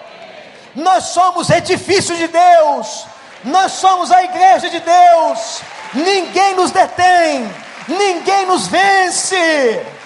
Nós 0.75 1.05
somos 1.05 1.51
edifício 1.51 2.17
de 2.17 2.29
Deus. 2.29 3.05
Nós 3.45 3.73
somos 3.73 4.11
a 4.11 4.23
igreja 4.23 4.71
de 4.71 4.81
Deus 4.81 5.61
ninguém 5.95 6.55
nos 6.55 6.71
detém, 6.71 7.51
ninguém 7.89 8.47
nos 8.47 8.67
vence. 8.67 10.01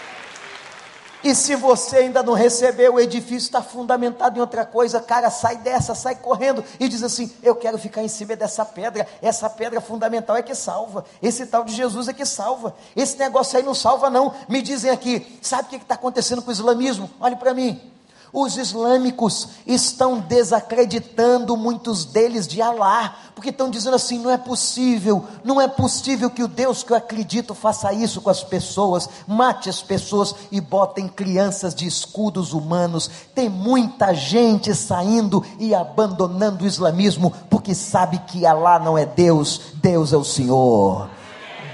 E 1.25 1.35
se 1.35 1.57
você 1.57 1.97
ainda 1.97 2.23
não 2.23 2.35
recebeu, 2.35 2.95
o 2.95 3.01
edifício 3.01 3.47
está 3.47 3.63
fundamentado 3.63 4.37
em 4.37 4.41
outra 4.43 4.67
coisa, 4.67 5.01
cara, 5.01 5.31
sai 5.31 5.57
dessa, 5.57 5.95
sai 5.95 6.17
correndo 6.17 6.63
e 6.79 6.87
diz 6.87 7.03
assim: 7.03 7.33
Eu 7.43 7.57
quero 7.57 7.79
ficar 7.79 8.03
em 8.03 8.09
cima 8.09 8.37
dessa 8.37 8.63
pedra, 8.63 9.09
essa 9.23 9.49
pedra 9.49 9.81
fundamental 9.81 10.37
é 10.37 10.43
que 10.43 10.55
salva, 10.55 11.03
esse 11.23 11.47
tal 11.47 11.65
de 11.65 11.73
Jesus 11.73 12.09
é 12.09 12.13
que 12.13 12.27
salva, 12.27 12.77
esse 12.95 13.17
negócio 13.19 13.57
aí 13.57 13.65
não 13.65 13.75
salva, 13.75 14.11
não. 14.11 14.35
Me 14.51 14.61
dizem 14.61 14.91
aqui, 14.91 15.39
sabe 15.41 15.63
o 15.63 15.67
que 15.71 15.77
está 15.77 15.95
acontecendo 15.95 16.43
com 16.43 16.51
o 16.51 16.53
islamismo? 16.53 17.11
Olhe 17.19 17.37
para 17.37 17.55
mim. 17.55 17.94
Os 18.37 18.57
islâmicos 18.57 19.47
estão 19.65 20.19
desacreditando 20.19 21.57
muitos 21.57 22.05
deles 22.05 22.49
de 22.49 22.61
Alá, 22.61 23.15
porque 23.33 23.51
estão 23.51 23.71
dizendo 23.71 23.95
assim: 23.95 24.19
não 24.19 24.29
é 24.29 24.37
possível, 24.37 25.25
não 25.45 25.61
é 25.61 25.69
possível 25.69 26.29
que 26.29 26.43
o 26.43 26.49
Deus 26.49 26.83
que 26.83 26.91
eu 26.91 26.97
acredito 26.97 27.55
faça 27.55 27.93
isso 27.93 28.21
com 28.21 28.29
as 28.29 28.43
pessoas, 28.43 29.09
mate 29.25 29.71
as 29.71 29.81
pessoas 29.81 30.35
e 30.51 30.61
botem 30.61 31.07
crianças 31.07 31.73
de 31.73 31.87
escudos 31.87 32.53
humanos. 32.53 33.09
Tem 33.33 33.49
muita 33.49 34.13
gente 34.13 34.75
saindo 34.75 35.45
e 35.61 35.73
abandonando 35.73 36.65
o 36.65 36.67
islamismo 36.67 37.33
porque 37.49 37.73
sabe 37.73 38.19
que 38.27 38.45
Alá 38.45 38.81
não 38.81 38.99
é 38.99 39.07
Deus, 39.07 39.61
Deus 39.75 40.13
é 40.13 40.17
o 40.17 40.25
Senhor. 40.25 41.09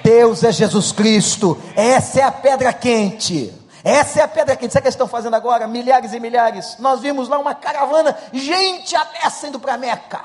Deus 0.04 0.44
é 0.44 0.52
Jesus 0.52 0.92
Cristo, 0.92 1.56
essa 1.74 2.20
é 2.20 2.22
a 2.22 2.30
pedra 2.30 2.70
quente. 2.70 3.59
Essa 3.82 4.20
é 4.20 4.22
a 4.22 4.28
pedra 4.28 4.56
quente. 4.56 4.72
Sabe 4.72 4.80
o 4.80 4.82
que 4.82 4.88
eles 4.88 4.94
estão 4.94 5.08
fazendo 5.08 5.34
agora? 5.34 5.66
Milhares 5.66 6.12
e 6.12 6.20
milhares. 6.20 6.76
Nós 6.78 7.00
vimos 7.00 7.28
lá 7.28 7.38
uma 7.38 7.54
caravana, 7.54 8.16
gente 8.32 8.94
até 8.94 9.20
indo 9.46 9.58
para 9.58 9.76
Meca. 9.76 10.22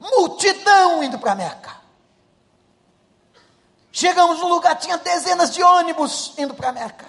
Multidão 0.00 1.02
indo 1.02 1.18
para 1.18 1.34
Meca. 1.34 1.74
Chegamos 3.92 4.40
no 4.40 4.48
lugar, 4.48 4.76
tinha 4.76 4.98
dezenas 4.98 5.54
de 5.54 5.62
ônibus 5.62 6.34
indo 6.36 6.54
para 6.54 6.72
Meca. 6.72 7.06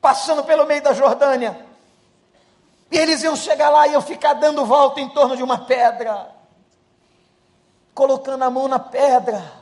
Passando 0.00 0.42
pelo 0.44 0.66
meio 0.66 0.82
da 0.82 0.94
Jordânia. 0.94 1.66
E 2.90 2.96
eles 2.96 3.22
iam 3.22 3.36
chegar 3.36 3.68
lá 3.68 3.86
e 3.86 3.92
iam 3.92 4.00
ficar 4.00 4.32
dando 4.32 4.64
volta 4.64 5.00
em 5.00 5.10
torno 5.10 5.36
de 5.36 5.42
uma 5.42 5.58
pedra. 5.66 6.34
Colocando 7.92 8.42
a 8.44 8.50
mão 8.50 8.66
na 8.66 8.78
pedra 8.78 9.57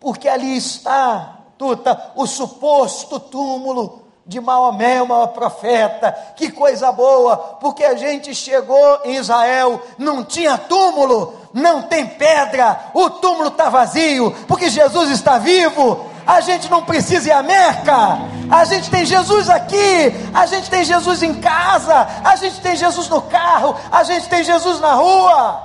porque 0.00 0.28
ali 0.28 0.56
está, 0.56 1.38
tuta, 1.56 2.12
o 2.14 2.26
suposto 2.26 3.18
túmulo 3.18 4.08
de 4.28 4.40
Maomé, 4.42 5.00
o 5.00 5.08
maior 5.08 5.28
profeta. 5.28 6.12
Que 6.36 6.52
coisa 6.52 6.92
boa, 6.92 7.36
porque 7.60 7.82
a 7.82 7.96
gente 7.96 8.34
chegou 8.34 9.00
em 9.04 9.16
Israel, 9.16 9.80
não 9.96 10.22
tinha 10.22 10.58
túmulo, 10.58 11.34
não 11.54 11.82
tem 11.82 12.06
pedra, 12.06 12.90
o 12.92 13.08
túmulo 13.08 13.48
está 13.48 13.70
vazio, 13.70 14.30
porque 14.46 14.68
Jesus 14.68 15.10
está 15.10 15.38
vivo. 15.38 16.06
A 16.26 16.42
gente 16.42 16.70
não 16.70 16.84
precisa 16.84 17.30
ir 17.30 17.32
à 17.32 17.42
Meca, 17.42 18.18
a 18.50 18.62
gente 18.66 18.90
tem 18.90 19.06
Jesus 19.06 19.48
aqui, 19.48 20.12
a 20.34 20.44
gente 20.44 20.68
tem 20.68 20.84
Jesus 20.84 21.22
em 21.22 21.40
casa, 21.40 22.06
a 22.22 22.36
gente 22.36 22.60
tem 22.60 22.76
Jesus 22.76 23.08
no 23.08 23.22
carro, 23.22 23.74
a 23.90 24.02
gente 24.02 24.28
tem 24.28 24.44
Jesus 24.44 24.78
na 24.78 24.92
rua. 24.92 25.62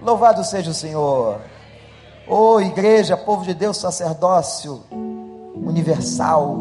Louvado 0.00 0.42
seja 0.42 0.72
o 0.72 0.74
Senhor. 0.74 1.51
Oh, 2.26 2.60
igreja, 2.60 3.16
povo 3.16 3.44
de 3.44 3.54
Deus, 3.54 3.76
sacerdócio 3.76 4.82
universal, 5.54 6.58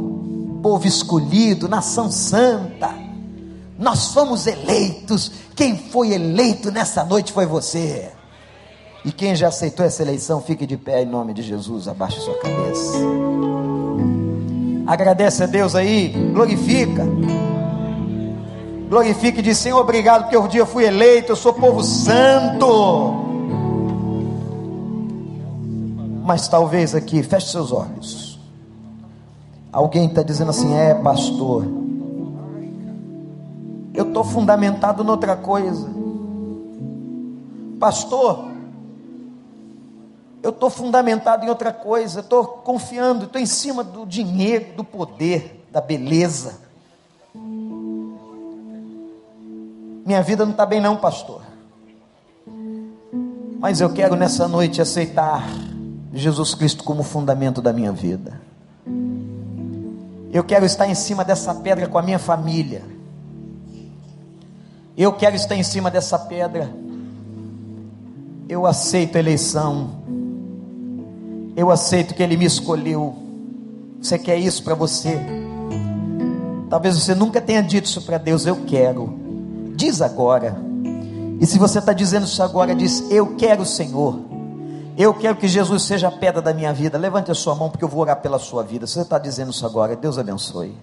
povo 0.61 0.87
escolhido, 0.87 1.67
nação 1.67 2.11
santa. 2.11 2.89
Nós 3.77 4.13
fomos 4.13 4.47
eleitos. 4.47 5.31
Quem 5.55 5.77
foi 5.77 6.13
eleito 6.13 6.71
nessa 6.71 7.03
noite 7.03 7.31
foi 7.31 7.45
você. 7.45 8.11
E 9.03 9.11
quem 9.11 9.35
já 9.35 9.47
aceitou 9.47 9.85
essa 9.85 10.03
eleição, 10.03 10.41
fique 10.41 10.65
de 10.65 10.77
pé 10.77 11.01
em 11.01 11.05
nome 11.05 11.33
de 11.33 11.41
Jesus, 11.41 11.87
abaixe 11.87 12.19
sua 12.19 12.37
cabeça. 12.37 12.97
Agradece 14.85 15.43
a 15.43 15.47
Deus 15.47 15.73
aí, 15.73 16.09
glorifica. 16.33 17.03
Glorifique 18.89 19.39
e 19.39 19.41
diz: 19.41 19.57
Senhor, 19.57 19.79
obrigado 19.79 20.23
porque 20.23 20.37
um 20.37 20.47
dia 20.47 20.61
eu 20.61 20.65
fui 20.67 20.85
eleito, 20.85 21.31
eu 21.31 21.35
sou 21.35 21.53
povo 21.53 21.81
santo. 21.81 23.30
Mas 26.23 26.47
talvez 26.47 26.93
aqui, 26.93 27.23
feche 27.23 27.51
seus 27.51 27.71
olhos. 27.71 28.39
Alguém 29.71 30.05
está 30.05 30.21
dizendo 30.21 30.51
assim: 30.51 30.73
é, 30.73 30.93
pastor, 30.93 31.65
eu 33.93 34.07
estou 34.07 34.23
fundamentado 34.23 35.03
noutra 35.03 35.35
coisa. 35.35 35.89
Pastor, 37.79 38.51
eu 40.43 40.51
estou 40.51 40.69
fundamentado 40.69 41.45
em 41.45 41.49
outra 41.49 41.73
coisa, 41.73 42.19
estou 42.19 42.45
confiando, 42.45 43.25
estou 43.25 43.41
em 43.41 43.45
cima 43.45 43.83
do 43.83 44.05
dinheiro, 44.05 44.75
do 44.75 44.83
poder, 44.83 45.65
da 45.71 45.81
beleza. 45.81 46.59
Minha 50.05 50.21
vida 50.21 50.43
não 50.43 50.51
está 50.51 50.65
bem, 50.65 50.81
não, 50.81 50.97
pastor. 50.97 51.41
Mas 53.59 53.79
eu 53.79 53.93
quero 53.93 54.15
nessa 54.15 54.47
noite 54.47 54.81
aceitar 54.81 55.47
Jesus 56.13 56.53
Cristo 56.53 56.83
como 56.83 57.03
fundamento 57.03 57.61
da 57.61 57.71
minha 57.71 57.91
vida. 57.91 58.39
Eu 60.33 60.43
quero 60.43 60.65
estar 60.65 60.87
em 60.87 60.95
cima 60.95 61.23
dessa 61.23 61.53
pedra 61.55 61.87
com 61.87 61.97
a 61.97 62.01
minha 62.01 62.19
família. 62.19 62.83
Eu 64.97 65.13
quero 65.13 65.35
estar 65.35 65.55
em 65.55 65.63
cima 65.63 65.89
dessa 65.89 66.17
pedra. 66.17 66.73
Eu 68.47 68.65
aceito 68.65 69.15
a 69.15 69.19
eleição. 69.19 69.91
Eu 71.55 71.69
aceito 71.69 72.13
que 72.13 72.23
Ele 72.23 72.37
me 72.37 72.45
escolheu. 72.45 73.15
Você 74.01 74.17
quer 74.17 74.37
isso 74.37 74.63
para 74.63 74.75
você? 74.75 75.19
Talvez 76.69 76.97
você 76.97 77.13
nunca 77.13 77.41
tenha 77.41 77.61
dito 77.61 77.85
isso 77.85 78.01
para 78.01 78.17
Deus. 78.17 78.45
Eu 78.45 78.65
quero. 78.65 79.13
Diz 79.75 80.01
agora. 80.01 80.57
E 81.39 81.45
se 81.45 81.59
você 81.59 81.79
está 81.79 81.91
dizendo 81.91 82.25
isso 82.25 82.41
agora, 82.41 82.73
diz: 82.73 83.03
Eu 83.11 83.35
quero 83.35 83.63
o 83.63 83.65
Senhor. 83.65 84.30
Eu 85.01 85.15
quero 85.15 85.35
que 85.35 85.47
Jesus 85.47 85.81
seja 85.81 86.09
a 86.09 86.11
pedra 86.11 86.43
da 86.43 86.53
minha 86.53 86.71
vida. 86.71 86.95
Levante 86.95 87.31
a 87.31 87.33
sua 87.33 87.55
mão, 87.55 87.71
porque 87.71 87.83
eu 87.83 87.87
vou 87.87 88.01
orar 88.01 88.21
pela 88.21 88.37
sua 88.37 88.61
vida. 88.61 88.85
Você 88.85 89.01
está 89.01 89.17
dizendo 89.17 89.49
isso 89.49 89.65
agora, 89.65 89.95
Deus 89.95 90.19
abençoe. 90.19 90.77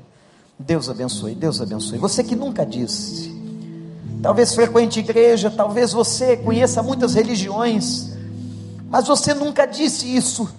Deus 0.59 0.91
abençoe, 0.91 1.37
Deus 1.37 1.61
abençoe. 1.61 1.99
Você 1.99 2.25
que 2.25 2.35
nunca 2.35 2.67
disse, 2.67 3.33
talvez 4.21 4.53
frequente 4.53 4.99
igreja, 4.99 5.49
talvez 5.49 5.93
você 5.93 6.37
conheça 6.37 6.83
muitas 6.83 7.15
religiões, 7.15 8.11
mas 8.91 9.07
você 9.07 9.33
nunca 9.33 9.67
disse 9.67 10.17
isso. 10.17 10.53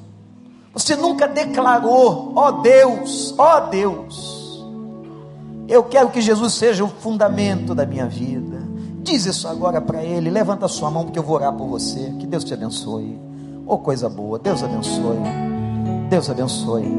Você 0.74 0.96
nunca 0.96 1.28
declarou: 1.28 2.32
Ó 2.38 2.48
oh 2.48 2.52
Deus, 2.62 3.36
ó 3.38 3.58
oh 3.58 3.70
Deus, 3.70 4.66
eu 5.68 5.84
quero 5.84 6.12
que 6.12 6.22
Jesus 6.22 6.54
seja 6.54 6.86
o 6.86 6.88
fundamento 6.88 7.76
da 7.76 7.86
minha 7.86 8.06
vida. 8.06 8.58
Diz 9.04 9.26
isso 9.26 9.50
agora 9.50 9.82
para 9.82 10.02
ele. 10.02 10.30
Levanta 10.30 10.66
a 10.66 10.70
sua 10.70 10.90
mão, 10.90 11.04
porque 11.04 11.20
eu 11.20 11.24
vou 11.24 11.36
orar 11.36 11.52
por 11.52 11.68
você. 11.68 12.16
Que 12.20 12.26
Deus 12.26 12.46
te 12.46 12.54
abençoe. 12.54 13.28
Oh, 13.72 13.78
coisa 13.78 14.10
boa. 14.10 14.40
Deus 14.40 14.64
abençoe. 14.64 15.20
Deus 16.10 16.28
abençoe. 16.28 16.92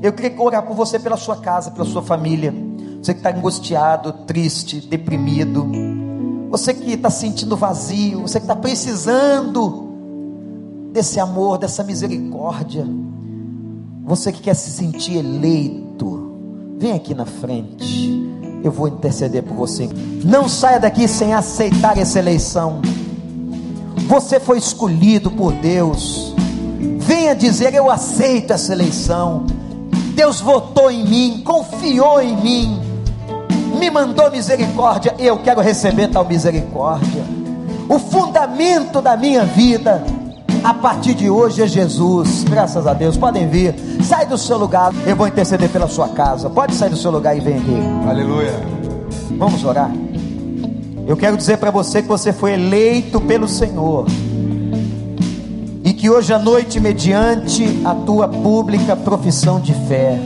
Eu 0.00 0.12
queria 0.12 0.40
orar 0.40 0.62
por 0.62 0.76
você, 0.76 1.00
pela 1.00 1.16
sua 1.16 1.36
casa, 1.36 1.72
pela 1.72 1.84
sua 1.84 2.00
família. 2.00 2.54
Você 3.02 3.12
que 3.12 3.18
está 3.18 3.36
angustiado, 3.36 4.12
triste, 4.24 4.80
deprimido. 4.80 5.68
Você 6.48 6.72
que 6.72 6.92
está 6.92 7.10
sentindo 7.10 7.56
vazio. 7.56 8.22
Você 8.22 8.38
que 8.38 8.44
está 8.44 8.54
precisando 8.54 9.88
desse 10.92 11.18
amor, 11.18 11.58
dessa 11.58 11.82
misericórdia. 11.82 12.86
Você 14.04 14.30
que 14.30 14.42
quer 14.42 14.54
se 14.54 14.70
sentir 14.70 15.16
eleito. 15.16 16.36
Vem 16.78 16.92
aqui 16.92 17.14
na 17.14 17.26
frente 17.26 18.22
eu 18.64 18.70
vou 18.70 18.86
interceder 18.86 19.42
por 19.42 19.56
você. 19.56 19.88
Não 20.24 20.48
saia 20.48 20.78
daqui 20.78 21.08
sem 21.08 21.34
aceitar 21.34 21.98
essa 21.98 22.20
eleição. 22.20 22.80
Você 24.06 24.40
foi 24.40 24.58
escolhido 24.58 25.30
por 25.30 25.52
Deus. 25.52 26.34
Venha 26.98 27.34
dizer: 27.34 27.74
Eu 27.74 27.90
aceito 27.90 28.52
essa 28.52 28.72
eleição. 28.72 29.44
Deus 30.14 30.40
votou 30.40 30.90
em 30.90 31.06
mim, 31.06 31.42
confiou 31.44 32.20
em 32.20 32.36
mim, 32.36 32.80
me 33.78 33.90
mandou 33.90 34.30
misericórdia. 34.30 35.14
Eu 35.18 35.38
quero 35.38 35.60
receber 35.60 36.08
tal 36.08 36.24
misericórdia. 36.24 37.24
O 37.88 37.98
fundamento 37.98 39.00
da 39.00 39.16
minha 39.16 39.44
vida 39.44 40.04
a 40.62 40.72
partir 40.72 41.14
de 41.14 41.28
hoje 41.28 41.62
é 41.62 41.66
Jesus. 41.66 42.44
Graças 42.44 42.86
a 42.86 42.94
Deus. 42.94 43.16
Podem 43.16 43.48
vir. 43.48 43.74
Sai 44.02 44.26
do 44.26 44.38
seu 44.38 44.56
lugar. 44.56 44.92
Eu 45.06 45.16
vou 45.16 45.26
interceder 45.26 45.68
pela 45.68 45.88
sua 45.88 46.08
casa. 46.08 46.48
Pode 46.48 46.74
sair 46.74 46.90
do 46.90 46.96
seu 46.96 47.10
lugar 47.10 47.36
e 47.36 47.40
vem 47.40 47.56
aqui. 47.56 48.08
Aleluia. 48.08 48.52
Vamos 49.38 49.64
orar. 49.64 49.90
Eu 51.06 51.16
quero 51.16 51.36
dizer 51.36 51.58
para 51.58 51.70
você 51.70 52.00
que 52.00 52.08
você 52.08 52.32
foi 52.32 52.52
eleito 52.52 53.20
pelo 53.20 53.48
Senhor. 53.48 54.06
E 55.84 55.92
que 55.92 56.08
hoje 56.08 56.32
à 56.32 56.38
noite, 56.38 56.78
mediante 56.78 57.80
a 57.84 57.94
tua 57.94 58.28
pública 58.28 58.94
profissão 58.94 59.60
de 59.60 59.74
fé, 59.88 60.18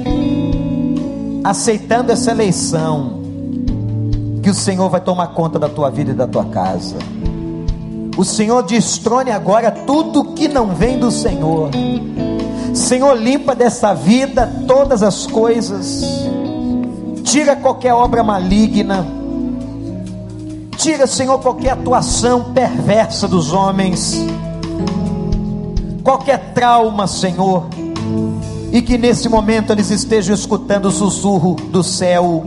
aceitando 1.42 2.12
essa 2.12 2.30
eleição, 2.30 3.22
que 4.42 4.50
o 4.50 4.54
Senhor 4.54 4.88
vai 4.90 5.00
tomar 5.00 5.28
conta 5.28 5.58
da 5.58 5.68
tua 5.68 5.90
vida 5.90 6.12
e 6.12 6.14
da 6.14 6.26
tua 6.26 6.44
casa. 6.44 6.96
O 8.16 8.24
Senhor 8.24 8.62
destrone 8.62 9.30
agora 9.30 9.70
tudo 9.70 10.32
que 10.34 10.46
não 10.46 10.68
vem 10.68 10.98
do 10.98 11.10
Senhor. 11.10 11.70
Senhor, 12.74 13.14
limpa 13.14 13.54
dessa 13.54 13.94
vida 13.94 14.50
todas 14.68 15.02
as 15.02 15.26
coisas. 15.26 16.02
Tira 17.24 17.56
qualquer 17.56 17.92
obra 17.92 18.22
maligna. 18.22 19.06
Tira, 20.86 21.04
Senhor, 21.08 21.40
qualquer 21.40 21.70
atuação 21.70 22.52
perversa 22.54 23.26
dos 23.26 23.52
homens. 23.52 24.24
Qualquer 26.04 26.52
trauma, 26.54 27.08
Senhor. 27.08 27.66
E 28.70 28.80
que 28.80 28.96
nesse 28.96 29.28
momento 29.28 29.72
eles 29.72 29.90
estejam 29.90 30.32
escutando 30.32 30.86
o 30.86 30.92
sussurro 30.92 31.56
do 31.56 31.82
céu. 31.82 32.44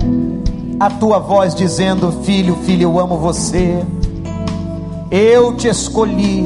A 0.80 0.90
tua 0.90 1.20
voz 1.20 1.54
dizendo: 1.54 2.14
Filho, 2.24 2.56
filho, 2.64 2.84
eu 2.84 2.98
amo 2.98 3.18
você 3.18 3.84
eu 5.12 5.58
te 5.58 5.68
escolhi. 5.68 6.46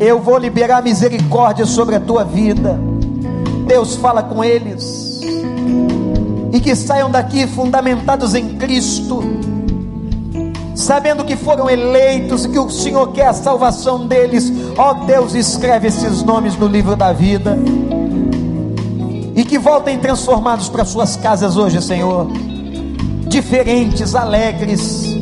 Eu 0.00 0.18
vou 0.18 0.38
liberar 0.38 0.82
misericórdia 0.82 1.66
sobre 1.66 1.94
a 1.94 2.00
tua 2.00 2.24
vida. 2.24 2.80
Deus 3.66 3.96
fala 3.96 4.22
com 4.22 4.42
eles. 4.42 5.20
E 6.54 6.58
que 6.58 6.74
saiam 6.74 7.10
daqui 7.10 7.46
fundamentados 7.46 8.34
em 8.34 8.56
Cristo, 8.56 9.20
sabendo 10.76 11.24
que 11.24 11.34
foram 11.34 11.68
eleitos 11.68 12.44
e 12.44 12.50
que 12.50 12.58
o 12.58 12.68
Senhor 12.70 13.10
quer 13.12 13.28
a 13.28 13.32
salvação 13.32 14.06
deles. 14.06 14.52
Ó 14.76 14.92
Deus, 14.92 15.34
escreve 15.34 15.88
esses 15.88 16.22
nomes 16.22 16.56
no 16.56 16.68
livro 16.68 16.94
da 16.94 17.12
vida. 17.12 17.58
E 19.34 19.44
que 19.44 19.58
voltem 19.58 19.98
transformados 19.98 20.68
para 20.68 20.84
suas 20.84 21.16
casas 21.16 21.56
hoje, 21.56 21.80
Senhor. 21.82 22.28
Diferentes, 23.26 24.14
alegres 24.14 25.16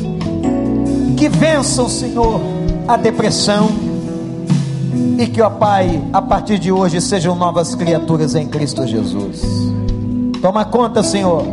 que 1.17 1.29
vençam, 1.29 1.89
Senhor, 1.89 2.41
a 2.87 2.97
depressão 2.97 3.69
e 5.19 5.27
que, 5.27 5.41
ó 5.41 5.49
Pai, 5.49 6.03
a 6.13 6.21
partir 6.21 6.59
de 6.59 6.73
hoje 6.73 7.01
sejam 7.01 7.35
novas 7.35 7.75
criaturas 7.75 8.35
em 8.35 8.47
Cristo 8.47 8.87
Jesus. 8.87 9.43
Toma 10.43 10.65
conta, 10.65 11.03
Senhor. 11.03 11.45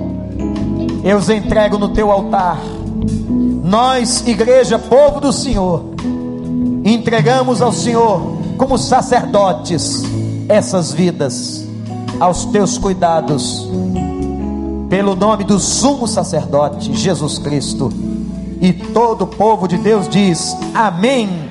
Eu 1.03 1.17
os 1.17 1.29
entrego 1.29 1.77
no 1.77 1.89
teu 1.89 2.11
altar. 2.11 2.57
Nós, 3.71 4.27
igreja, 4.27 4.77
povo 4.77 5.21
do 5.21 5.31
Senhor, 5.31 5.85
entregamos 6.83 7.61
ao 7.61 7.71
Senhor 7.71 8.19
como 8.57 8.77
sacerdotes 8.77 10.03
essas 10.49 10.91
vidas 10.91 11.65
aos 12.19 12.43
teus 12.47 12.77
cuidados. 12.77 13.65
Pelo 14.89 15.15
nome 15.15 15.45
do 15.45 15.57
sumo 15.57 16.05
sacerdote 16.05 16.93
Jesus 16.93 17.39
Cristo 17.39 17.89
e 18.59 18.73
todo 18.73 19.21
o 19.21 19.27
povo 19.27 19.69
de 19.69 19.77
Deus 19.77 20.09
diz: 20.09 20.53
Amém 20.73 21.50